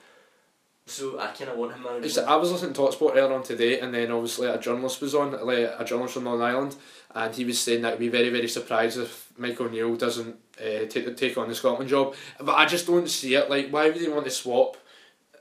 [0.92, 2.24] So I kind of want him managing.
[2.24, 5.32] I was listening to Talksport earlier on today, and then obviously a journalist was on,
[5.46, 6.76] like a journalist from Northern Ireland,
[7.14, 10.84] and he was saying that he'd be very, very surprised if Michael O'Neill doesn't uh,
[10.90, 12.14] take take on the Scotland job.
[12.38, 13.48] But I just don't see it.
[13.48, 14.76] Like, why would he want to swap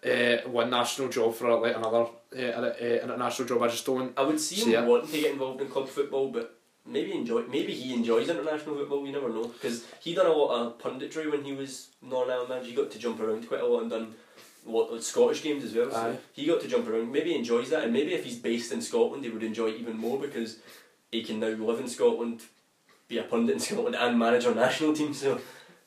[0.06, 2.06] uh, one national job for like another
[2.38, 2.74] uh, uh,
[3.04, 3.62] international job?
[3.62, 4.18] I just don't.
[4.18, 4.86] I would see him See ya.
[4.86, 7.42] wanting to get involved in club football, but maybe enjoy.
[7.48, 9.02] Maybe he enjoys international football.
[9.02, 12.50] we never know because he done a lot of punditry when he was Northern Ireland
[12.50, 12.70] manager.
[12.70, 14.31] He got to jump around quite a lot and done a lot of
[15.00, 15.92] Scottish games as well.
[15.92, 16.18] So Aye.
[16.34, 17.12] he got to jump around.
[17.12, 19.80] Maybe he enjoys that, and maybe if he's based in Scotland, he would enjoy it
[19.82, 20.58] even more because
[21.12, 22.42] he can now live in Scotland,
[23.08, 25.14] be a pundit in Scotland, and manage our national team.
[25.14, 25.40] So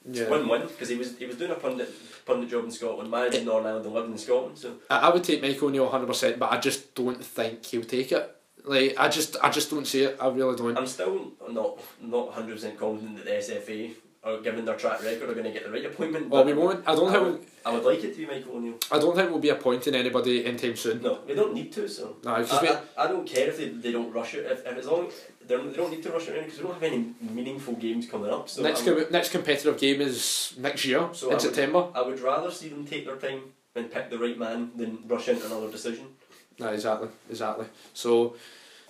[0.07, 0.29] Yeah.
[0.29, 1.91] Win-win because he was he was doing a pundit
[2.27, 4.59] pundit job in Scotland, managing Northern Ireland and living in Scotland.
[4.59, 7.85] So I, I would take Mike O'Neill hundred percent, but I just don't think he'll
[7.85, 8.31] take it.
[8.65, 10.17] Like I just I just don't see it.
[10.21, 10.77] I really don't.
[10.77, 13.95] I'm still not not hundred percent confident that the SFA,
[14.25, 16.29] are given their track record, are going to get the right appointment.
[16.29, 16.83] Well, but we won't.
[16.89, 17.25] I don't I think.
[17.25, 18.75] would, I would like it to be Michael O'Neill.
[18.91, 21.03] I don't think we'll be appointing anybody anytime soon.
[21.03, 21.87] No, we don't need to.
[21.89, 24.47] So No, I, we, I, I don't care if they, they don't rush it.
[24.51, 25.11] If, if as long
[25.47, 28.49] they don't need to rush it because we don't have any meaningful games coming up.
[28.49, 31.89] So next com- next competitive game is next year So in I would- September.
[31.95, 33.43] I would rather see them take their time
[33.77, 36.07] and pick the right man than rush into another decision.
[36.59, 37.67] No, exactly, exactly.
[37.93, 38.37] So,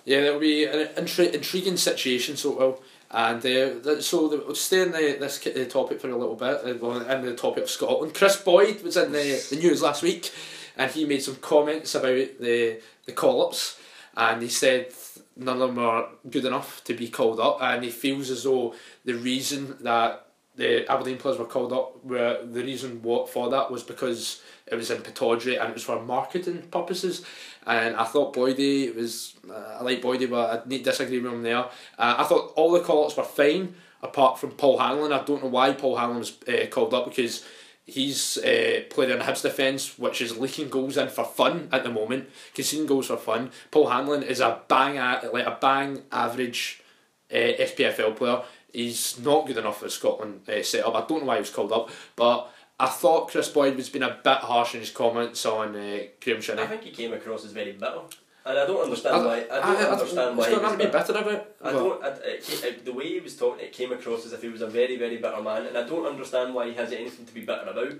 [0.04, 2.36] yeah, that'll be an intri- intriguing situation.
[2.36, 2.82] So it will.
[3.14, 6.60] And uh, so the, we'll stay in the, this uh, topic for a little bit,
[6.64, 8.12] uh, well, in the topic of Scotland.
[8.12, 10.32] Kris Boyd was in the, the news last week,
[10.76, 13.78] and he made some comments about the the call ups,
[14.16, 14.92] and he said
[15.36, 18.74] none of them are good enough to be called up, and he feels as though
[19.04, 23.70] the reason that the Aberdeen players were called up were the reason what for that
[23.70, 27.24] was because it was in Pittodrie and it was for marketing purposes.
[27.66, 31.42] And I thought Boydie was uh, I like Boydie, but I need disagree with him
[31.42, 31.58] there.
[31.58, 35.12] Uh, I thought all the call ups were fine apart from Paul Hanlon.
[35.12, 37.44] I don't know why Paul Hanlon was uh, called up because
[37.86, 41.90] he's uh, playing in Hibs defence, which is leaking goals in for fun at the
[41.90, 43.50] moment, conceding goals for fun.
[43.70, 44.96] Paul Hanlon is a bang
[45.32, 46.82] like a bang average
[47.30, 48.42] uh, SPFL player.
[48.72, 50.94] He's not good enough for Scotland uh, setup.
[50.94, 54.02] I don't know why he was called up, but I thought Kris Boyd was being
[54.02, 57.52] a bit harsh in his comments on uh, Graham I think he came across as
[57.52, 58.00] very bitter,
[58.44, 59.46] and I don't I, understand why.
[59.50, 60.44] I don't understand why.
[60.44, 61.12] He's he got nothing to be bitter.
[61.12, 61.54] about.
[61.62, 62.04] I don't.
[62.04, 64.66] I, it, the way he was talking, it came across as if he was a
[64.66, 67.62] very, very bitter man, and I don't understand why he has anything to be bitter
[67.62, 67.94] about.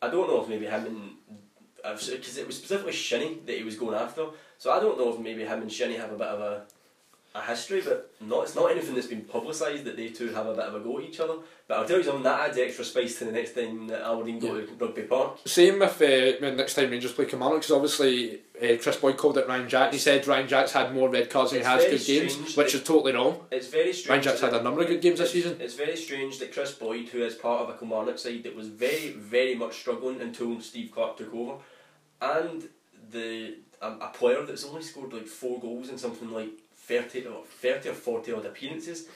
[0.00, 1.10] I don't know if maybe him and
[1.82, 4.26] because it was specifically Shinnie that he was going after,
[4.58, 6.62] so I don't know if maybe him and Shinnie have a bit of a
[7.34, 10.54] a history, but not it's not anything that's been publicised that they two have a
[10.54, 11.34] bit of a go at each other.
[11.68, 14.40] But I'll tell you something that adds extra spice to the next time that Aberdeen
[14.40, 15.38] go to Rugby Park.
[15.44, 19.38] Same with uh, when next time Rangers play Kilmarnock because obviously uh, Kris Boyd called
[19.38, 19.92] it Ryan Jack.
[19.92, 22.82] He said Ryan Jack's had more red cards than he has good games, which is
[22.82, 23.38] totally wrong.
[23.52, 24.08] It's very strange.
[24.08, 25.56] Ryan Jack's had a number of good games this season.
[25.60, 28.66] It's very strange that Kris Boyd, who is part of a Kilmarnock side that was
[28.66, 31.54] very, very much struggling until Steve Clarke took over,
[32.20, 32.68] and
[33.12, 36.50] the um, a player that's only scored like four goals in something like
[36.90, 39.06] 30 or 30 or 40 odd appearances.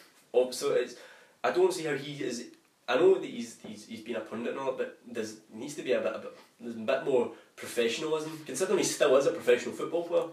[0.51, 0.95] So it's,
[1.43, 2.45] I don't see how he is.
[2.89, 5.75] I know that he's, he's, he's been a pundit and all that, but there's needs
[5.75, 9.27] to be a bit, a bit, there's a bit more professionalism, considering he still is
[9.27, 10.25] a professional football player.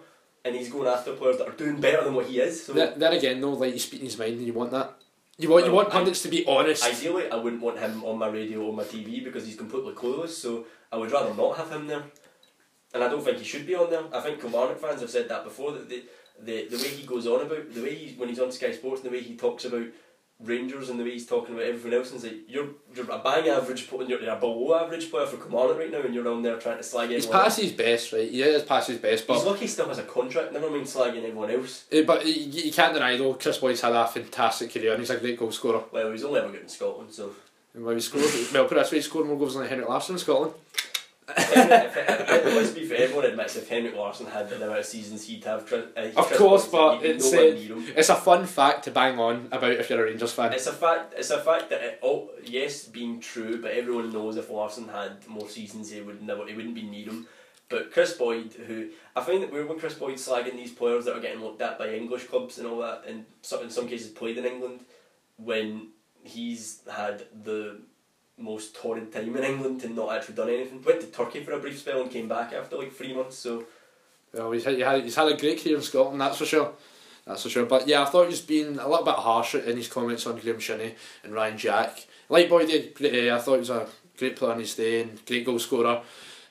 [0.44, 2.66] And he's going after players that are doing better than what he is.
[2.66, 4.98] So Then, then again, though, like he's speaking his mind, and you want that.
[5.38, 6.84] You want you want pundits to be honest.
[6.84, 10.30] Ideally, I wouldn't want him on my radio or my TV because he's completely clueless.
[10.30, 12.04] So I would rather not have him there.
[12.94, 14.04] And I don't think he should be on there.
[14.12, 15.72] I think Kilmarnock fans have said that before.
[15.74, 16.04] That the
[16.44, 19.02] the, the way he goes on about the way he when he's on Sky Sports,
[19.02, 19.86] and the way he talks about
[20.44, 23.48] Rangers, and the way he's talking about everything else, and like you're you're a bang
[23.48, 26.58] average, player, you're a below average player for Kilmarnock right now, and you're on there
[26.58, 27.44] trying to slag he's everyone.
[27.44, 28.28] past his best, right?
[28.28, 30.52] He is past his best, But He's lucky he still has a contract.
[30.52, 31.86] Never mind slagging everyone else.
[31.92, 33.36] eh, but you, you can't deny though.
[33.36, 35.84] Kris Boyd's had a fantastic career, and he's a great goal scorer.
[35.92, 37.32] Well, he's only ever good in Scotland, so.
[37.76, 39.88] And when he scored, well, put it this way, he scored more goals than Henrik
[39.88, 40.54] Larsson in Scotland.
[41.30, 45.26] If, if, let's be fair, everyone admits if Henrik Larsson had the amount of seasons
[45.28, 45.66] he'd have.
[45.66, 47.38] Chris- Uh, Of course, but it's, uh.
[47.96, 50.52] It's a fun fact to bang on about if you're a Rangers fan.
[50.54, 51.14] It's a fact.
[51.18, 55.26] It's a fact that it, oh yes, being true, but everyone knows if Larsson had
[55.28, 56.46] more seasons, he would never.
[56.48, 57.28] He wouldn't be near him.
[57.70, 61.16] But Kris Boyd, who I find that we're when Kris Boyd's slagging these players that
[61.16, 63.26] are getting looked at by English clubs and all that, and
[63.62, 64.82] in some cases played in England,
[65.38, 65.90] when
[66.24, 67.80] he's had the
[68.42, 70.82] most torrid time in England and not actually done anything.
[70.84, 73.38] Went to Turkey for a brief spell and came back after like three months.
[73.38, 73.66] So
[74.34, 76.74] Well, he's had, he had, he's had a great career in Scotland, that's for sure.
[77.26, 77.66] That's for sure.
[77.66, 80.40] But yeah, I thought he was being a little bit harsh in his comments on
[80.40, 82.08] Graeme Shinnie and Ryan Jack.
[82.30, 83.88] Like Boy did, uh, I thought he was a
[84.18, 86.02] great player on his day and great goal scorer.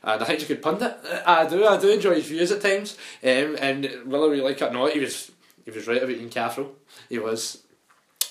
[0.03, 0.97] And I think he's a good pundit.
[1.26, 2.97] I do, I do enjoy his views at times.
[3.22, 5.30] Um, and whether we like it or not, he was
[5.64, 6.70] he was right about Ian Cathro.
[7.09, 7.62] He was.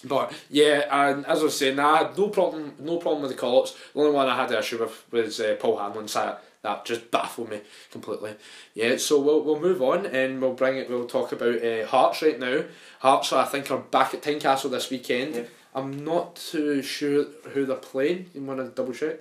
[0.03, 3.37] But yeah, and as I was saying, I had no problem, no problem with the
[3.37, 3.75] call-ups.
[3.93, 6.07] The only one I had an issue with was uh, Paul Hanlon.
[6.07, 8.35] So that, just baffled me completely.
[8.73, 10.89] Yeah, so we'll we'll move on and we'll bring it.
[10.89, 12.63] We'll talk about uh, Hearts right now.
[12.99, 15.35] Hearts, I think, are back at Tynecastle this weekend.
[15.35, 15.43] Yeah.
[15.75, 18.29] I'm not too sure who they're playing.
[18.33, 19.19] You want to double check?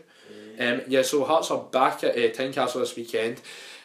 [0.59, 3.41] Um, yeah, so Hearts are back at uh, Tynecastle this weekend,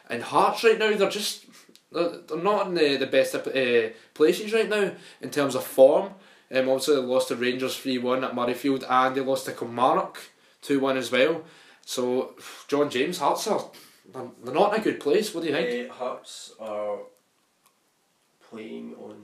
[0.09, 1.45] and Hearts right now they're just
[1.91, 4.91] they're, they're not in the, the best of, uh, places right now
[5.21, 6.11] in terms of form.
[6.53, 10.19] Um, obviously they lost to Rangers three one at Murrayfield, and they lost to Kilmarnock
[10.61, 11.43] two one as well.
[11.85, 12.35] So
[12.67, 13.65] John James Hearts are
[14.13, 15.33] they're not in a good place.
[15.33, 15.89] What do you think?
[15.89, 16.97] Uh, Hearts are
[18.49, 19.15] playing on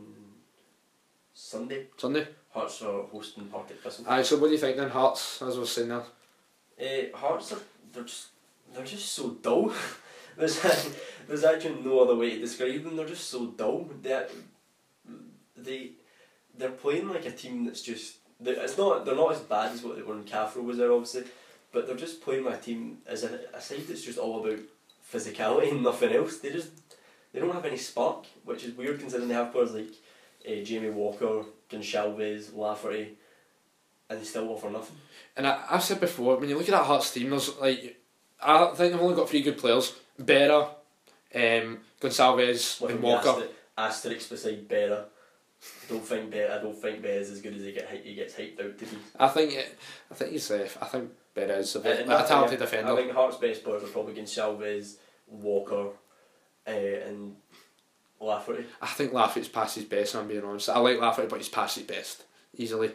[1.33, 1.87] Sunday.
[1.97, 2.27] Sunday.
[2.51, 4.05] Hearts are hosting Partick Thistle.
[4.07, 6.03] Aye, so what do you think then, Hearts, as I was saying there?
[6.81, 7.59] Uh, Hearts are
[7.93, 8.29] they're just
[8.73, 9.71] they're just so dull.
[10.37, 10.59] there's
[11.27, 12.95] there's actually no other way to describe them.
[12.95, 13.89] They're just so dull.
[14.01, 14.25] They
[15.55, 15.91] they
[16.59, 19.95] they're playing like a team that's just it's not they're not as bad as what
[19.95, 21.23] they were in Cathro was there obviously,
[21.71, 24.59] but they're just playing my team as a, a side that's just all about
[25.11, 26.37] physicality and nothing else.
[26.39, 26.69] They just
[27.33, 29.93] they don't have any spark, which is weird considering they have players like
[30.47, 33.17] uh, Jamie Walker, Gonçalves, Lafferty,
[34.09, 34.97] and they still offer nothing.
[35.37, 37.97] And I, I've said before, when you look at that Hearts team, there's like
[38.41, 40.69] I think they've only got three good players: Berra,
[41.35, 43.29] um, Gonçalves, With and an Walker.
[43.29, 43.47] aster-
[43.77, 45.05] Asterisk beside Berra.
[45.61, 46.59] I don't think Berra.
[46.59, 48.97] I don't think Berra's as good as he get he gets hyped out to be.
[49.19, 49.77] I think it,
[50.09, 50.77] I think he's safe.
[50.81, 52.95] I think Berra is a, bit, And a talented I defender.
[52.95, 54.95] think Hearts' best players are probably Gonçalves,
[55.27, 55.89] Walker,
[56.67, 57.35] uh, and
[58.21, 58.65] Lafferty.
[58.81, 60.15] I think Lafferty's past his best.
[60.15, 60.69] I'm being honest.
[60.69, 62.23] I like Lafferty, but he's past his best
[62.55, 62.91] easily.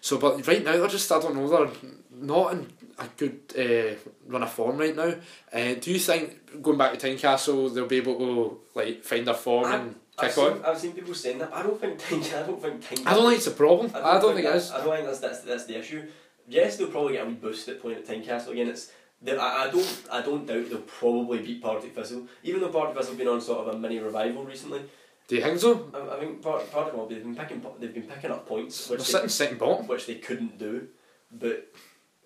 [0.00, 3.96] So, but right now they're just I don't know they're not in a good uh,
[4.28, 5.14] run of form right now.
[5.52, 9.34] Uh, do you think going back to Tynecastle they'll be able to like find their
[9.34, 10.54] form and I've kick on?
[10.54, 11.50] seen, I've seen people saying that.
[11.50, 12.34] but I don't think Tynecastle.
[12.42, 13.06] I don't think Tynecastle.
[13.06, 13.90] I don't think it's a problem.
[13.94, 14.70] I don't, think, it that- is.
[14.70, 16.02] I don't think that's, that's that's the issue.
[16.48, 18.68] Yes, they'll probably get a wee boost at playing at Tynecastle again.
[18.68, 18.90] It's
[19.20, 22.26] they, I, I don't I don't doubt they'll probably beat Partick Thistle.
[22.42, 24.82] Even though Partick Thistle have been on sort of a mini revival recently,
[25.28, 25.90] Do you think so?
[25.92, 28.86] I, I think Part, Partick well, they've been picking po- they've been picking up points
[28.88, 29.86] They're which sitting they, second bottom.
[29.86, 30.86] which they couldn't do.
[31.32, 31.66] But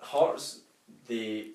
[0.00, 0.60] Hearts
[1.08, 1.48] they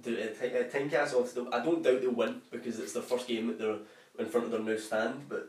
[0.00, 3.46] the at Ty- at Tynecastle I don't doubt they'll win because it's their first game
[3.48, 3.76] that they're
[4.18, 5.28] in front of their new stand.
[5.28, 5.48] But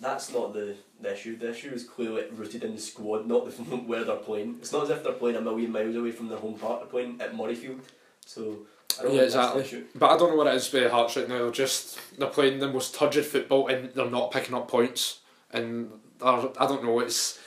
[0.00, 1.36] that's not the, the issue.
[1.36, 4.56] The issue is clearly rooted in the squad, not the where they're playing.
[4.60, 6.80] It's not as if they're playing a million miles away from their home park.
[6.80, 7.80] They're playing at Murrayfield,
[8.24, 8.58] so
[8.98, 9.62] I don't Yeah, think that's the exactly.
[9.62, 9.84] issue.
[9.94, 11.38] But I don't know what it is with Hearts right now.
[11.38, 15.20] They're just they're playing the most turgid football and they're not picking up points.
[15.52, 15.90] And
[16.22, 17.00] I don't know.
[17.00, 17.38] It's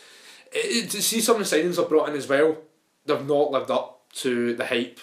[0.51, 2.58] it, to see some of the signings they've brought in as well.
[3.06, 4.99] They've not lived up to the hype.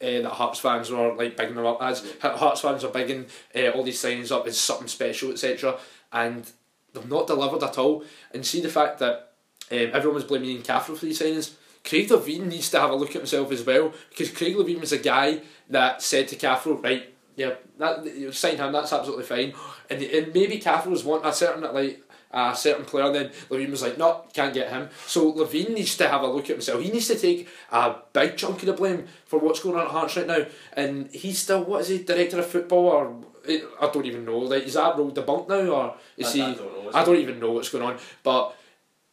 [0.00, 3.68] Uh, that Hearts fans were like bigging them up as Hearts fans are bigging uh,
[3.68, 5.78] all these signings up as something special etc
[6.12, 6.50] and
[6.92, 9.32] they've not delivered at all and see the fact that
[9.70, 12.94] um, everyone was blaming Ian Cathro for these signings Craig Levein needs to have a
[12.94, 15.40] look at himself as well because Craig Levein was a guy
[15.70, 19.54] that said to Cathro, right, yeah, that you sign him, that's absolutely fine.
[19.90, 22.02] And, and maybe Cathro was wanting a certain like
[22.34, 24.88] a certain player, and then Levein was like, no, can't get him.
[25.06, 26.82] So Levein needs to have a look at himself.
[26.82, 29.90] He needs to take a big chunk of the blame for what's going on at
[29.90, 30.46] Hearts right now.
[30.72, 34.38] And he's still what is he, director of football or I don't even know.
[34.38, 36.42] Like is that role debunked now or is I, he?
[36.42, 36.90] I don't know.
[36.94, 38.54] I don't even know what's going on, but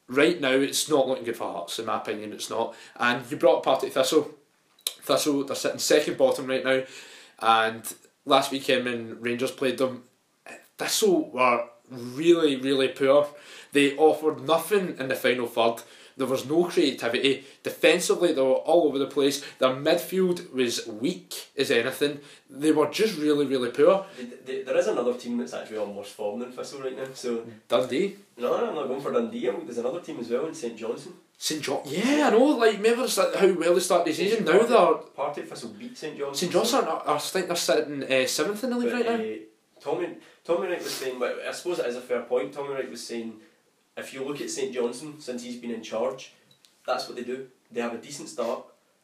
[0.07, 2.33] right now it's not looking good for Hearts, in my opinion.
[2.33, 2.75] It's not.
[2.95, 4.31] And you brought Partick Thistle.
[5.01, 6.83] Thistle, they're sitting second bottom right now,
[7.39, 7.93] and
[8.25, 10.03] last weekend when Rangers played them,
[10.77, 13.27] Thistle were really, really poor.
[13.71, 15.81] They offered nothing in the final third.
[16.19, 17.45] There was no creativity.
[17.63, 19.37] Defensively, they were all over the place.
[19.59, 22.19] Their midfield was weak as anything.
[22.49, 24.05] They were just really, really poor.
[24.45, 27.05] There is another team that's actually on worse form than Thistle right now.
[27.13, 28.17] So Dundee.
[28.37, 29.49] no, no, I'm not going for Dundee.
[29.65, 31.13] There's another team as well in St Johnstone.
[31.37, 32.43] St John, yeah, I know.
[32.63, 34.43] Like, remember how well they started the season.
[34.43, 36.35] Now they're Partick Thistle beat St Johnstone.
[36.35, 37.01] St Johnstone.
[37.07, 39.25] I think they're sitting uh, seventh in the league But, right now.
[39.25, 39.37] uh,
[39.79, 40.07] Tommy
[40.43, 42.51] Tommy Wright was saying, but I suppose it is a fair point.
[42.53, 43.35] Tommy Wright was saying,
[43.99, 46.33] if you look at St Johnstone since he's been in charge,
[46.85, 47.47] that's what they do.
[47.71, 48.63] They have a decent start,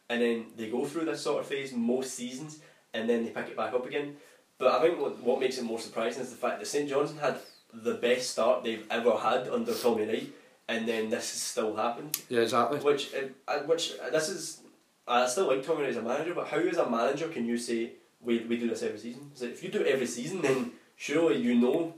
[0.10, 2.60] and then they go through this sort of phase most seasons,
[2.94, 4.18] and then they pick it back up again.
[4.58, 7.20] But I think what, what makes it more surprising is the fact that St Johnstone
[7.20, 7.38] had
[7.74, 10.34] the best start they've ever had under Tommy Wright,
[10.68, 12.22] and then this has still happened.
[12.30, 12.80] Yeah, exactly.
[12.80, 14.62] Which, uh, uh, which uh, this is,
[15.08, 17.92] I still like Tommy as a manager, but how as a manager can you say
[18.22, 19.32] we, we do this every season?
[19.34, 21.94] So if you do it every season, then surely you know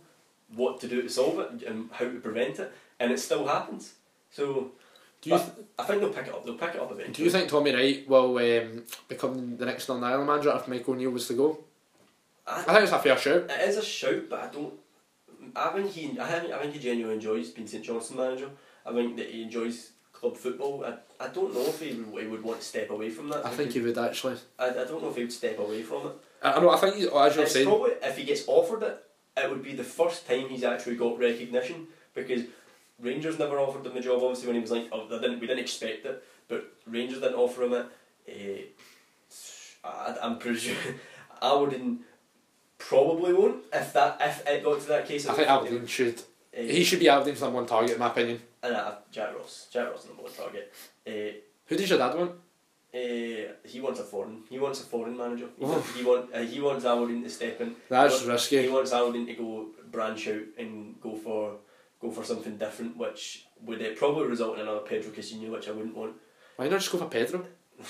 [0.55, 3.93] what to do to solve it and how to prevent it, and it still happens.
[4.31, 4.71] So
[5.21, 6.45] Do you but I think they'll pick it up.
[6.45, 7.13] They'll pick it up eventually.
[7.13, 10.87] do you think Tommy Wright will um, become the next Northern Ireland manager if Mike
[10.87, 11.59] O'Neill was to go?
[12.45, 13.49] I, I think it's a fair shout.
[13.49, 14.73] it is a shout, but I don't.
[15.55, 16.19] I think he.
[16.19, 18.49] I think, I think he genuinely enjoys being St Johnstone manager.
[18.85, 20.85] I think that he enjoys club football.
[20.85, 23.45] I, I don't know if he would, he would want to step away from that.
[23.45, 24.37] I think he would actually.
[24.59, 26.13] I, I don't know if he would step away from it.
[26.43, 26.69] I I know.
[26.69, 27.67] I think he's, as you're It's saying.
[27.67, 29.03] probably if he gets offered it,
[29.37, 32.43] it would be the first time he's actually got recognition because
[32.99, 34.21] Rangers never offered him the job.
[34.23, 37.63] Obviously, when he was like, oh, didn't, we didn't expect it, but Rangers didn't offer
[37.63, 37.73] him
[38.27, 38.75] it.
[39.83, 40.75] Uh, I, I'm pretty sure
[41.41, 41.99] Aberdeen
[42.77, 45.27] probably won't if that if it got to that case.
[45.27, 46.19] I think Aberdeen should.
[46.57, 48.41] uh, He should be Aberdeen's number one target, in my opinion.
[48.63, 50.73] and uh, Jack Ross, Jack Ross, is number one target.
[51.07, 51.37] Uh,
[51.67, 52.31] Who does your dad want?
[52.31, 54.41] uh, he wants a foreign.
[54.49, 55.47] He wants a foreign manager.
[55.57, 55.79] He, Oh.
[55.95, 56.33] he want.
[56.33, 57.75] Uh, he wants Aberdeen to step in.
[57.89, 58.61] That's He risky.
[58.63, 61.57] He wants Aberdeen to go branch out and go for
[61.99, 65.71] go for something different, which would it probably result in another Pedro Caixinha, which I
[65.71, 66.13] wouldn't want
[66.55, 67.45] Why not just go for Pedro?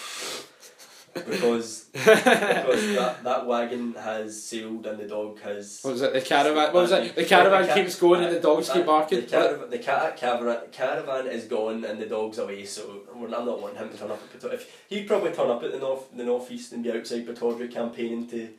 [1.13, 5.79] because because that, that wagon has sailed and the dog has.
[5.81, 6.13] What was it?
[6.13, 6.73] The caravan.
[6.73, 7.15] What was it?
[7.15, 9.21] The caravan The ca- keeps going and the dogs keep Uh, barking.
[9.21, 13.45] The, caravan, the ca- caravan, caravan is gone and the dog's away, so we're, I'm
[13.45, 14.53] not wanting him to turn up at.
[14.53, 18.27] If he'd probably turn up at the north, the northeast and be outside Pittodrie campaigning
[18.27, 18.49] to.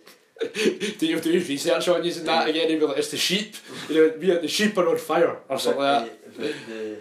[0.98, 2.68] do you have to do research on using that again?
[2.68, 3.56] He'd be like, it's the sheep.
[3.88, 6.34] You know, we the sheep are on fire or something like that.
[6.36, 6.96] The, the,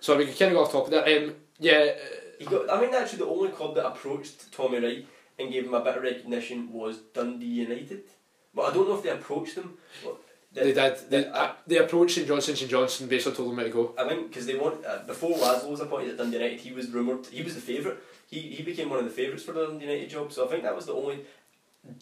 [0.00, 1.04] So we can kind of go off top of that.
[1.06, 1.92] Um, yeah,
[2.38, 5.06] he got, I mean, actually, the only club that approached Tommy Wright
[5.38, 8.02] and gave him a bit of recognition was Dundee United.
[8.54, 9.74] But I don't know if they approached them.
[10.04, 10.16] But
[10.52, 10.96] they did.
[11.10, 12.56] They, the- I- they approached St Johnstone.
[12.56, 13.94] St Johnstone basically told them where to go.
[13.96, 16.90] I think because they want uh, before Laszlo was appointed at Dundee United, he was
[16.90, 17.98] rumoured he was the favourite.
[18.26, 20.32] He he became one of the favourites for the Dundee United job.
[20.32, 21.20] So I think that was the only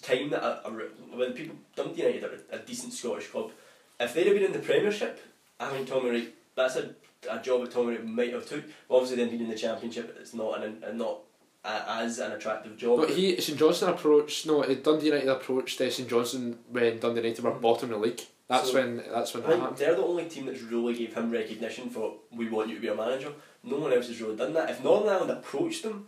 [0.03, 0.71] time that a, a,
[1.17, 3.51] when people Dundee United are a, decent Scottish club.
[4.01, 5.21] If they'd have been in the Premiership,
[5.59, 6.91] I think Tommy Wright that's a,
[7.31, 8.65] a job that Tommy Wright might have took.
[8.91, 11.21] Obviously, then being in the Championship, it's not an, an not
[11.65, 13.01] a, as an attractive job.
[13.01, 17.45] But he St Johnstone approached no Dundee United approached uh, St Johnstone when Dundee United
[17.45, 18.21] were bottom of the league.
[18.49, 19.77] That's So- when that's when that happened.
[19.77, 22.89] they're the only team that's really gave him recognition for we want you to be
[22.89, 23.33] a manager.
[23.63, 24.71] No one else has really done that.
[24.71, 26.07] If Northern Ireland approached him,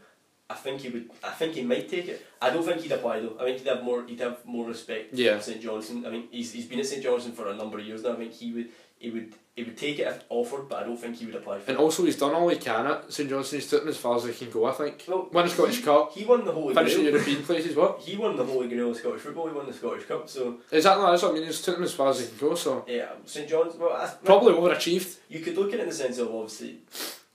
[0.51, 1.09] I think he would.
[1.23, 2.27] I think he might take it.
[2.43, 3.37] I don't think he'd apply though.
[3.41, 4.05] I think he'd have more.
[4.07, 5.37] He'd have more respect Yeah.
[5.37, 6.05] for St Johnstone.
[6.07, 8.13] I mean, he's, he's been at St Johnstone for a number of years now.
[8.15, 8.69] I think he would.
[8.99, 9.33] He would.
[9.57, 11.79] He would take it if offered, but I don't think he would apply for And
[11.79, 11.83] it.
[11.83, 13.61] also he's done all he can at St Johnstone.
[13.61, 14.65] He's took them as far as he can go.
[14.65, 15.05] I think.
[15.07, 16.13] Well, Won the Scottish Cup.
[16.13, 17.13] He won the Holy Finished in Grail.
[17.15, 17.77] European places.
[17.77, 18.01] What?
[18.07, 19.49] He won the Holy Grail of Scottish football.
[19.49, 20.29] He won the Scottish Cup.
[20.29, 21.05] So Exactly.
[21.07, 21.45] That's what I mean.
[21.45, 22.55] He's took them as far as he can go.
[22.55, 23.75] So yeah, St John's.
[23.77, 25.19] Well, I, probably overachieved.
[25.29, 26.79] You could look at it in the sense of obviously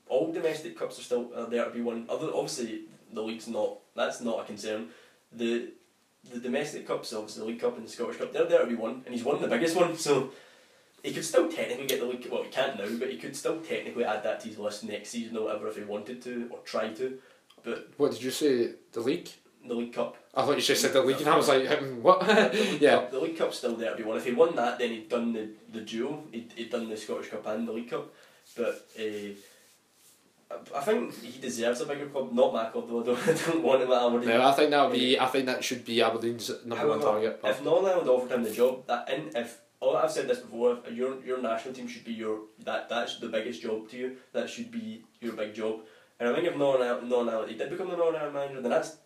[0.08, 2.06] all domestic cups are still uh, there to be won.
[2.10, 2.82] Other obviously
[3.16, 4.90] the league's not that's not a concern.
[5.32, 5.70] The
[6.32, 8.76] the domestic cups, obviously the League Cup and the Scottish Cup, they're there to be
[8.76, 9.96] won, and he's won the biggest one.
[9.96, 10.32] So
[11.04, 12.28] he could still technically get the League.
[12.32, 15.10] Well, he can't now, but he could still technically add that to his list next
[15.10, 17.20] season or whatever if he wanted to or try to.
[17.64, 18.72] But What did you say?
[18.92, 19.30] The league?
[19.68, 22.02] the League Cup, I thought you just said the league, and I was like, hmm,
[22.04, 22.20] what?
[22.20, 22.96] the yeah.
[22.98, 24.18] Cup, the League Cup's still there to be won.
[24.18, 26.24] If he won that, then he'd done the the duel.
[26.32, 28.14] He'd, he'd done the Scottish Cup and the League Cup.
[28.56, 29.34] But uh,
[30.76, 32.32] I- think he deserves a bigger club.
[32.32, 33.02] Not my club though.
[33.02, 34.30] I don't, I don't want him at Aberdeen.
[34.30, 35.20] No, I think that would be.
[35.20, 37.40] I think that should be Aberdeen's number one target.
[37.42, 40.40] but- If Northern Ireland offered him the job, that in if oh, I've said this
[40.40, 43.98] before, if your your national team should be your that that's the biggest job to
[43.98, 44.18] you.
[44.34, 45.82] That should be your big job.
[46.20, 48.62] And I think if Northern Ireland, Northern Ireland he did become the Northern Ireland manager,
[48.62, 48.98] then that's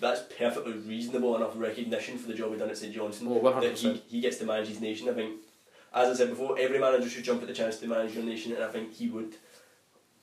[0.00, 3.28] that's perfectly reasonable enough recognition for the job he done at St Johnstone.
[3.28, 4.02] Oh, one hundred that he, percent.
[4.08, 5.08] he gets to manage his nation.
[5.08, 5.40] I think,
[5.92, 8.52] as I said before, every manager should jump at the chance to manage your nation,
[8.54, 9.34] and I think he would.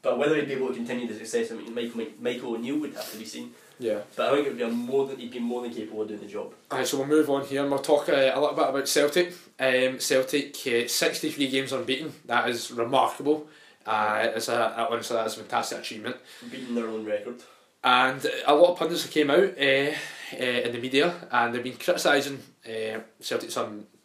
[0.08, 2.94] But whether he'd be able to continue the success, I mean, Michael Michael O'Neill would
[2.94, 3.52] have to be seen.
[3.78, 4.00] Yeah.
[4.16, 6.08] But I think it would be a more than he'd be more than capable of
[6.08, 6.54] doing the job.
[6.72, 9.34] Alright, so we'll move on here and we'll talk uh, a little bit about Celtic.
[9.60, 12.14] Um, Celtic, uh, 63 games unbeaten.
[12.24, 13.48] That is remarkable.
[13.86, 16.16] Uh, it's a, honestly, that's a fantastic achievement.
[16.50, 17.44] beating their own record.
[17.84, 19.92] And a lot of pundits have came out uh,
[20.40, 23.58] uh, in the media and they've been criticising uh, Celtic's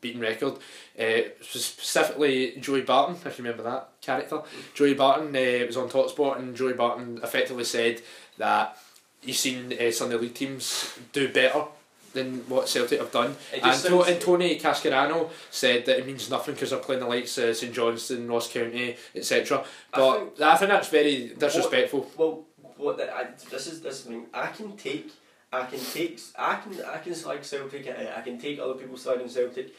[0.03, 0.55] unbeaten record.
[0.99, 4.43] Uh, specifically, Joey Barton, if you remember that character.
[4.75, 8.03] Joey Barton uh, was on Talksport and Joey Barton effectively said
[8.39, 8.77] that
[9.21, 11.65] he's seen uh, some of the league teams do better
[12.13, 13.35] than what Celtic have done.
[13.55, 17.39] And, to- and Tony Cascarino said that it means nothing because they're playing the likes
[17.39, 19.65] of St Johnstone, Ross County, etc.
[19.95, 22.11] I But think- I think that's very disrespectful.
[22.19, 22.45] Well,
[22.77, 24.27] what the, I, this is this thing.
[24.35, 25.11] I can take,
[25.53, 27.87] I can take, I can I can slag Celtic.
[27.89, 29.73] I, I can take other people slagging Celtic, s-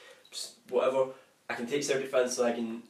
[0.70, 1.08] whatever.
[1.50, 2.82] I can take Celtic fans slagging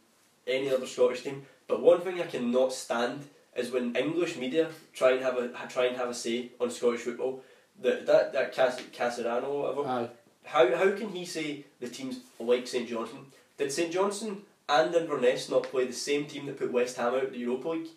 [0.48, 1.46] any other Scottish team.
[1.68, 3.26] But one thing I cannot stand
[3.56, 7.02] is when English media try and have a try and have a say on Scottish
[7.02, 7.42] football.
[7.82, 9.88] That that that Cas- Casarano or whatever.
[9.88, 10.10] Aye.
[10.44, 13.28] How how can he say the teams like St Johnstone?
[13.58, 17.24] Did St Johnstone and Inverness not play the same team that put West Ham out
[17.26, 17.88] of the Europa League?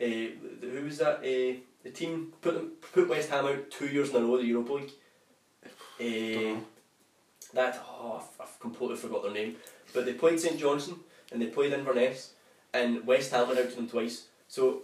[0.00, 1.18] Uh, the, who was that?
[1.18, 4.40] Uh, the team put them put West Ham out two years in a row of
[4.40, 4.90] the Europa League.
[6.00, 6.64] Uh, Dunno.
[7.54, 9.56] That oh, I've, completely forgot their name.
[9.92, 11.00] But they played St Johnstone
[11.30, 12.32] and they played Inverness,
[12.72, 14.26] and West Ham went out to them twice.
[14.48, 14.82] So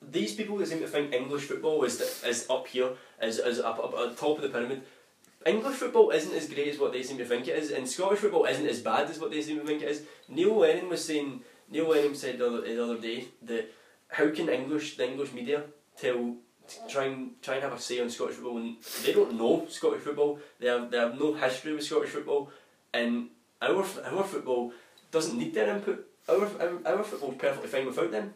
[0.00, 2.90] these people that seem to think English football is is up here,
[3.20, 4.82] is is up, up the top of the pyramid.
[5.44, 8.20] English football isn't as great as what they seem to think it is, and Scottish
[8.20, 10.02] football isn't as bad as what they seem to think it is.
[10.28, 11.42] Neil Lennon was saying.
[11.70, 13.72] Neil Lennon said the other, the other day that
[14.08, 15.64] how can English the English media
[15.96, 16.36] tell
[16.88, 20.02] try and try and have a say on Scottish football when they don't know Scottish
[20.02, 20.38] football.
[20.60, 22.50] They have they have no history with Scottish football,
[22.92, 23.28] and
[23.60, 24.72] our our football
[25.10, 26.06] doesn't need their input.
[26.28, 28.34] Our our, our football's perfectly fine without them,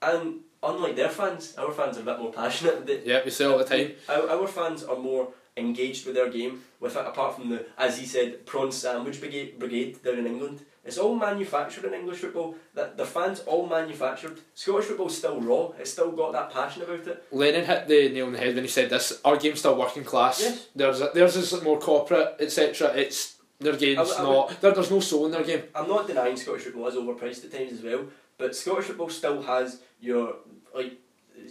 [0.00, 2.86] and unlike their fans, our fans are a bit more passionate.
[2.86, 3.92] They, Yeah, we say all the time.
[4.08, 6.62] our, our fans are more engaged with their game.
[6.80, 10.64] With it, apart from the, as he said, prawn sandwich brigade, brigade down in England.
[10.84, 12.56] It's all manufactured in English football.
[12.74, 14.40] That the fans all manufactured.
[14.54, 15.70] Scottish football's still raw.
[15.78, 17.24] It's still got that passion about it.
[17.30, 19.20] Lennon hit the nail on the head when he said this.
[19.24, 20.40] Our game's still working class.
[20.40, 20.66] Yes.
[20.74, 22.88] There's theirs is more corporate, etc.
[22.96, 24.60] It's their game's I- I not.
[24.60, 25.62] There, there's no soul in their game.
[25.74, 28.06] I'm not denying Scottish football is overpriced at times as well,
[28.36, 30.36] but Scottish football still has your
[30.74, 30.98] like.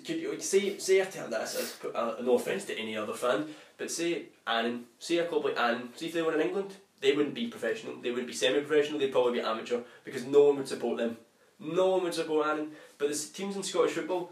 [0.05, 3.45] Could you say say if this is put uh, no offence to any other fan,
[3.77, 7.11] but say Annan, say a club like Annan, see if they were in England, they
[7.13, 10.67] wouldn't be professional, they wouldn't be semi-professional, they'd probably be amateur because no one would
[10.67, 11.17] support them.
[11.59, 14.31] No one would support Annan, but the teams in Scottish football,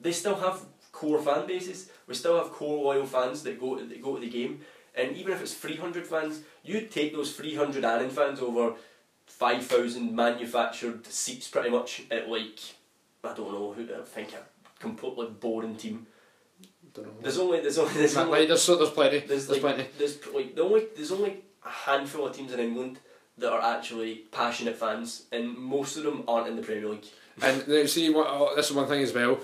[0.00, 0.60] they still have
[0.92, 1.90] core fan bases.
[2.06, 4.60] We still have core loyal fans that go to, that go to the game,
[4.94, 8.74] and even if it's three hundred fans, you'd take those three hundred Annan fans over
[9.26, 12.58] five thousand manufactured seats, pretty much at like
[13.24, 14.42] I don't know who I think a
[14.78, 16.06] completely boring team.
[16.94, 17.12] Don't know.
[17.22, 19.20] There's only there's only there's Like, only there's, so- there's plenty.
[19.20, 19.88] there's, There's, like, plenty.
[19.98, 22.98] There's like the only there's only a handful of teams in England
[23.38, 27.04] that are actually passionate fans, and most of them aren't in the Premier League.
[27.40, 29.38] And then see what oh, this is one thing as well.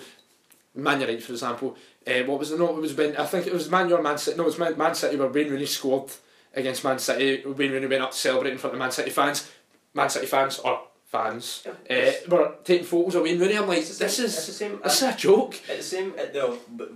[0.74, 1.76] Man United, for example.
[2.06, 2.58] Uh, what was it?
[2.58, 4.36] No, it was when I think it was Man U or Man City.
[4.36, 6.10] No, it was Man, Man City where Wayne Rooney scored
[6.54, 7.46] against Man City.
[7.46, 9.48] Wayne Rooney went up to celebrate in front of Man City fans.
[9.94, 13.56] Man City fans or fans uh, were taking photos of Wayne Rooney.
[13.56, 14.80] I'm like, It's this same- it's is the same.
[14.82, 15.54] this is a joke.
[15.68, 16.14] It's the same.
[16.18, 16.42] At the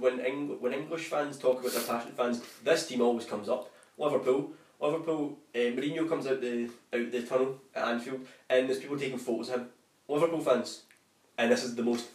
[0.00, 3.70] when Eng, when English fans talk about their passionate fans, this team always comes up.
[3.96, 4.50] Liverpool,
[4.80, 5.38] Liverpool.
[5.54, 9.48] Uh, Mourinho comes out the out the tunnel at Anfield, and there's people taking photos
[9.50, 9.68] of him.
[10.08, 10.82] Liverpool fans,
[11.36, 12.06] and this is the most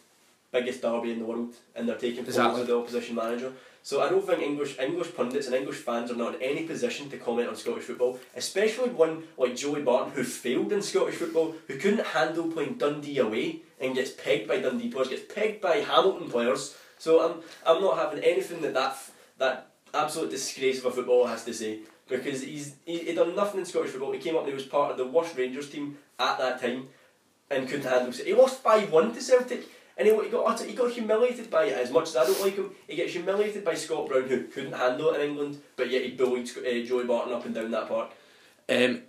[0.50, 2.60] biggest derby in the world, and they're taking photos Exactly.
[2.62, 3.52] of the opposition manager.
[3.82, 7.10] So I don't think English English pundits and English fans are not in any position
[7.10, 11.54] to comment on Scottish football, especially one like Joey Barton who failed in Scottish football,
[11.68, 15.76] who couldn't handle playing Dundee away and gets pegged by Dundee players, gets pegged by
[15.78, 16.74] Hamilton players.
[16.98, 18.96] So I'm I'm not having anything that that
[19.36, 23.60] that absolute disgrace of a footballer has to say because he's he, he done nothing
[23.60, 24.12] in Scottish football.
[24.12, 26.88] He came up and he was part of the worst Rangers team at that time
[27.50, 28.08] and couldn't handle.
[28.08, 28.26] it.
[28.26, 29.64] He lost five one to Celtic.
[29.96, 32.40] And he, he got utter- he got humiliated by it as much as I don't
[32.40, 32.72] like him.
[32.88, 36.10] He gets humiliated by Scott Brown, who couldn't handle it in England, but yet he
[36.10, 38.10] bullied uh, Joey Barton up and down that park.
[38.68, 39.02] Um,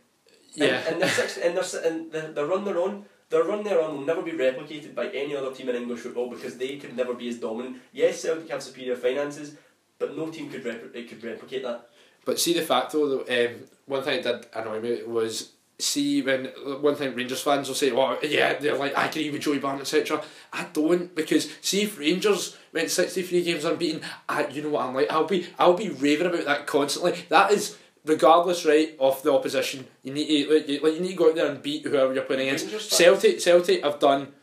[0.54, 0.78] yeah.
[0.86, 3.64] And, and, they're six, and, they're, s- and the, the run they're on, their run
[3.64, 6.78] they're on will never be replicated by any other team in English football because they
[6.78, 7.78] could never be as dominant.
[7.92, 9.56] Yes, Celtic have superior finances,
[9.98, 11.90] but no team could repl- it could replicate that.
[12.26, 13.56] But see the fact though, um,
[13.86, 16.46] one thing that did annoy me was see when
[16.82, 19.82] one thing Rangers fans will say, "Well, yeah, they're like I agree with Joey Barton,
[19.82, 20.24] etc."
[20.54, 24.86] I don't because see if Rangers went sixty three games unbeaten, I, you know what
[24.86, 25.12] I'm like.
[25.12, 27.26] I'll be I'll be raving about that constantly.
[27.30, 29.88] That is regardless, right, of the opposition.
[30.04, 32.14] You need to like you, like, you need to go out there and beat whoever
[32.14, 32.66] you're playing against.
[32.66, 34.34] Rangers fans- Celtic Celtic have done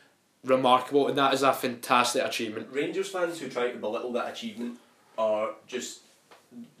[0.43, 2.67] remarkable, and that is a fantastic achievement.
[2.71, 4.77] Rangers fans who try to belittle that achievement
[5.17, 6.01] are just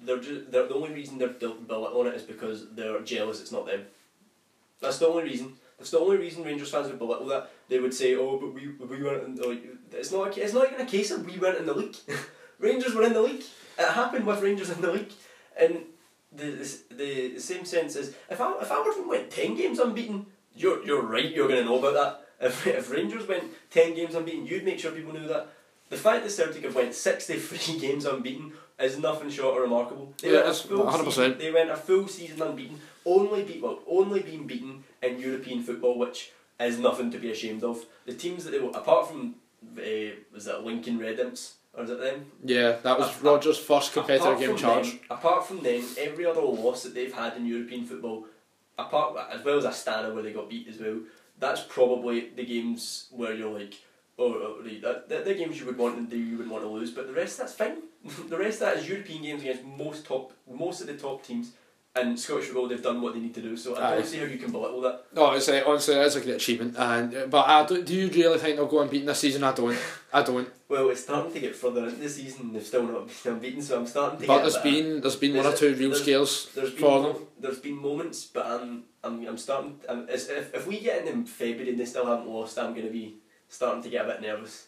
[0.03, 3.51] they're just they're, the only reason they're bel- on it is because they're jealous it's
[3.51, 3.85] not them.
[4.81, 5.53] That's the only reason.
[5.77, 7.51] That's the only reason Rangers fans would belittle that.
[7.69, 9.79] They would say, "Oh, but we we weren't in.
[9.91, 10.37] It's not.
[10.37, 11.95] A, it's not even a case of we weren't in the league.
[12.59, 13.43] Rangers were in the league.
[13.77, 15.11] It happened with Rangers in the league,
[15.57, 15.83] and
[16.31, 16.45] the
[16.91, 21.01] the, the same sense is if I if Aberdeen went ten games unbeaten, you're you're
[21.01, 21.31] right.
[21.31, 22.47] You're going to know about that.
[22.47, 25.49] If if Rangers went ten games unbeaten, you'd make sure people knew that.
[25.89, 28.53] The fact that Celtic have went sixty three games unbeaten
[28.83, 30.13] is nothing short of remarkable.
[30.21, 31.05] They Yeah, went a full 100%.
[31.33, 35.63] season- They went a full season unbeaten, only beat well, only being beaten in European
[35.63, 37.85] football, which is nothing to be ashamed of.
[38.05, 39.35] The teams that they were, apart from
[39.77, 39.81] uh,
[40.33, 42.31] was that Lincoln Red Imps or is it them?
[42.43, 44.91] Yeah, that was Rodgers' first competitive game charge.
[44.91, 48.25] Them, apart from them, every other loss that they've had in European football,
[48.77, 50.99] apart as well as Astana where they got beat as well,
[51.39, 53.75] that's probably the games where you're like,
[54.19, 56.63] oh, oh right, that, that the games you would want to do, you would want
[56.63, 56.91] to lose.
[56.91, 57.77] But the rest, that's fine.
[58.29, 61.51] the rest of that is European games against most top, most of the top teams.
[61.95, 63.55] And Scottish football, they've done what they need to do.
[63.55, 65.05] So I don't see how you can belittle that.
[65.13, 68.09] No, it's uh, honestly it is a great achievement, and but I do, do you
[68.09, 69.43] really think they'll go unbeaten this season?
[69.43, 69.77] I don't.
[70.11, 70.49] I don't.
[70.73, 72.51] Well, it's starting to get further into the season.
[72.51, 75.45] They've still not been unbeaten, so I'm starting to But there's been there's been one
[75.45, 77.15] or two real there's- scales There's been for them.
[77.39, 79.79] there's been moments, but I'm I'm I'm starting.
[79.87, 82.91] I'm, if if we get in February and they still haven't lost, I'm going to
[82.91, 83.17] be
[83.53, 84.67] starting to get a bit nervous.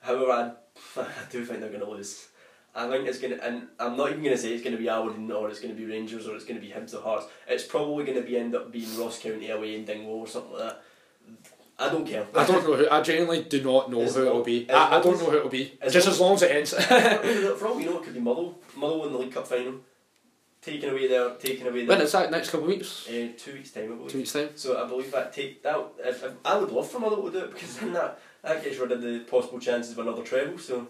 [0.00, 0.50] However, I,
[1.00, 2.28] I do think they're going to lose.
[2.74, 4.82] I think it's going to, and I'm not even going to say it's going to
[4.82, 7.00] be Aberdeen or it's going to be Rangers or it's going to be Hibs or
[7.00, 7.26] Hearts.
[7.48, 10.52] It's probably going to be end up being Ross County away in Dingwall or something
[10.52, 10.82] like that.
[11.78, 12.26] I don't care.
[12.34, 12.88] I don't know who.
[12.90, 14.70] I genuinely do not know who it'll be.
[14.70, 15.72] I, I don't know who it'll be.
[15.80, 17.54] as Just long- as long as it ends.
[17.58, 18.56] For all we know, it could be Motherwell.
[18.76, 19.74] Motherwell in the League Cup final,
[20.66, 22.30] taking away their taking away when their is that?
[22.30, 23.08] Next couple of weeks.
[23.08, 24.10] uh, two weeks time, I believe.
[24.10, 24.50] Two weeks time.
[24.56, 25.78] So I believe that take that.
[25.98, 28.78] If, if, I would love for Motherwell to do it because then that that gets
[28.78, 30.58] rid of the possible chances of another treble.
[30.58, 30.88] So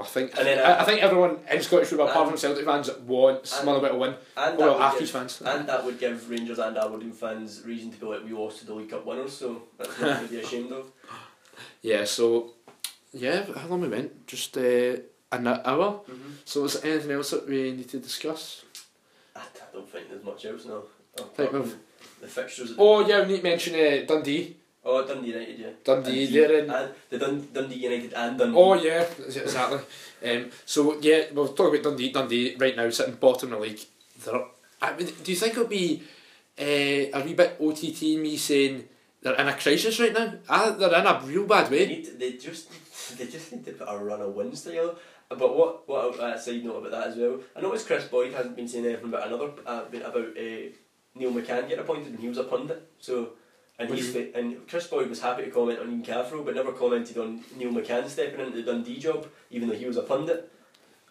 [0.00, 2.90] I think And then, I, I think everyone in Scottish football, apart from Celtic fans,
[3.06, 4.14] wants Motherwell to win.
[4.36, 5.42] and Well, that would give, fans.
[5.44, 8.66] and that would give Rangers and Aberdeen fans reason to be like we lost to
[8.66, 9.32] the League Cup winners.
[9.36, 10.90] So that's nothing to be ashamed of.
[11.82, 12.54] Yeah, so
[13.12, 14.26] yeah, how long we went?
[14.26, 14.96] Just uh,
[15.32, 16.00] an hour.
[16.10, 16.30] Mm-hmm.
[16.44, 18.64] So is there anything else that we need to discuss?
[19.36, 20.82] I, I don't think there's much else now.
[21.16, 21.74] Apart Think from we've-
[22.20, 22.74] the fixtures.
[22.78, 24.56] Oh yeah, we need to mention uh, Dundee.
[24.84, 25.66] Oh, Dundee United, yeah.
[25.84, 26.70] Dundee, And they're in.
[26.70, 28.56] And the Dun- Dundee United and Dundee.
[28.58, 29.78] Oh yeah, exactly.
[30.24, 32.10] Um, so yeah, we'll talk about Dundee.
[32.12, 33.80] Dundee right now sitting bottom of the league.
[34.24, 34.42] They're,
[34.80, 36.02] I mean, do you think it'll be
[36.58, 38.84] uh, a wee bit OTT me saying
[39.22, 40.32] they're in a crisis right now?
[40.48, 41.86] Ah, they're in a real bad They way.
[41.86, 42.68] need they just
[43.18, 44.94] they just need to put a run of wins together.
[45.28, 47.40] But what what uh, side note about that as well?
[47.54, 50.72] I noticed Kris Boyd hasn't been saying anything about another uh, bit about uh,
[51.14, 52.90] Neil McCann getting appointed and he was a pundit.
[52.98, 53.30] So
[53.78, 56.72] and he's fa- and Kris Boyd was happy to comment on Ian Cathro, but never
[56.72, 60.50] commented on Neil McCann stepping into the Dundee job, even though he was a pundit.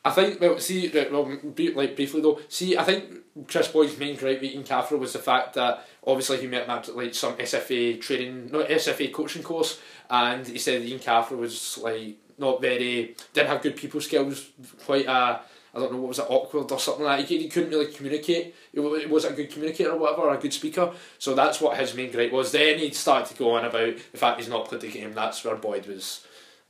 [0.03, 2.39] I think well, see, well, be, like briefly though.
[2.49, 6.41] See, I think Kris Boyd's main gripe with Ian Cathro was the fact that obviously
[6.41, 10.81] he met him at like some SFA training, no SFA coaching course, and he said
[10.81, 14.49] Ian Cathro was like not very didn't have good people skills,
[14.85, 15.39] quite uh
[15.77, 17.27] I don't know what was it awkward or something like that.
[17.27, 18.55] He, he couldn't really communicate.
[18.73, 20.91] He wasn't a good communicator or whatever, or a good speaker.
[21.19, 22.51] So that's what his main gripe was.
[22.51, 25.13] Then he started to go on about the fact he's not played the game.
[25.13, 26.25] That's where Boyd was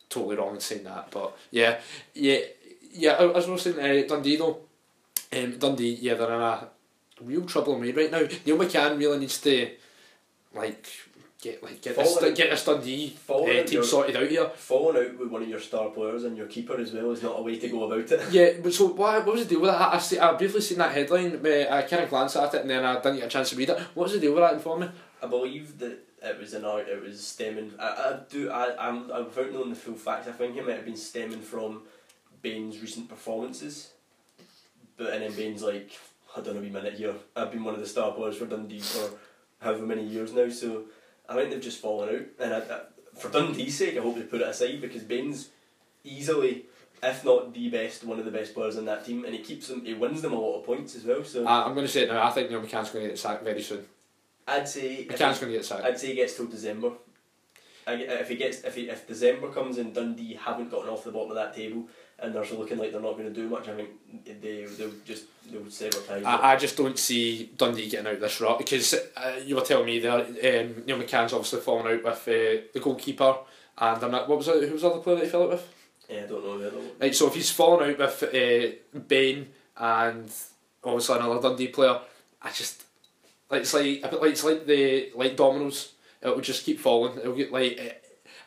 [0.09, 1.09] totally wrong in saying that.
[1.11, 1.80] But yeah,
[2.13, 2.39] yeah,
[2.91, 3.13] yeah.
[3.13, 4.59] As I was saying, uh, Dundee though,
[5.32, 6.68] um, Dundee, yeah, they're in a
[7.22, 8.28] real trouble in right now.
[8.45, 9.70] Neil McCann really needs to
[10.53, 10.88] like
[11.41, 14.49] get like get this Follow- get this Dundee uh, your- team sorted out here.
[14.55, 17.39] Falling out with one of your star players and your keeper as well is not
[17.39, 18.31] a way to go about it.
[18.31, 19.93] Yeah, but so what, what was the deal with that?
[19.93, 22.69] I, see, I briefly seen that headline, but I kind of glanced at it and
[22.69, 23.79] then I didn't get a chance to read it.
[23.93, 24.89] What was the deal with that inform me?
[25.21, 26.88] I believe that it was an art.
[26.88, 27.73] It was stemming.
[27.79, 28.49] I, I do.
[28.49, 29.11] I I'm.
[29.11, 30.27] I'm without knowing the full facts.
[30.27, 31.83] I think it might have been stemming from
[32.41, 33.91] Bain's recent performances.
[34.97, 35.91] But and then Bain's like,
[36.35, 37.13] I don't know, a minute here.
[37.35, 39.11] I've been one of the star players for Dundee for
[39.59, 40.49] however many years now.
[40.49, 40.85] So
[41.30, 42.25] I think they've just fallen out.
[42.39, 42.82] And I, I,
[43.17, 45.49] for Dundee's sake, I hope they put it aside because Bain's
[46.03, 46.65] easily.
[47.03, 49.67] If not the best, one of the best players in that team, and he keeps
[49.67, 49.86] them.
[49.86, 51.23] He wins them a lot of points as well.
[51.23, 52.23] So Uh, I'm going to say it now.
[52.25, 53.86] I think Neil McCann's going to get sacked very soon.
[54.47, 55.84] I'd say McCann's going to get sacked.
[55.86, 56.93] I'd say he gets till December.
[57.86, 61.11] I, if he gets if he, if December comes and Dundee haven't gotten off the
[61.11, 61.88] bottom of that table
[62.20, 63.89] and they're looking like they're not going to do much, I think
[64.41, 66.24] they they'll just they'll sever ties.
[66.24, 69.86] I, I just don't see Dundee getting out this rut because uh, you were telling
[69.86, 73.38] me that um, Neil McCann's obviously fallen out with uh, the goalkeeper
[73.78, 74.68] and I'm not, what was it?
[74.68, 75.74] Who was the other player that he fell out with?
[76.09, 76.89] yeah, I don't know the other one.
[76.99, 80.32] Right, so if he's fallen out with uh, Bain and
[80.84, 81.99] obviously another Dundee player,
[82.41, 82.84] I just
[83.49, 85.93] like it's like a bit like it's like the like dominoes.
[86.22, 87.18] It will just keep falling.
[87.20, 87.93] It'll get like eh,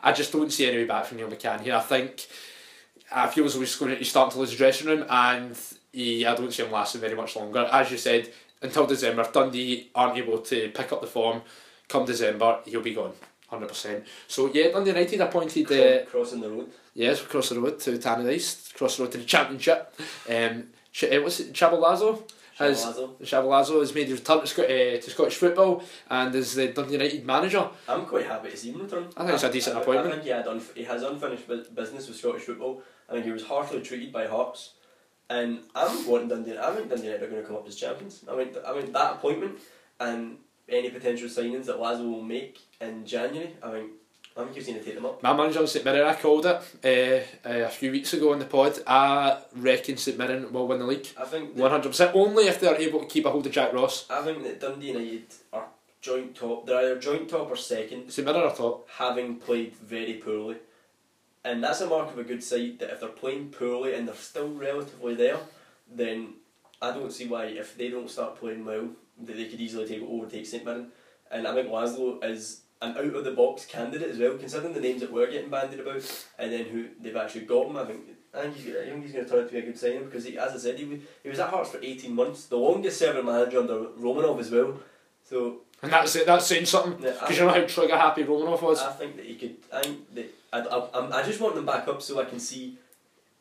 [0.03, 1.75] I just don't see any way back from Neil McCann here.
[1.75, 2.27] I think
[3.11, 5.57] I feel as though he's going to start to lose his dressing room, and
[5.91, 7.67] he, I don't see him lasting very much longer.
[7.71, 8.31] As you said,
[8.61, 11.41] until December, Dundee aren't able to pick up the form.
[11.87, 13.13] Come December, he'll be gone,
[13.49, 14.05] hundred percent.
[14.27, 15.71] So yeah, Dundee United appointed.
[15.71, 16.69] Uh, crossing the road.
[16.93, 19.93] Yes, across the road to Tannadice, across the road to the Championship.
[20.29, 22.21] Um, Ch- uh, what's it, Chabalazo?
[22.57, 22.83] Has.
[22.83, 24.65] Csaba Laszlo has made his return to, Sc- uh,
[25.03, 27.69] to Scottish football and is the Dundee United manager.
[27.87, 29.07] I'm quite happy to see him return.
[29.17, 30.07] I think it's a decent I, appointment.
[30.07, 32.81] I think he had unf- he has unfinished bu- business with Scottish football.
[33.09, 34.73] I think he was harshly treated by Hearts,
[35.29, 36.57] and I'm wanting Dundee.
[36.57, 38.23] I think Dundee United are going to come up as champions.
[38.29, 39.59] I mean, I mean that appointment
[39.99, 40.37] and
[40.69, 43.55] any potential signings that Laszlo will make in January.
[43.63, 43.91] I think
[44.37, 45.21] I think to take them up.
[45.21, 46.55] My manager on St Mirren, I called it
[47.45, 48.79] uh, uh, a few weeks ago on the pod.
[48.87, 51.07] I reckon St Mirren will win the league.
[51.17, 52.15] I think One hundred percent.
[52.15, 54.05] Only if they are able to keep a hold of Jack Ross.
[54.09, 55.65] I think that Dundee and United are
[55.99, 56.65] joint top.
[56.65, 58.09] They're either joint top or second.
[58.09, 58.87] St Mirren are top.
[58.97, 60.57] having played very poorly.
[61.43, 64.15] And that's a mark of a good side that if they're playing poorly and they're
[64.15, 65.37] still relatively there,
[65.91, 66.35] then
[66.81, 68.89] I don't see why if they don't start playing well
[69.23, 70.87] that they could easily take overtake St Mirren.
[71.29, 74.79] And I think Laszlo is an out of the box candidate as well, considering the
[74.79, 77.77] names that we're getting bandied about and then who they've actually got him.
[77.77, 78.01] I think
[78.33, 80.05] I think he's, I think he's going to turn out to be a good signing
[80.05, 82.57] because he, as I said, he was, he was at Hearts for eighteen months, the
[82.57, 84.79] longest serving manager under Romanov as well.
[85.23, 86.25] So And that's it.
[86.25, 87.01] That's saying something.
[87.01, 88.81] Because you know how trigger happy Romanov was.
[88.81, 89.57] I think that he could.
[89.71, 92.77] I think that I, I, I just want them back up so I can see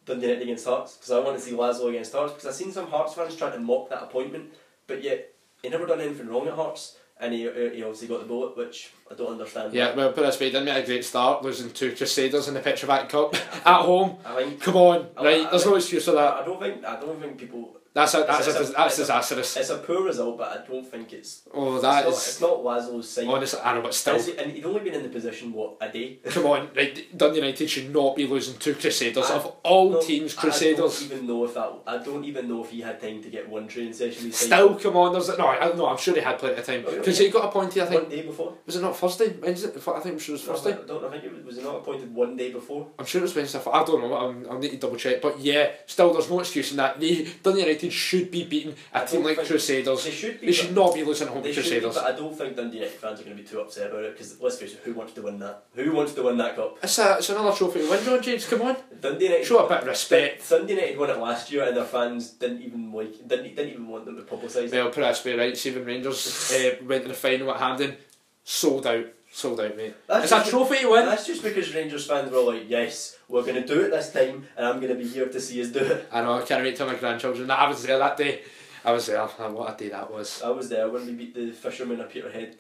[0.07, 2.72] Dundee United against Hearts because I want to see Laszlo against Hearts because I've seen
[2.72, 4.53] some Hearts fans trying to mock that appointment,
[4.86, 5.32] but yet
[5.62, 8.93] he never done anything wrong at Hearts and he, he obviously got the bullet, which
[9.11, 9.73] I don't understand.
[9.75, 12.49] Yeah, well, put it this way, he didn't make a great start, losing two Crusaders
[12.49, 13.35] in the Petrofac Cup
[13.66, 14.16] at home.
[14.25, 15.47] I think Come on, I- right?
[15.47, 16.35] I There's no think- excuse for that.
[16.35, 19.03] I don't think I don't think people That's a, that's a, a- that's it's a-
[19.03, 19.57] disastrous.
[19.57, 21.43] It's a poor result, but I don't think it's.
[21.53, 23.26] Oh, that it's, not, is it's not Laszlo's side.
[23.26, 23.61] honestly.
[23.64, 24.22] I know, but still.
[24.22, 26.20] He- and he'd only been in the position what a day.
[26.30, 27.18] Come on, right?
[27.18, 29.28] Dundee United should not be losing to Crusaders.
[29.28, 31.03] I- of all No, teams, I don't Crusaders.
[31.05, 31.72] even know if that.
[31.86, 34.30] I don't even know if he had time to get one training session.
[34.30, 35.12] Still, come on.
[35.12, 35.86] There's no, I, no.
[35.86, 37.82] I'm sure he had plenty of time Oh, because he got appointed.
[37.82, 38.55] I think one day before.
[38.66, 39.68] was it not Thursday, Wednesday?
[39.68, 40.72] I think it was No, Thursday.
[40.74, 41.03] I don't.
[41.03, 42.86] Know I think it was, was it not appointed one day before.
[43.01, 43.59] I'm sure it was Wednesday.
[43.72, 44.14] I don't know.
[44.14, 45.20] I'm, I'll need to double check.
[45.20, 47.01] But yeah, still, there's no excuse in that.
[47.01, 50.05] They Dundee United should be beating a I team like Crusaders.
[50.05, 50.47] They should be.
[50.49, 51.95] They should not be losing at home to should be, Crusaders.
[51.95, 54.12] but I don't think Dundee United fans are going to be too upset about it
[54.12, 55.64] because let's face it, who wants to win that?
[55.74, 56.76] Who wants to win that cup?
[56.83, 58.47] It's, a, it's another trophy to win, John James.
[58.47, 59.47] Come on, Dundee United.
[59.47, 60.49] show a bit of respect.
[60.51, 63.89] Dundee United won it last year, and their fans didn't even like didn't, didn't even
[63.89, 64.64] want them to publicise.
[64.64, 64.72] it.
[64.72, 65.57] Well, put it this way, right?
[65.57, 67.97] Seven Rangers uh, went to the final at Hampden,
[68.45, 69.95] sold out, sold out, mate.
[70.07, 71.07] That's it's a trophy to win.
[71.07, 74.47] That's just because Rangers fans were like, "Yes, we're going to do it this time,
[74.57, 76.62] and I'm going to be here to see us do it." I know, I can't
[76.62, 77.51] wait till my grandchildren.
[77.51, 78.43] I was there that day.
[78.85, 79.28] I was there.
[79.39, 80.41] and What a day that was.
[80.43, 82.57] I was there when we beat the Fishermen of Peterhead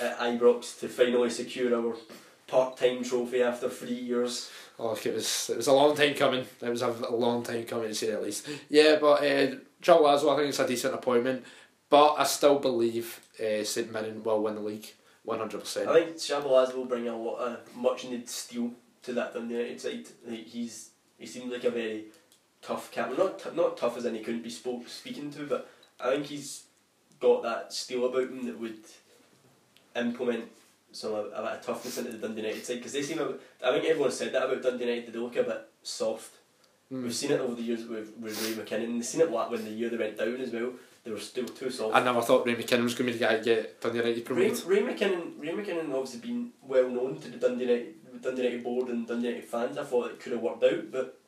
[0.00, 1.96] at Ibrox to finally secure our
[2.46, 4.50] part-time trophy after three years.
[4.78, 6.44] Oh, it was it was a long time coming.
[6.62, 8.48] It was a, a long time coming to say the least.
[8.68, 11.44] Yeah, but uh, Joe Laszlo, I think it's a decent appointment.
[11.90, 14.86] But I still believe uh, St Mirren will win the league,
[15.24, 15.64] one hundred I
[16.04, 18.72] think Csaba Laszlo will bring a lot of much-needed steel
[19.02, 20.06] to that Dundee United side.
[20.26, 22.04] Like, he's he seems like a very
[22.60, 23.16] tough captain.
[23.16, 25.68] Not t- not tough as in he couldn't be spoke speaking to, but
[25.98, 26.64] I think he's
[27.20, 28.80] got that steel about him that would
[29.96, 30.44] implement
[30.92, 33.18] some a, a bit of toughness into the Dundee United side because they seem.
[33.18, 35.12] A, I think everyone said that about Dundee United.
[35.12, 36.34] They look a bit soft.
[36.92, 37.02] Mm.
[37.04, 38.84] We've seen it over the years with, with Ray McKinnon.
[38.84, 40.72] and We've seen it like when the year they went down as well.
[41.04, 41.94] They were still too soft.
[41.94, 44.16] I never thought Ray McKinnon was going to be the guy to get Dundee United
[44.16, 44.64] Ray, promoted.
[44.64, 48.88] Ray McKinnon, Ray McKinnon obviously been well known to the Dundee United, Dundee United board
[48.88, 49.76] and Dundee United fans.
[49.76, 51.18] I thought it could have worked out, but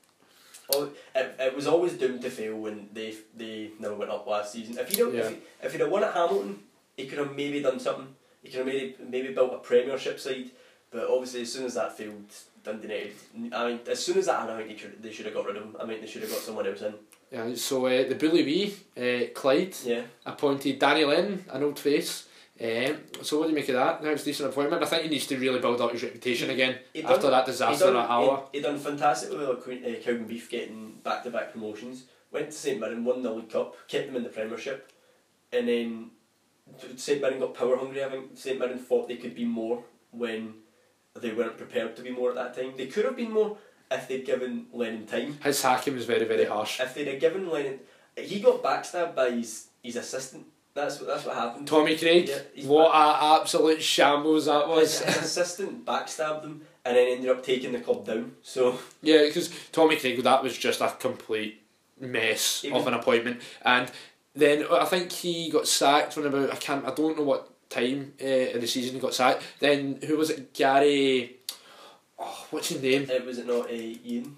[0.72, 4.52] oh, it, it was always doomed to fail when they they never went up last
[4.52, 4.78] season.
[4.78, 5.20] If you Yeah.
[5.20, 6.60] if, he, if he'd have won at Hamilton,
[6.96, 8.14] he could have maybe done something.
[8.42, 10.52] He could have maybe maybe built a Premiership side,
[10.90, 12.32] but obviously as soon as that failed,
[12.64, 13.54] Dundee United.
[13.54, 15.44] I mean, as soon as that happened, I think they, could, they should have got
[15.44, 15.76] rid of him.
[15.78, 16.94] I mean, they should have got someone else in.
[17.30, 20.02] Yeah, so uh, the Bully Wee, uh, Clyde, Yeah.
[20.24, 22.28] appointed Danny Lennon, an old face.
[22.58, 24.02] Um, so what do you make of that?
[24.02, 24.82] Now it's a decent appointment.
[24.82, 27.96] I think he needs to really build up his reputation again after that disaster done,
[27.96, 28.44] at Alloa.
[28.52, 32.04] he, he done fantastic with uh, Cowdenbeath getting back to back promotions.
[32.32, 34.90] Went to St Mirren, won the League Cup, kept them in the Premiership,
[35.52, 36.10] and then
[36.96, 38.02] St Mirren got power hungry.
[38.02, 40.54] I think St Mirren thought they could be more when
[41.20, 42.72] they weren't prepared to be more at that time.
[42.76, 43.58] They could have been more
[43.90, 45.38] if they'd given Lennon time.
[45.42, 46.80] His hacking was very, very harsh.
[46.80, 47.80] If they'd have given Lennon,
[48.16, 50.46] he got backstabbed by his, his assistant.
[50.74, 51.66] That's what that's what happened.
[51.66, 55.00] Tommy Craig, Yeah, what a absolute shambles that was.
[55.00, 58.32] his assistant backstabbed them and then ended up taking the club down.
[58.42, 58.78] So.
[59.00, 61.62] yeah, because Tommy Craig, that was just a complete
[61.98, 63.40] mess of an appointment.
[63.62, 63.90] And
[64.34, 68.12] then I think he got sacked when about I can't I don't know what time
[68.20, 69.42] uh, in the season he got sacked.
[69.60, 70.52] Then who was it?
[70.52, 71.36] Gary.
[72.18, 73.08] Oh, what's his name?
[73.10, 74.36] Uh, was it not uh, Ian?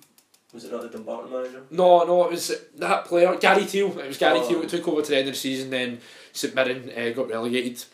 [0.52, 1.62] Was it not the Dumbarton manager?
[1.70, 3.98] No, no, it was that player, Gary Teale.
[3.98, 4.48] It was Gary Oh.
[4.48, 5.70] Teale that took over to the end of the season.
[5.70, 6.00] Then
[6.32, 7.84] St Mirren uh, got relegated,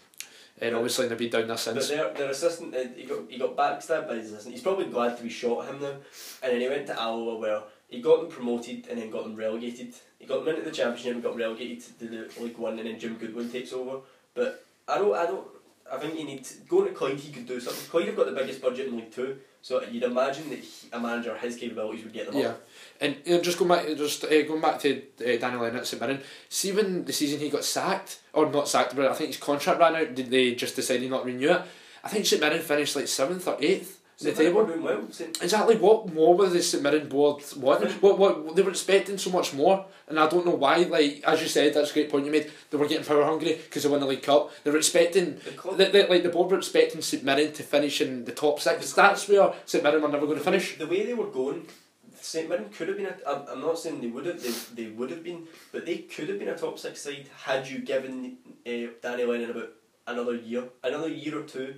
[0.61, 1.89] and obviously they've been down there But since.
[1.89, 4.55] their, their assistant, uh, he got he got backstabbed by his assistant.
[4.55, 5.97] He's probably glad to be shot at him now.
[6.43, 9.35] And then he went to Alloa where he got them promoted and then got them
[9.37, 9.93] relegated.
[10.21, 12.99] He got them into the championship and got relegated to the League One and then
[13.01, 13.99] Jim Goodwin takes over.
[14.33, 15.47] But I don't I don't
[15.93, 17.85] I think you need to, going to Clyde he could do something.
[17.91, 21.01] Clyde have got the biggest budget in League Two, so you'd imagine that he, a
[21.01, 22.69] manager his capabilities would get them Yeah, up.
[23.01, 26.21] and just going back, just uh, going back to uh, Daniel Lennon at St Mirren.
[26.51, 29.81] See when the season he got sacked, or not sacked, but I think his contract
[29.81, 30.15] ran out.
[30.15, 31.63] Did they just decided not to renew it?
[32.05, 34.67] I think St Mirren finished like seventh or eighth in the So they were table.
[34.67, 35.01] doing well.
[35.43, 37.91] Exactly what more were the St Mirren board wanting?
[38.01, 40.77] What what they were expecting so much more, and I don't know why.
[40.79, 42.51] Like as you said, that's a great point you made.
[42.71, 44.51] They were getting power hungry because they won the League Cup.
[44.63, 45.27] They were expecting.
[45.45, 48.61] The The, the, like the board were expecting St Mirren to finish in the top
[48.61, 48.93] six.
[48.93, 50.79] That's where St Mirren were never going to finish.
[50.79, 51.67] The way they were going,
[52.21, 53.07] St Mirren could have been.
[53.07, 54.41] A, I'm, I'm not saying they would have.
[54.43, 57.67] They, they would have been, but they could have been a top six side had
[57.69, 58.37] you given
[58.67, 59.71] uh, Danny Lennon about
[60.07, 61.75] another year, another year or two,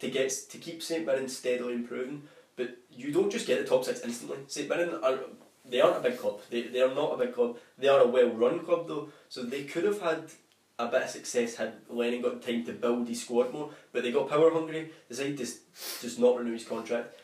[0.00, 2.22] to get to keep St Mirren steadily improving.
[2.56, 4.38] But you don't just get the top six instantly.
[4.46, 5.20] St Mirren are.
[5.68, 6.40] They aren't a big club.
[6.48, 7.58] They, they are not a big club.
[7.76, 10.30] They are a well run club though, so they could have had
[10.78, 13.70] a bit of success had Lennon got time to build his squad more.
[13.92, 14.90] But they got power hungry.
[15.08, 15.46] Decided to
[16.02, 17.14] just not renew his contract.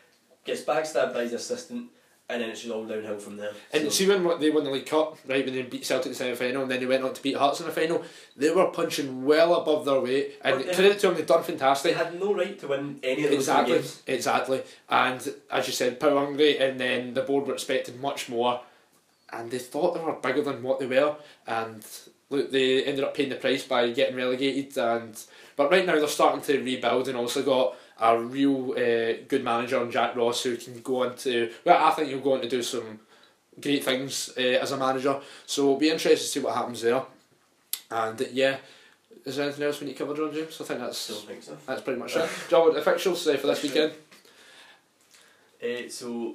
[0.44, 1.90] Gets backstabbed by his assistant,
[2.32, 3.52] and then it's just all downhill from there.
[3.72, 6.06] And So- see when what- they won the League Cup, right, when they beat Celtic
[6.06, 8.02] in the semi final, and then they went on to beat Hearts in the final,
[8.36, 10.34] they were punching well above their weight.
[10.42, 11.92] And they- credit to them, they've done fantastic.
[11.92, 14.02] they had no right to win any of those Exactly, games.
[14.06, 14.62] exactly.
[14.88, 18.60] And as you said, power hungry, and then the board were expecting much more.
[19.34, 21.82] and they thought they were bigger than what they were, and
[22.28, 24.76] look, they ended up paying the price by getting relegated.
[24.76, 25.18] And
[25.56, 29.80] but right now they're starting to rebuild, and also got a real uh, good manager
[29.80, 31.50] on Jack Ross who can go on to.
[31.64, 33.00] Well, I think he'll go on to do some
[33.60, 35.20] great things uh, as a manager.
[35.46, 37.02] So it'll be interesting to see what happens there.
[37.90, 38.56] And uh, yeah.
[39.24, 40.60] Is there anything else we need to cover, John James?
[40.60, 41.56] I think that's Don't think so.
[41.64, 42.28] that's pretty much it.
[42.50, 43.92] John, what the fixtures uh, for this weekend?
[45.62, 46.34] Uh, so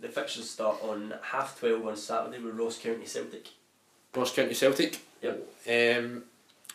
[0.00, 3.48] the fixtures start on half twelve on Saturday with Ross County Celtic.
[4.14, 5.00] Ross County Celtic.
[5.20, 5.36] Yep.
[5.66, 6.22] Um,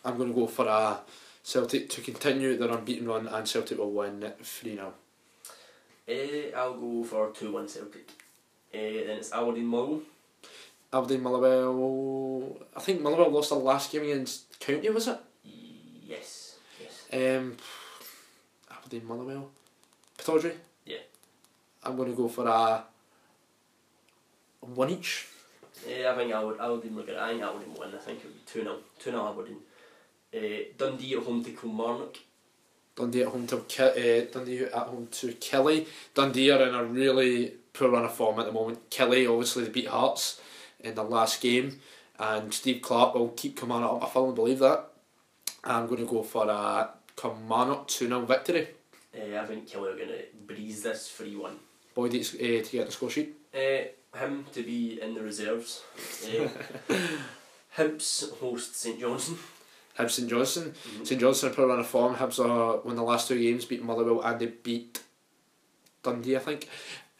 [0.03, 0.97] I'm going to go for a
[1.43, 4.93] Celtic to continue their unbeaten run and Celtic will win 3 0.
[6.07, 8.09] Uh, I'll go for two one Celtic.
[8.73, 10.01] Uh, then it's Aberdeen Mull.
[10.91, 12.57] Aberdeen Motherwell.
[12.75, 15.19] I think Motherwell lost their last game against County, was it?
[16.05, 16.55] Yes.
[16.81, 17.05] Yes.
[17.11, 17.57] Um,
[18.71, 19.49] Aberdeen Motherwell.
[20.17, 20.55] Pittodrie?
[20.85, 20.97] Yeah.
[21.83, 22.83] I'm going to go for a
[24.61, 25.27] one each.
[25.85, 27.17] Uh, I think Aberdeen, Aberdeen will get.
[27.17, 27.95] I think Aberdeen will win.
[27.95, 29.57] I think it would be two 0 two 0 Aberdeen.
[30.35, 30.39] Uh,
[30.77, 32.17] Dundee at home to Kilmarnock.
[32.95, 35.87] Dundee at home to uh, Dundee at home to Killie.
[36.13, 38.89] Dundee are in a really poor run of form at the moment.
[38.89, 40.41] Killie obviously they beat Hearts
[40.79, 41.79] in the last game,
[42.19, 44.03] and Steve Clarke will keep Kilmarnock up.
[44.03, 44.89] I firmly believe that.
[45.63, 48.67] I'm going to go for a Kilmarnock two 0 victory.
[49.15, 51.57] Uh, I think Killie are going to breeze this three one.
[51.93, 53.35] Boyd uh, to get the score sheet.
[53.53, 53.83] Uh,
[54.17, 55.83] him to be in the reserves.
[56.89, 56.97] Uh,
[57.77, 59.39] Hibs host St Johnstone.
[59.97, 60.73] Hibs St Johnstone.
[60.73, 61.07] Mhm.
[61.07, 62.15] St Johnstone are poor on of form.
[62.15, 65.01] Hibs are won the last two games, beat Motherwell and they beat
[66.01, 66.69] Dundee, I think.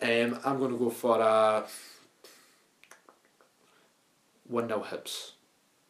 [0.02, 1.66] Um, I'm going to go for a
[4.48, 5.32] 1 0 Hibs.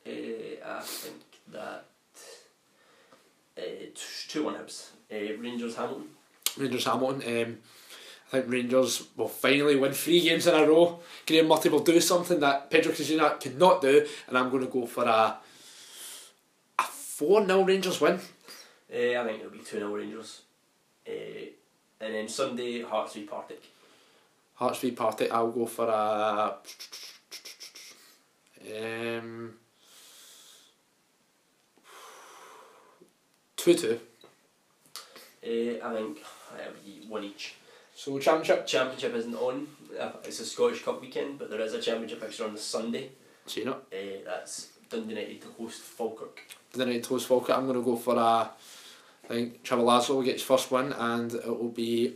[0.06, 0.10] Uh,
[0.66, 1.86] I think that
[3.58, 3.62] uh,
[4.28, 4.90] two one Hibs.
[5.12, 6.10] Uh, Rangers Hamilton.
[6.58, 7.22] Rangers Hamilton.
[7.44, 7.58] Um,
[8.32, 11.00] I think Rangers will finally win three games in a row.
[11.26, 14.72] Graeme Murty will do something that Pedro Caixinha could not do, and I'm going to
[14.72, 15.38] go for a a
[17.24, 18.20] 4 0 Rangers win.
[18.94, 20.42] Uh, I think it'll be two 0 Rangers.
[21.08, 21.52] Uh,
[22.02, 23.64] and then Sunday Hearts v Partick.
[24.56, 26.58] Hearts v Partick, I'll go for a.
[29.20, 29.54] Um,
[33.56, 34.00] 2 2.
[35.46, 36.20] Uh, I think
[36.60, 37.56] it'll be one each.
[37.96, 38.68] So, Championship.
[38.68, 39.68] Championship isn't on.
[40.26, 43.12] It's a Scottish Cup weekend, but there is a championship fixture on the Sunday.
[43.46, 43.74] Seen it.
[43.74, 46.42] Uh, that's Dundee United to host Falkirk.
[46.74, 47.56] The night toast Falkirk.
[47.56, 48.50] I'm going to go for a.
[49.26, 52.16] I think Trevor Laszlo will get his first win, and it will be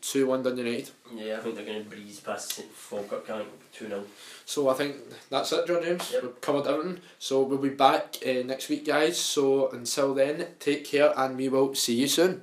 [0.00, 0.90] 2 1 Dundee United.
[1.14, 3.28] Yeah, I think they're going to breeze past St Falkirk.
[3.28, 4.04] I think two 0
[4.46, 4.96] So I think
[5.28, 6.10] that's it, John James.
[6.12, 6.22] Yep.
[6.22, 7.00] We've covered everything.
[7.18, 9.18] So we'll be back uh, next week, guys.
[9.18, 12.42] So until then, take care, and we will see you soon.